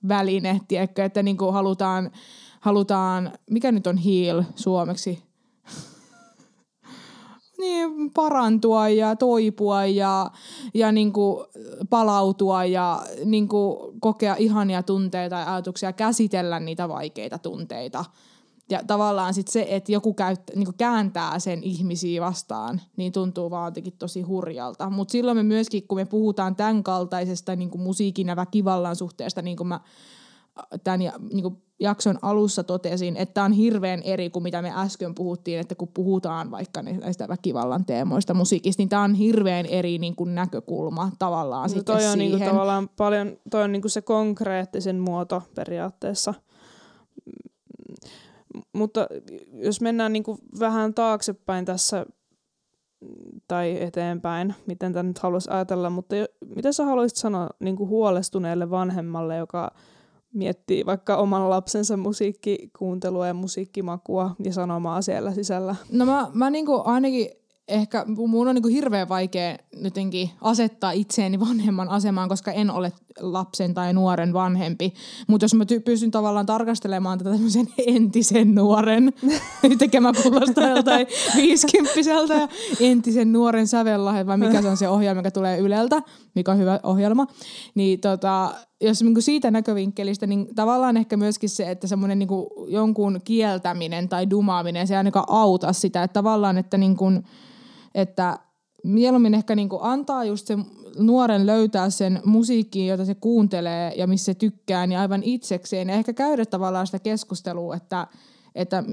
väline, 0.08 0.60
tiedätkö, 0.68 1.04
että 1.04 1.22
niin 1.22 1.36
kuin 1.36 1.52
halutaan, 1.52 2.10
halutaan, 2.60 3.32
mikä 3.50 3.72
nyt 3.72 3.86
on 3.86 3.96
heal 3.96 4.42
suomeksi? 4.56 5.22
niin, 7.60 8.10
parantua 8.10 8.88
ja 8.88 9.16
toipua 9.16 9.86
ja, 9.86 10.30
ja 10.74 10.92
niin 10.92 11.12
kuin 11.12 11.46
palautua 11.90 12.64
ja 12.64 13.02
niin 13.24 13.48
kuin 13.48 14.00
kokea 14.00 14.36
ihania 14.38 14.82
tunteita 14.82 15.36
ja 15.36 15.54
ajatuksia, 15.54 15.92
käsitellä 15.92 16.60
niitä 16.60 16.88
vaikeita 16.88 17.38
tunteita. 17.38 18.04
Ja 18.70 18.80
tavallaan 18.86 19.34
sit 19.34 19.48
se, 19.48 19.66
että 19.68 19.92
joku 19.92 20.14
käyttä, 20.14 20.52
niin 20.56 20.74
kääntää 20.78 21.38
sen 21.38 21.62
ihmisiä 21.62 22.20
vastaan, 22.20 22.80
niin 22.96 23.12
tuntuu 23.12 23.50
vaan 23.50 23.66
jotenkin 23.66 23.92
tosi 23.98 24.22
hurjalta. 24.22 24.90
Mutta 24.90 25.12
silloin 25.12 25.36
me 25.36 25.42
myöskin, 25.42 25.88
kun 25.88 25.98
me 25.98 26.04
puhutaan 26.04 26.56
tämän 26.56 26.82
kaltaisesta 26.82 27.56
niin 27.56 27.70
musiikin 27.76 28.28
ja 28.28 28.36
väkivallan 28.36 28.96
suhteesta, 28.96 29.42
niin 29.42 29.56
kuin 29.56 29.68
mä 29.68 29.80
tämän 30.84 31.02
ja, 31.02 31.12
niin 31.32 31.62
jakson 31.80 32.18
alussa 32.22 32.64
totesin, 32.64 33.16
että 33.16 33.44
on 33.44 33.52
hirveän 33.52 34.02
eri 34.02 34.30
kuin 34.30 34.42
mitä 34.42 34.62
me 34.62 34.72
äsken 34.76 35.14
puhuttiin, 35.14 35.60
että 35.60 35.74
kun 35.74 35.88
puhutaan 35.88 36.50
vaikka 36.50 36.82
näistä 36.82 37.28
väkivallan 37.28 37.84
teemoista 37.84 38.34
musiikista, 38.34 38.80
niin 38.80 38.88
tämä 38.88 39.02
on 39.02 39.14
hirveän 39.14 39.66
eri 39.66 39.98
niin 39.98 40.16
kuin 40.16 40.34
näkökulma 40.34 41.10
tavallaan 41.18 41.62
no, 41.62 41.68
sitten 41.68 41.84
toi 41.84 41.94
on 41.94 42.00
siihen. 42.00 42.18
Niin 42.18 42.30
kuin 42.30 42.48
tavallaan 42.48 42.88
paljon, 42.96 43.36
toi 43.50 43.62
on 43.62 43.72
niin 43.72 43.82
kuin 43.82 43.90
se 43.90 44.02
konkreettisen 44.02 44.98
muoto 44.98 45.42
periaatteessa. 45.54 46.34
Mutta 48.72 49.06
jos 49.52 49.80
mennään 49.80 50.12
niin 50.12 50.22
kuin 50.22 50.38
vähän 50.60 50.94
taaksepäin 50.94 51.64
tässä 51.64 52.06
tai 53.48 53.82
eteenpäin, 53.82 54.54
miten 54.66 54.92
tämä 54.92 55.02
nyt 55.02 55.18
haluaisi 55.18 55.50
ajatella, 55.50 55.90
mutta 55.90 56.16
jo, 56.16 56.26
mitä 56.56 56.72
sä 56.72 56.84
haluaisit 56.84 57.18
sanoa 57.18 57.48
niin 57.60 57.76
kuin 57.76 57.88
huolestuneelle 57.88 58.70
vanhemmalle, 58.70 59.36
joka 59.36 59.70
miettii 60.32 60.86
vaikka 60.86 61.16
oman 61.16 61.50
lapsensa 61.50 61.96
musiikkikuuntelua 61.96 63.26
ja 63.26 63.34
musiikkimakua 63.34 64.36
ja 64.44 64.52
sanomaa 64.52 65.02
siellä 65.02 65.32
sisällä? 65.32 65.76
No 65.92 66.06
mä, 66.06 66.30
mä 66.32 66.50
niin 66.50 66.66
kuin 66.66 66.82
ainakin 66.84 67.28
ehkä 67.68 68.04
mun 68.06 68.48
on 68.48 68.54
niin 68.54 68.62
kuin 68.62 68.74
hirveän 68.74 69.08
vaikea 69.08 69.58
jotenkin 69.76 70.30
asettaa 70.40 70.90
itseäni 70.90 71.40
vanhemman 71.40 71.88
asemaan, 71.88 72.28
koska 72.28 72.52
en 72.52 72.70
ole 72.70 72.92
lapsen 73.20 73.74
tai 73.74 73.92
nuoren 73.92 74.32
vanhempi. 74.32 74.94
Mutta 75.26 75.44
jos 75.44 75.54
mä 75.54 75.64
ty- 75.64 75.80
pystyn 75.80 76.10
tavallaan 76.10 76.46
tarkastelemaan 76.46 77.18
tätä 77.18 77.30
tämmöisen 77.30 77.68
entisen 77.86 78.54
nuoren, 78.54 79.12
tekemään 79.78 80.14
kuulostaa 80.22 80.68
joltain 80.68 81.06
viisikymppiseltä 81.36 82.34
ja 82.34 82.48
entisen 82.80 83.32
nuoren 83.32 83.66
sävellä, 83.66 84.26
vai 84.26 84.36
mikä 84.36 84.62
se 84.62 84.68
on 84.68 84.76
se 84.76 84.88
ohjelma, 84.88 85.18
mikä 85.18 85.30
tulee 85.30 85.58
Yleltä, 85.58 86.02
mikä 86.34 86.52
on 86.52 86.58
hyvä 86.58 86.80
ohjelma, 86.82 87.26
niin 87.74 88.00
tota, 88.00 88.54
jos 88.80 89.02
niin 89.02 89.22
siitä 89.22 89.50
näkövinkkelistä, 89.50 90.26
niin 90.26 90.54
tavallaan 90.54 90.96
ehkä 90.96 91.16
myöskin 91.16 91.48
se, 91.48 91.70
että 91.70 91.86
semmoinen 91.86 92.18
niin 92.18 92.28
jonkun 92.68 93.20
kieltäminen 93.24 94.08
tai 94.08 94.30
dumaaminen, 94.30 94.86
se 94.86 94.94
ei 94.94 94.98
ainakaan 94.98 95.26
auta 95.28 95.72
sitä, 95.72 96.02
että 96.02 96.14
tavallaan, 96.14 96.58
että 96.58 96.78
niin 96.78 96.96
kuin, 96.96 97.24
että 97.94 98.38
mieluummin 98.86 99.34
ehkä 99.34 99.54
niin 99.54 99.68
kuin 99.68 99.82
antaa 99.82 100.24
just 100.24 100.46
sen 100.46 100.64
nuoren 100.98 101.46
löytää 101.46 101.90
sen 101.90 102.20
musiikkiin, 102.24 102.88
jota 102.88 103.04
se 103.04 103.14
kuuntelee 103.14 103.92
ja 103.96 104.06
missä 104.06 104.24
se 104.24 104.34
tykkää, 104.34 104.86
niin 104.86 104.98
aivan 104.98 105.22
itsekseen. 105.22 105.88
Ja 105.88 105.94
ehkä 105.94 106.12
käydä 106.12 106.46
tavallaan 106.46 106.86
sitä 106.86 106.98
keskustelua, 106.98 107.76
että, 107.76 108.06
että 108.54 108.84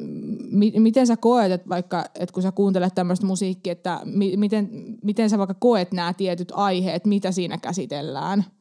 mi- 0.51 0.79
miten 0.79 1.07
sä 1.07 1.17
koet, 1.17 1.51
että 1.51 1.69
vaikka, 1.69 2.05
että 2.15 2.33
kun 2.33 2.43
sä 2.43 2.51
kuuntelet 2.51 2.95
tämmöistä 2.95 3.25
musiikkia, 3.25 3.71
että 3.71 4.01
mi- 4.05 4.37
miten, 4.37 4.69
miten 5.03 5.29
sä 5.29 5.37
vaikka 5.37 5.55
koet 5.59 5.91
nämä 5.91 6.13
tietyt 6.13 6.51
aiheet, 6.55 7.05
mitä 7.05 7.31
siinä 7.31 7.57
käsitellään– 7.57 8.45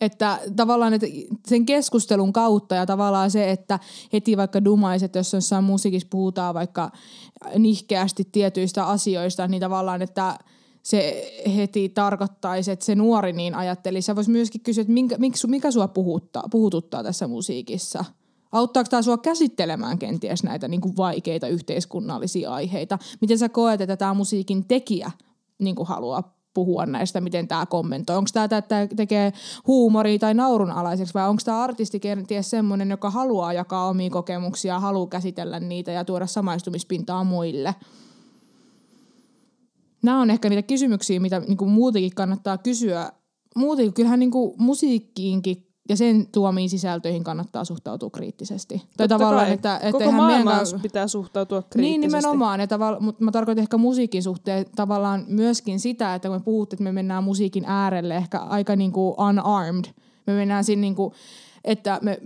että 0.00 0.38
tavallaan 0.56 0.94
että 0.94 1.06
sen 1.48 1.66
keskustelun 1.66 2.32
kautta 2.32 2.74
ja 2.74 2.86
tavallaan 2.86 3.30
se, 3.30 3.50
että 3.50 3.78
heti 4.12 4.36
vaikka 4.36 4.64
dumaiset, 4.64 5.14
jos 5.14 5.32
jossain 5.32 5.64
musiikissa 5.64 6.08
puhutaan 6.10 6.54
vaikka 6.54 6.90
nihkeästi 7.58 8.28
tietyistä 8.32 8.86
asioista, 8.86 9.48
niin 9.48 9.60
tavallaan, 9.60 10.02
että 10.02 10.38
se 10.82 11.30
heti 11.56 11.88
tarkoittaisi, 11.88 12.70
että 12.70 12.84
se 12.84 12.94
nuori 12.94 13.32
niin 13.32 13.54
ajatteli. 13.54 14.02
Sä 14.02 14.16
voisi 14.16 14.30
myöskin 14.30 14.60
kysyä, 14.60 14.82
että 14.82 14.92
minkä, 14.92 15.18
miksi, 15.18 15.46
mikä 15.46 15.70
sua 15.70 15.88
puhuttaa, 15.88 16.44
puhututtaa 16.50 17.02
tässä 17.02 17.28
musiikissa? 17.28 18.04
Auttaako 18.52 18.88
tämä 18.90 19.02
sua 19.02 19.18
käsittelemään 19.18 19.98
kenties 19.98 20.42
näitä 20.42 20.68
niin 20.68 20.80
kuin 20.80 20.96
vaikeita 20.96 21.48
yhteiskunnallisia 21.48 22.52
aiheita? 22.52 22.98
Miten 23.20 23.38
sä 23.38 23.48
koet, 23.48 23.80
että 23.80 23.96
tämä 23.96 24.14
musiikin 24.14 24.64
tekijä 24.64 25.10
niin 25.58 25.76
kuin 25.76 25.88
haluaa 25.88 26.39
puhua 26.54 26.86
näistä, 26.86 27.20
miten 27.20 27.48
tämä 27.48 27.66
kommentoi. 27.66 28.16
Onko 28.16 28.30
tämä, 28.32 28.58
että 28.58 28.86
tekee 28.96 29.32
huumoria 29.66 30.18
tai 30.18 30.34
naurunalaiseksi 30.34 31.14
vai 31.14 31.28
onko 31.28 31.42
tämä 31.44 31.62
artisti 31.62 32.00
kenties 32.00 32.50
semmoinen, 32.50 32.90
joka 32.90 33.10
haluaa 33.10 33.52
jakaa 33.52 33.88
omia 33.88 34.10
kokemuksia, 34.10 34.80
haluaa 34.80 35.06
käsitellä 35.06 35.60
niitä 35.60 35.92
ja 35.92 36.04
tuoda 36.04 36.26
samaistumispintaa 36.26 37.24
muille. 37.24 37.74
Nämä 40.02 40.20
on 40.20 40.30
ehkä 40.30 40.48
niitä 40.48 40.62
kysymyksiä, 40.62 41.20
mitä 41.20 41.40
niin 41.40 41.56
kuin 41.56 41.70
muutenkin 41.70 42.14
kannattaa 42.14 42.58
kysyä. 42.58 43.12
Muutenkin 43.56 43.94
kyllähän 43.94 44.18
niin 44.20 44.30
kuin 44.30 44.54
musiikkiinkin 44.58 45.69
ja 45.88 45.96
sen 45.96 46.26
tuomiin 46.32 46.70
sisältöihin 46.70 47.24
kannattaa 47.24 47.64
suhtautua 47.64 48.10
kriittisesti. 48.10 48.82
Tai 48.96 49.08
tavallaan, 49.08 49.46
kai. 49.46 49.54
että, 49.54 49.76
että 49.76 49.92
Koko 49.92 50.12
maailman 50.12 50.56
meidän... 50.64 50.80
pitää 50.80 51.08
suhtautua 51.08 51.62
kriittisesti. 51.62 51.98
Niin 51.98 52.00
nimenomaan, 52.00 52.60
ja 52.60 52.66
tavalla, 52.66 53.00
mutta 53.00 53.24
mä 53.24 53.30
tarkoitan 53.30 53.62
ehkä 53.62 53.76
musiikin 53.76 54.22
suhteen 54.22 54.66
tavallaan 54.76 55.24
myöskin 55.28 55.80
sitä, 55.80 56.14
että 56.14 56.28
kun 56.28 56.36
me 56.36 56.40
puhut, 56.40 56.72
että 56.72 56.82
me 56.82 56.92
mennään 56.92 57.24
musiikin 57.24 57.64
äärelle 57.66 58.16
ehkä 58.16 58.38
aika 58.38 58.76
niin 58.76 58.92
kuin 58.92 59.14
unarmed. 59.18 59.84
Me 60.26 60.32
mennään 60.32 60.64
siinä 60.64 60.80
niin 60.80 60.94
kuin, 60.94 61.14
että 61.64 61.98
me 62.02 62.20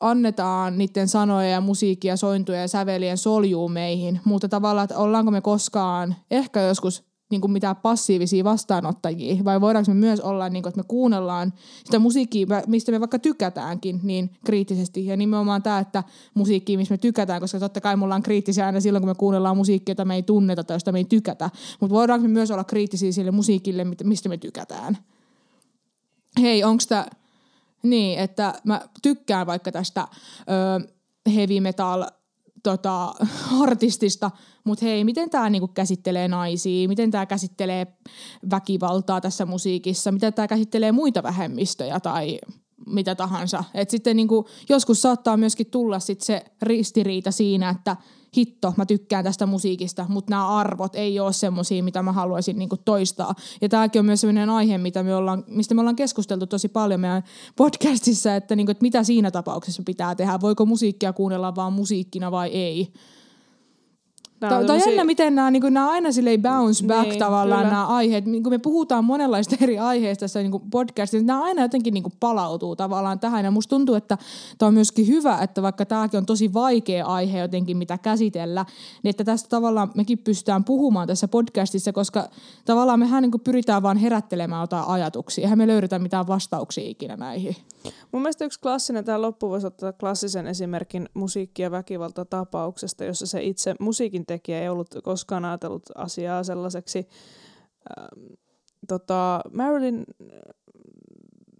annetaan 0.00 0.78
niiden 0.78 1.08
sanoja 1.08 1.48
ja 1.48 1.60
musiikkia, 1.60 2.16
sointuja 2.16 2.60
ja 2.60 2.68
sävelien 2.68 3.18
soljuu 3.18 3.68
meihin, 3.68 4.20
mutta 4.24 4.48
tavallaan, 4.48 4.84
että 4.84 4.98
ollaanko 4.98 5.30
me 5.30 5.40
koskaan 5.40 6.14
ehkä 6.30 6.60
joskus 6.60 7.04
niin 7.30 7.40
kuin 7.40 7.50
mitään 7.50 7.76
passiivisia 7.76 8.44
vastaanottajia, 8.44 9.44
vai 9.44 9.60
voidaanko 9.60 9.90
me 9.90 9.94
myös 9.94 10.20
olla, 10.20 10.48
niin 10.48 10.62
kuin, 10.62 10.70
että 10.70 10.80
me 10.80 10.84
kuunnellaan 10.88 11.52
sitä 11.84 11.98
musiikkia, 11.98 12.46
mistä 12.66 12.92
me 12.92 13.00
vaikka 13.00 13.18
tykätäänkin 13.18 14.00
niin 14.02 14.30
kriittisesti. 14.44 15.06
Ja 15.06 15.16
nimenomaan 15.16 15.62
tämä, 15.62 15.78
että 15.78 16.04
musiikki, 16.34 16.76
mistä 16.76 16.94
me 16.94 16.98
tykätään, 16.98 17.40
koska 17.40 17.58
totta 17.58 17.80
kai 17.80 17.96
me 17.96 18.04
ollaan 18.04 18.22
kriittisiä 18.22 18.66
aina 18.66 18.80
silloin, 18.80 19.02
kun 19.02 19.10
me 19.10 19.14
kuunnellaan 19.14 19.56
musiikkia, 19.56 19.90
jota 19.90 20.04
me 20.04 20.14
ei 20.14 20.22
tunneta 20.22 20.64
tai 20.64 20.74
josta 20.74 20.92
me 20.92 20.98
ei 20.98 21.04
tykätä. 21.04 21.50
Mutta 21.80 21.94
voidaanko 21.94 22.28
me 22.28 22.32
myös 22.32 22.50
olla 22.50 22.64
kriittisiä 22.64 23.12
sille 23.12 23.30
musiikille, 23.30 23.86
mistä 24.04 24.28
me 24.28 24.36
tykätään. 24.36 24.98
Hei, 26.40 26.64
onko 26.64 26.82
tämä... 26.88 27.06
Niin, 27.82 28.18
että 28.18 28.54
mä 28.64 28.80
tykkään 29.02 29.46
vaikka 29.46 29.72
tästä 29.72 30.08
ö, 30.10 30.92
heavy 31.34 31.60
metal 31.60 32.04
tota, 32.62 33.14
artistista, 33.62 34.30
mutta 34.64 34.84
hei, 34.84 35.04
miten 35.04 35.30
tämä 35.30 35.50
niinku 35.50 35.68
käsittelee 35.68 36.28
naisia, 36.28 36.88
miten 36.88 37.10
tämä 37.10 37.26
käsittelee 37.26 37.86
väkivaltaa 38.50 39.20
tässä 39.20 39.46
musiikissa, 39.46 40.12
miten 40.12 40.34
tämä 40.34 40.48
käsittelee 40.48 40.92
muita 40.92 41.22
vähemmistöjä 41.22 42.00
tai 42.00 42.38
mitä 42.86 43.14
tahansa. 43.14 43.64
Et 43.74 43.90
sitten 43.90 44.16
niinku, 44.16 44.48
joskus 44.68 45.02
saattaa 45.02 45.36
myöskin 45.36 45.70
tulla 45.70 45.98
sit 45.98 46.20
se 46.20 46.44
ristiriita 46.62 47.30
siinä, 47.30 47.70
että 47.70 47.96
hitto, 48.36 48.74
mä 48.76 48.86
tykkään 48.86 49.24
tästä 49.24 49.46
musiikista, 49.46 50.06
mutta 50.08 50.30
nämä 50.30 50.48
arvot 50.48 50.94
ei 50.94 51.20
ole 51.20 51.32
semmoisia, 51.32 51.82
mitä 51.82 52.02
mä 52.02 52.12
haluaisin 52.12 52.58
niinku 52.58 52.76
toistaa. 52.76 53.34
Ja 53.60 53.68
tämäkin 53.68 54.00
on 54.00 54.06
myös 54.06 54.20
sellainen 54.20 54.50
aihe, 54.50 54.78
mitä 54.78 55.02
me 55.02 55.14
ollaan, 55.14 55.44
mistä 55.46 55.74
me 55.74 55.80
ollaan 55.80 55.96
keskusteltu 55.96 56.46
tosi 56.46 56.68
paljon 56.68 57.00
meidän 57.00 57.22
podcastissa, 57.56 58.36
että, 58.36 58.56
niinku, 58.56 58.70
että 58.70 58.82
mitä 58.82 59.04
siinä 59.04 59.30
tapauksessa 59.30 59.82
pitää 59.86 60.14
tehdä. 60.14 60.40
Voiko 60.40 60.66
musiikkia 60.66 61.12
kuunnella 61.12 61.54
vaan 61.54 61.72
musiikkina 61.72 62.30
vai 62.30 62.48
ei. 62.48 62.92
Tämä 64.40 64.56
on 64.56 64.80
jännä, 64.86 65.04
miten 65.04 65.34
nämä, 65.34 65.50
niin 65.50 65.60
kuin, 65.60 65.74
nämä 65.74 65.90
aina 65.90 66.12
silleen 66.12 66.42
bounce 66.42 66.86
back 66.86 67.08
niin, 67.08 67.18
tavallaan 67.18 67.60
kyllä. 67.60 67.72
nämä 67.72 67.86
aiheet. 67.86 68.26
Niin 68.26 68.42
kuin 68.42 68.52
me 68.52 68.58
puhutaan 68.58 69.04
monenlaista 69.04 69.56
eri 69.64 69.78
aiheista 69.78 70.20
tässä 70.20 70.42
niin 70.42 70.60
podcastissa, 70.70 71.26
nämä 71.26 71.42
aina 71.42 71.62
jotenkin 71.62 71.94
niin 71.94 72.04
palautuu 72.20 72.76
tavallaan 72.76 73.20
tähän. 73.20 73.44
Ja 73.44 73.50
musta 73.50 73.70
tuntuu, 73.70 73.94
että 73.94 74.18
tämä 74.58 74.66
on 74.68 74.74
myöskin 74.74 75.06
hyvä, 75.06 75.38
että 75.38 75.62
vaikka 75.62 75.86
tämäkin 75.86 76.18
on 76.18 76.26
tosi 76.26 76.52
vaikea 76.52 77.06
aihe 77.06 77.38
jotenkin, 77.38 77.76
mitä 77.76 77.98
käsitellä, 77.98 78.66
niin 79.02 79.10
että 79.10 79.24
tästä 79.24 79.48
tavallaan 79.48 79.90
mekin 79.94 80.18
pystytään 80.18 80.64
puhumaan 80.64 81.08
tässä 81.08 81.28
podcastissa, 81.28 81.92
koska 81.92 82.28
tavallaan 82.64 82.98
mehän 82.98 83.22
niin 83.22 83.40
pyritään 83.44 83.82
vaan 83.82 83.96
herättelemään 83.96 84.62
jotain 84.62 84.88
ajatuksia. 84.88 85.42
Eihän 85.42 85.58
me 85.58 85.66
löydetä 85.66 85.98
mitään 85.98 86.26
vastauksia 86.26 86.88
ikinä 86.88 87.16
näihin. 87.16 87.56
Mun 88.12 88.22
mielestä 88.22 88.44
yksi 88.44 88.60
klassinen, 88.60 89.04
tämä 89.04 89.22
loppu 89.22 89.50
voisi 89.50 89.66
ottaa 89.66 89.92
klassisen 89.92 90.46
esimerkin 90.46 91.08
musiikki- 91.14 91.62
ja 91.62 91.70
väkivaltatapauksesta, 91.70 93.04
jossa 93.04 93.26
se 93.26 93.42
itse 93.42 93.74
musiikin 93.80 94.26
tekijä 94.26 94.60
ei 94.60 94.68
ollut 94.68 94.94
koskaan 95.02 95.44
ajatellut 95.44 95.82
asiaa 95.94 96.44
sellaiseksi. 96.44 97.08
Ähm, 98.00 98.34
tota, 98.88 99.40
Marilyn, 99.54 100.04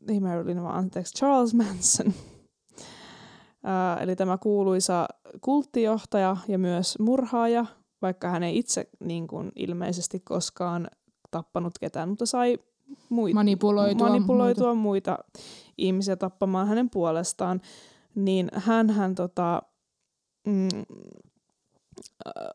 ei 0.09 0.21
Marilyn 0.21 0.63
vaan 0.63 0.79
anteeksi, 0.79 1.15
Charles 1.15 1.55
Manson. 1.55 2.13
äh, 3.69 4.03
eli 4.03 4.17
tämä 4.17 4.39
kuuluisa 4.39 5.09
kulttijohtaja 5.41 6.37
ja 6.49 6.59
myös 6.59 6.99
murhaaja, 6.99 7.67
vaikka 8.03 8.29
hän 8.29 8.43
ei 8.43 8.59
itse 8.59 8.89
niin 9.01 9.27
kuin, 9.27 9.53
ilmeisesti 9.57 10.21
koskaan 10.21 10.89
tappanut 11.31 11.79
ketään, 11.79 12.09
mutta 12.09 12.27
sai 12.27 12.59
muita, 13.09 13.35
manipuloitua, 13.35 14.09
manipuloitua 14.09 14.75
muita. 14.75 15.11
muita 15.11 15.41
ihmisiä 15.79 16.17
tappamaan 16.17 16.69
hänen 16.69 16.91
puolestaan, 16.91 17.61
niin 18.15 18.49
hän, 18.55 18.91
hän 18.91 19.15
tota, 19.15 19.63
mm, 20.47 20.69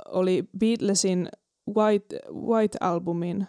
oli 0.05 0.49
Beatlesin 0.59 1.29
White, 1.75 2.19
White 2.33 2.77
Albumin 2.81 3.47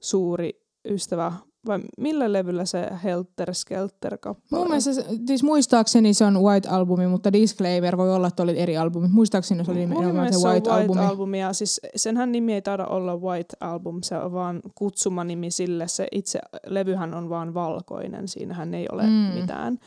suuri 0.00 0.66
ystävä 0.84 1.32
vai 1.66 1.80
millä 1.98 2.32
levyllä 2.32 2.64
se 2.64 2.88
Helter 3.04 3.54
Skelter 3.54 4.18
kappale 4.18 4.60
Mun 4.60 4.68
mielestä, 4.68 4.90
siis 5.26 5.42
muistaakseni 5.42 6.14
se 6.14 6.24
on 6.24 6.42
White 6.42 6.68
Albumi, 6.68 7.06
mutta 7.06 7.32
Disclaimer 7.32 7.96
voi 7.96 8.14
olla, 8.14 8.26
että 8.28 8.42
oli 8.42 8.58
eri 8.58 8.76
albumi. 8.76 9.08
Muistaakseni 9.08 9.64
se 9.64 9.70
oli 9.70 9.86
nimenomaan 9.86 10.32
se 10.32 10.38
White, 10.38 10.48
White 10.50 10.70
Albumi. 10.70 11.00
Albumi. 11.00 11.40
Ja 11.40 11.52
siis 11.52 11.80
senhän 11.96 12.32
nimi 12.32 12.54
ei 12.54 12.62
taida 12.62 12.86
olla 12.86 13.16
White 13.16 13.56
Album, 13.60 13.98
se 14.02 14.16
on 14.16 14.32
vaan 14.32 14.60
kutsumanimi 14.74 15.50
sille. 15.50 15.88
Se 15.88 16.08
itse 16.12 16.38
levyhän 16.66 17.14
on 17.14 17.28
vaan 17.28 17.54
valkoinen, 17.54 18.28
siinähän 18.28 18.74
ei 18.74 18.86
ole 18.92 19.02
Mm. 19.02 19.40
mitään. 19.40 19.78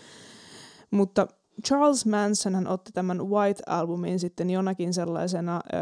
Mutta 0.92 1.28
Charles 1.66 2.06
Manson 2.06 2.56
hän 2.56 2.68
otti 2.68 2.92
tämän 2.92 3.30
White 3.30 3.64
Albumin 3.68 4.20
sitten 4.20 4.50
jonakin 4.50 4.94
sellaisena 4.94 5.56
äh, 5.56 5.82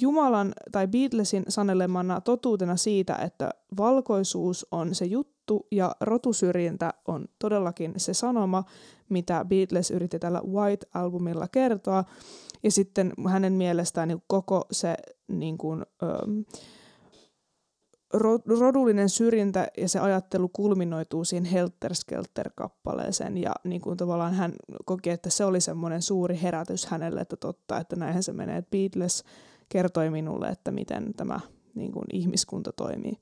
Jumalan 0.00 0.52
tai 0.72 0.86
Beatlesin 0.88 1.44
sanelemana 1.48 2.20
totuutena 2.20 2.76
siitä, 2.76 3.14
että 3.14 3.50
valkoisuus 3.76 4.66
on 4.70 4.94
se 4.94 5.04
juttu 5.04 5.66
ja 5.70 5.96
rotusyrjintä 6.00 6.94
on 7.08 7.24
todellakin 7.38 7.94
se 7.96 8.14
sanoma, 8.14 8.64
mitä 9.08 9.44
Beatles 9.48 9.90
yritti 9.90 10.18
tällä 10.18 10.40
White 10.46 10.86
Albumilla 10.94 11.48
kertoa. 11.48 12.04
Ja 12.62 12.70
sitten 12.70 13.12
hänen 13.28 13.52
mielestään 13.52 14.08
niin 14.08 14.22
koko 14.26 14.66
se 14.72 14.96
niin 15.28 15.58
kuin, 15.58 15.86
ähm, 16.02 16.40
ro- 18.14 18.58
rodullinen 18.60 19.08
syrjintä 19.08 19.68
ja 19.76 19.88
se 19.88 19.98
ajattelu 19.98 20.48
kulminoituu 20.48 21.24
siihen 21.24 21.44
Helter 21.44 21.94
Skelter-kappaleeseen. 21.94 23.36
Ja 23.36 23.52
niin 23.64 23.80
kuin 23.80 23.96
tavallaan 23.96 24.34
hän 24.34 24.52
koki, 24.84 25.10
että 25.10 25.30
se 25.30 25.44
oli 25.44 25.60
semmoinen 25.60 26.02
suuri 26.02 26.38
herätys 26.42 26.86
hänelle, 26.86 27.20
että 27.20 27.36
totta, 27.36 27.78
että 27.78 27.96
näinhän 27.96 28.22
se 28.22 28.32
menee. 28.32 28.56
Että 28.56 28.70
Beatles 28.70 29.24
kertoi 29.72 30.10
minulle, 30.10 30.48
että 30.48 30.70
miten 30.70 31.14
tämä 31.16 31.40
niin 31.74 31.92
kuin 31.92 32.04
ihmiskunta 32.12 32.72
toimii. 32.72 33.18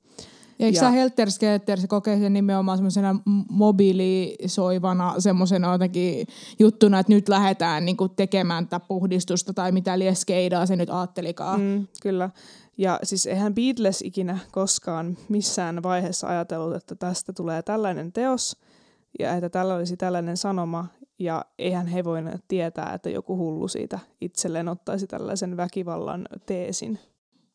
Eikö 0.59 0.77
Ja- 0.77 0.79
sä 0.81 0.89
Helter 0.89 1.31
Skelter, 1.31 1.79
se 1.79 1.87
kokee 1.87 2.19
sen 2.19 2.33
nimenomaan 2.33 2.77
semmoisena 2.77 3.13
m- 3.13 3.19
mobiilisoivana 3.49 5.15
semmoisena 5.19 5.71
jotenkin 5.71 6.27
juttuna, 6.59 6.99
että 6.99 7.13
nyt 7.13 7.29
lähdetään 7.29 7.85
niinku 7.85 8.09
tekemään 8.09 8.67
tätä 8.67 8.85
puhdistusta 8.87 9.53
tai 9.53 9.71
mitä 9.71 9.99
liian 9.99 10.15
skeidaa 10.15 10.65
se 10.65 10.75
nyt 10.75 10.89
ajattelikaan. 10.89 11.59
Mm. 11.59 11.65
Mm, 11.65 11.87
kyllä. 12.01 12.29
Ja 12.77 12.99
siis 13.03 13.25
eihän 13.25 13.55
Beatles 13.55 14.01
ikinä 14.01 14.39
koskaan 14.51 15.17
missään 15.29 15.83
vaiheessa 15.83 16.27
ajatellut, 16.27 16.75
että 16.75 16.95
tästä 16.95 17.33
tulee 17.33 17.61
tällainen 17.61 18.11
teos 18.11 18.57
ja 19.19 19.33
että 19.35 19.49
tällä 19.49 19.75
olisi 19.75 19.97
tällainen 19.97 20.37
sanoma. 20.37 20.85
Ja 21.19 21.45
eihän 21.59 21.87
he 21.87 22.03
voineet 22.03 22.43
tietää, 22.47 22.93
että 22.93 23.09
joku 23.09 23.37
hullu 23.37 23.67
siitä 23.67 23.99
itselleen 24.21 24.67
ottaisi 24.67 25.07
tällaisen 25.07 25.57
väkivallan 25.57 26.27
teesin. 26.45 26.99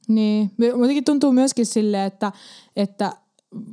Niin, 0.08 0.50
jotenkin 0.58 1.04
tuntuu 1.04 1.32
myöskin 1.32 1.66
silleen, 1.66 2.06
että, 2.06 2.32
että 2.76 3.12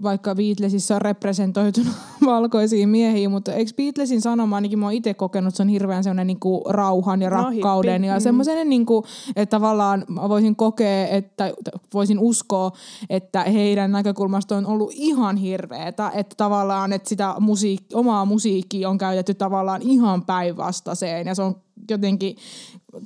vaikka 0.04 0.36
Beatlesissa 0.36 0.96
on 0.96 1.02
representoitunut 1.02 1.94
valkoisia 2.26 2.88
miehiä, 2.88 3.30
mutta 3.30 3.54
eikö 3.54 3.72
Beatlesin 3.78 4.22
sanoma, 4.22 4.56
ainakin 4.56 4.80
mä 4.80 4.86
oon 4.86 4.94
itse 4.94 5.14
kokenut, 5.14 5.56
se 5.56 5.64
on 5.64 5.70
hirveän 5.70 6.04
sellainen 6.04 6.28
niin 6.28 6.40
kuin 6.40 6.62
rauhan 6.70 7.22
ja 7.22 7.30
No, 7.30 7.36
rakkauden 7.36 7.94
hippi, 7.94 8.08
ja 8.08 8.14
mm. 8.14 8.22
semmoisen, 8.22 8.70
niin 8.70 8.86
kuin, 8.86 9.06
että 9.36 9.58
tavallaan 9.58 10.06
mä 10.08 10.30
voisin 10.30 10.56
kokea, 10.56 11.08
että 11.08 11.54
voisin 11.94 12.20
uskoa, 12.20 12.72
että 13.10 13.44
heidän 13.44 13.92
näkökulmasta 13.92 14.58
on 14.58 14.66
ollut 14.66 14.92
ihan 14.94 15.38
hirveetä, 15.38 16.12
että 16.16 16.36
tavallaan, 16.38 16.94
että 16.94 17.10
sitä 17.10 17.36
musiik- 17.40 17.86
omaa 17.94 18.26
musiikkia 18.26 18.90
on 18.90 18.98
käytetty 18.98 19.34
tavallaan 19.34 19.82
ihan 19.82 20.26
päinvastaiseen 20.26 21.28
ja 21.28 21.36
se 21.36 21.42
on 21.42 21.56
jotenkin 21.90 22.36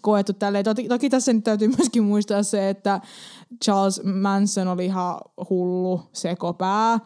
koettu 0.02 0.34
tälleen. 0.34 0.66
Toki, 0.66 0.88
toki 0.88 1.10
tässä 1.10 1.34
nyt 1.34 1.44
täytyy 1.44 1.68
myöskin 1.78 2.04
muistaa 2.04 2.44
se, 2.44 2.70
että 2.70 3.02
Charles 3.64 4.02
Manson 4.04 4.68
oli 4.68 4.86
ihan 4.86 5.18
hullu 5.50 6.02
sekopää, 6.14 7.00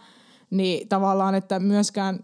niin 0.49 0.87
tavallaan, 0.87 1.35
että 1.35 1.59
myöskään 1.59 2.19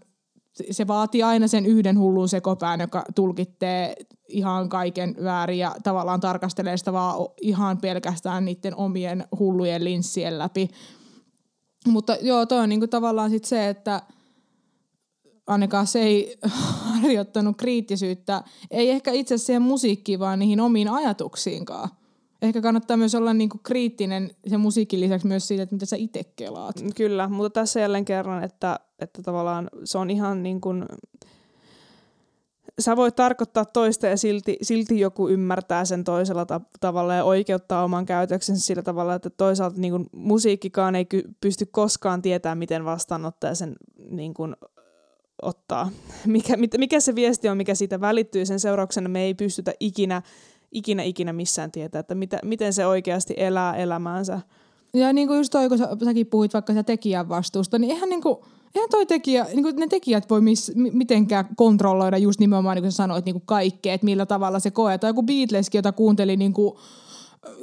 se 0.70 0.86
vaatii 0.86 1.22
aina 1.22 1.48
sen 1.48 1.66
yhden 1.66 1.98
hullun 1.98 2.28
sekopään, 2.28 2.80
joka 2.80 3.04
tulkittee 3.14 3.96
ihan 4.28 4.68
kaiken 4.68 5.16
väärin 5.24 5.58
ja 5.58 5.74
tavallaan 5.82 6.20
tarkastelee 6.20 6.76
sitä 6.76 6.92
vaan 6.92 7.26
ihan 7.40 7.78
pelkästään 7.78 8.44
niiden 8.44 8.76
omien 8.76 9.24
hullujen 9.38 9.84
linssien 9.84 10.38
läpi. 10.38 10.68
Mutta 11.86 12.16
joo, 12.20 12.46
toi 12.46 12.58
on 12.58 12.68
niinku 12.68 12.86
tavallaan 12.86 13.30
sit 13.30 13.44
se, 13.44 13.68
että 13.68 14.02
ainakaan 15.46 15.86
se 15.86 16.02
ei 16.02 16.38
harjoittanut 17.00 17.56
kriittisyyttä, 17.56 18.42
ei 18.70 18.90
ehkä 18.90 19.12
itse 19.12 19.38
siihen 19.38 19.62
musiikkiin, 19.62 20.18
vaan 20.18 20.38
niihin 20.38 20.60
omiin 20.60 20.88
ajatuksiinkaan. 20.88 21.88
Ehkä 22.42 22.60
kannattaa 22.60 22.96
myös 22.96 23.14
olla 23.14 23.34
niinku 23.34 23.58
kriittinen 23.62 24.30
sen 24.46 24.60
musiikin 24.60 25.00
lisäksi 25.00 25.26
myös 25.26 25.48
siitä, 25.48 25.62
että 25.62 25.74
mitä 25.74 25.86
sä 25.86 25.96
itse 25.96 26.24
kelaat. 26.24 26.76
Kyllä, 26.96 27.28
mutta 27.28 27.60
tässä 27.60 27.80
jälleen 27.80 28.04
kerran, 28.04 28.44
että, 28.44 28.80
että 28.98 29.22
tavallaan 29.22 29.70
se 29.84 29.98
on 29.98 30.10
ihan 30.10 30.42
niin 30.42 30.60
kuin, 30.60 30.84
sä 32.78 32.96
voit 32.96 33.16
tarkoittaa 33.16 33.64
toista 33.64 34.06
ja 34.06 34.16
silti, 34.16 34.56
silti 34.62 35.00
joku 35.00 35.28
ymmärtää 35.28 35.84
sen 35.84 36.04
toisella 36.04 36.46
ta- 36.46 36.60
tavalla 36.80 37.14
ja 37.14 37.24
oikeuttaa 37.24 37.84
oman 37.84 38.06
käytöksensä 38.06 38.66
sillä 38.66 38.82
tavalla, 38.82 39.14
että 39.14 39.30
toisaalta 39.30 39.80
niin 39.80 40.06
musiikkikaan 40.12 40.94
ei 40.94 41.04
ky- 41.04 41.34
pysty 41.40 41.66
koskaan 41.66 42.22
tietämään, 42.22 42.58
miten 42.58 42.84
vastaanottaja 42.84 43.54
sen 43.54 43.76
niin 44.10 44.34
ottaa. 45.42 45.90
Mikä, 46.26 46.56
mikä 46.78 47.00
se 47.00 47.14
viesti 47.14 47.48
on, 47.48 47.56
mikä 47.56 47.74
siitä 47.74 48.00
välittyy, 48.00 48.46
sen 48.46 48.60
seurauksena 48.60 49.08
me 49.08 49.22
ei 49.22 49.34
pystytä 49.34 49.72
ikinä, 49.80 50.22
ikinä, 50.72 51.02
ikinä 51.02 51.32
missään 51.32 51.72
tietää, 51.72 52.00
että 52.00 52.14
mitä, 52.14 52.38
miten 52.44 52.72
se 52.72 52.86
oikeasti 52.86 53.34
elää 53.36 53.76
elämäänsä. 53.76 54.40
Ja 54.94 55.12
niin 55.12 55.28
kuin 55.28 55.36
just 55.36 55.50
toi, 55.50 55.68
kun 55.68 55.78
sä, 55.78 55.88
säkin 56.04 56.26
puhuit 56.26 56.54
vaikka 56.54 56.72
sitä 56.72 56.82
tekijän 56.82 57.28
vastuusta, 57.28 57.78
niin 57.78 57.90
eihän, 57.90 58.08
niin 58.08 58.22
kuin, 58.22 58.36
eihän 58.74 58.90
toi 58.90 59.06
tekijä, 59.06 59.44
niin 59.44 59.62
kuin 59.62 59.76
ne 59.76 59.86
tekijät 59.86 60.30
voi 60.30 60.40
miss, 60.40 60.72
mi- 60.74 60.90
mitenkään 60.90 61.48
kontrolloida 61.56 62.18
just 62.18 62.40
nimenomaan, 62.40 62.76
niin 62.76 62.82
kuin 62.82 62.92
sä 62.92 62.96
sanoit, 62.96 63.24
niin 63.24 63.34
kuin 63.34 63.46
kaikkea, 63.46 63.94
että 63.94 64.04
millä 64.04 64.26
tavalla 64.26 64.58
se 64.58 64.70
koetaan. 64.70 65.08
Joku 65.08 65.22
Beatleskin, 65.22 65.78
jota 65.78 65.92
kuunteli 65.92 66.36
niin 66.36 66.52
kuin, 66.52 66.72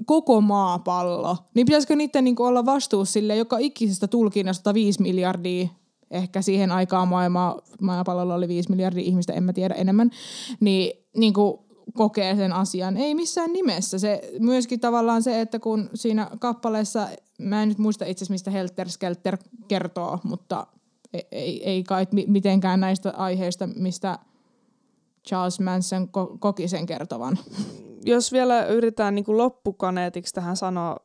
koko 0.05 0.41
maapallo, 0.41 1.37
niin 1.53 1.65
pitäisikö 1.65 1.95
niiden 1.95 2.23
niin 2.23 2.35
kuin 2.35 2.47
olla 2.47 2.65
vastuus 2.65 3.13
sille 3.13 3.35
joka 3.35 3.57
ikisestä 3.57 4.07
tulkinnasta 4.07 4.73
5 4.73 5.01
miljardia 5.01 5.67
ehkä 6.13 6.41
siihen 6.41 6.71
aikaan 6.71 7.07
maailma, 7.07 7.57
maapallolla 7.81 8.35
oli 8.35 8.47
5 8.47 8.69
miljardia 8.69 9.03
ihmistä, 9.03 9.33
en 9.33 9.43
mä 9.43 9.53
tiedä 9.53 9.73
enemmän, 9.73 10.09
niin, 10.59 11.05
niin 11.17 11.33
kuin 11.33 11.57
kokee 11.93 12.35
sen 12.35 12.53
asian. 12.53 12.97
Ei 12.97 13.15
missään 13.15 13.53
nimessä. 13.53 13.99
Se 13.99 14.21
myöskin 14.39 14.79
tavallaan 14.79 15.23
se, 15.23 15.41
että 15.41 15.59
kun 15.59 15.89
siinä 15.93 16.29
kappaleessa, 16.39 17.07
mä 17.39 17.63
en 17.63 17.69
nyt 17.69 17.77
muista 17.77 18.05
itse 18.05 18.25
mistä 18.29 18.51
Helter 18.51 18.89
Skelter 18.89 19.37
kertoo, 19.67 20.19
mutta 20.23 20.67
ei, 21.13 21.27
ei, 21.31 21.69
ei 21.69 21.83
kai 21.83 22.07
mi- 22.11 22.25
mitenkään 22.27 22.79
näistä 22.79 23.13
aiheista, 23.17 23.67
mistä 23.67 24.19
Charles 25.27 25.59
Manson 25.59 26.03
ko- 26.03 26.37
koki 26.39 26.67
sen 26.67 26.85
kertovan. 26.85 27.37
jos 28.05 28.31
vielä 28.31 28.65
yritetään 28.65 29.15
niin 29.15 29.25
loppukaneetiksi 29.27 30.33
tähän 30.33 30.57
sanoa, 30.57 30.97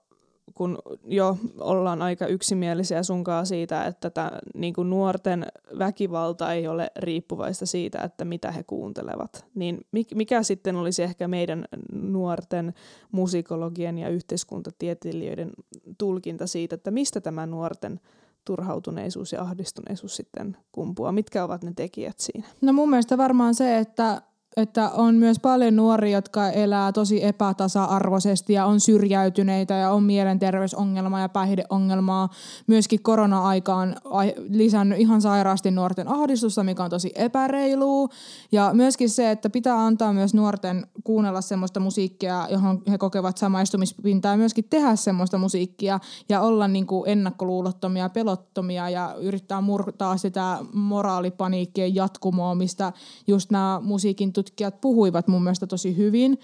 kun 0.58 0.78
jo 1.04 1.36
ollaan 1.60 2.02
aika 2.02 2.26
yksimielisiä 2.26 3.02
sunkaan 3.02 3.46
siitä, 3.46 3.84
että 3.84 4.10
tämä 4.10 4.30
niin 4.54 4.74
kuin 4.74 4.90
nuorten 4.90 5.46
väkivalta 5.78 6.52
ei 6.52 6.68
ole 6.68 6.90
riippuvaista 6.96 7.66
siitä, 7.66 7.98
että 7.98 8.24
mitä 8.24 8.52
he 8.52 8.62
kuuntelevat, 8.62 9.44
niin 9.54 9.76
mik- 9.96 10.14
mikä 10.14 10.42
sitten 10.42 10.76
olisi 10.76 11.02
ehkä 11.02 11.28
meidän 11.28 11.64
nuorten 11.92 12.74
musikologien 13.12 13.98
ja 13.98 14.08
yhteiskuntatieteilijöiden 14.08 15.50
tulkinta 15.98 16.46
siitä, 16.46 16.74
että 16.74 16.90
mistä 16.90 17.20
tämä 17.20 17.46
nuorten 17.46 18.00
turhautuneisuus 18.44 19.32
ja 19.32 19.42
ahdistuneisuus 19.42 20.16
sitten 20.16 20.56
kumpuaa? 20.72 21.12
Mitkä 21.12 21.44
ovat 21.44 21.64
ne 21.64 21.72
tekijät 21.76 22.18
siinä? 22.18 22.48
No 22.60 22.72
mun 22.72 22.90
mielestä 22.90 23.18
varmaan 23.18 23.54
se, 23.54 23.78
että, 23.78 24.22
että 24.58 24.90
on 24.90 25.14
myös 25.14 25.38
paljon 25.38 25.76
nuoria, 25.76 26.16
jotka 26.16 26.50
elää 26.50 26.92
tosi 26.92 27.24
epätasa-arvoisesti 27.24 28.52
ja 28.52 28.66
on 28.66 28.80
syrjäytyneitä 28.80 29.74
ja 29.74 29.90
on 29.90 30.02
mielenterveysongelmaa 30.02 31.20
ja 31.20 31.28
päihdeongelmaa. 31.28 32.28
Myöskin 32.66 33.02
korona-aika 33.02 33.74
on 33.74 33.96
ai- 34.04 34.34
lisännyt 34.48 35.00
ihan 35.00 35.22
sairaasti 35.22 35.70
nuorten 35.70 36.08
ahdistusta, 36.08 36.64
mikä 36.64 36.84
on 36.84 36.90
tosi 36.90 37.12
epäreilua. 37.14 38.08
Ja 38.52 38.70
myöskin 38.72 39.10
se, 39.10 39.30
että 39.30 39.50
pitää 39.50 39.86
antaa 39.86 40.12
myös 40.12 40.34
nuorten 40.34 40.86
kuunnella 41.04 41.40
semmoista 41.40 41.80
musiikkia, 41.80 42.48
johon 42.50 42.82
he 42.90 42.98
kokevat 42.98 43.38
samaistumispintaa 43.38 44.32
ja 44.32 44.38
myöskin 44.38 44.64
tehdä 44.70 44.96
semmoista 44.96 45.38
musiikkia 45.38 46.00
ja 46.28 46.40
olla 46.40 46.68
niin 46.68 46.86
kuin 46.86 47.10
ennakkoluulottomia 47.10 48.08
pelottomia 48.08 48.90
ja 48.90 49.14
yrittää 49.20 49.60
murtaa 49.60 50.16
sitä 50.16 50.58
moraalipaniikkien 50.72 51.94
jatkumoa, 51.94 52.54
mistä 52.54 52.92
just 53.26 53.50
nämä 53.50 53.80
musiikin 53.84 54.32
tutkijat 54.48 54.80
puhuivat 54.80 55.28
mun 55.28 55.42
mielestä 55.42 55.66
tosi 55.66 55.96
hyvin. 55.96 56.38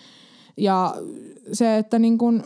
Ja 0.56 0.94
se, 1.52 1.78
että 1.78 1.98
niin 1.98 2.18
kuin 2.18 2.42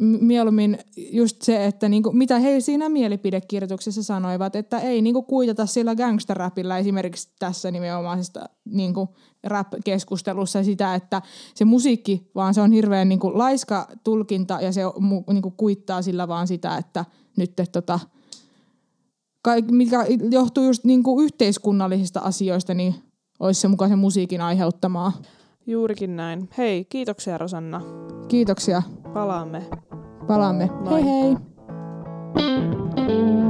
mieluummin 0.00 0.78
just 0.96 1.42
se, 1.42 1.66
että 1.66 1.88
niinku, 1.88 2.12
mitä 2.12 2.38
he 2.38 2.60
siinä 2.60 2.88
mielipidekirjoituksessa 2.88 4.02
sanoivat, 4.02 4.56
että 4.56 4.78
ei 4.78 5.02
niinku 5.02 5.22
kuitata 5.22 5.66
sillä 5.66 5.94
gangsterrapilla 5.94 6.78
esimerkiksi 6.78 7.28
tässä 7.38 7.70
nimenomaisesta 7.70 8.48
niinku 8.64 9.16
rap-keskustelussa 9.44 10.64
sitä, 10.64 10.94
että 10.94 11.22
se 11.54 11.64
musiikki, 11.64 12.30
vaan 12.34 12.54
se 12.54 12.60
on 12.60 12.72
hirveän 12.72 13.08
niinku 13.08 13.38
laiska 13.38 13.88
tulkinta 14.04 14.58
ja 14.60 14.72
se 14.72 14.80
mu- 14.84 15.32
niinku 15.32 15.50
kuittaa 15.50 16.02
sillä 16.02 16.28
vaan 16.28 16.48
sitä, 16.48 16.76
että 16.76 17.04
nyt 17.36 17.52
tota, 17.72 18.00
mikä 19.70 20.06
johtuu 20.30 20.64
just 20.64 20.84
niinku 20.84 21.20
yhteiskunnallisista 21.20 22.20
asioista, 22.20 22.74
niin 22.74 22.94
olisi 23.40 23.60
se 23.60 23.68
mukaan 23.68 23.90
se 23.90 23.96
musiikin 23.96 24.40
aiheuttamaa. 24.40 25.12
Juurikin 25.66 26.16
näin. 26.16 26.48
Hei, 26.58 26.84
kiitoksia 26.84 27.38
Rosanna. 27.38 27.82
Kiitoksia. 28.28 28.82
Palaamme. 29.14 29.62
Palaamme. 30.26 30.70
Moi. 30.80 30.92
Hei 30.92 31.04
hei. 31.04 31.36
Música 33.06 33.45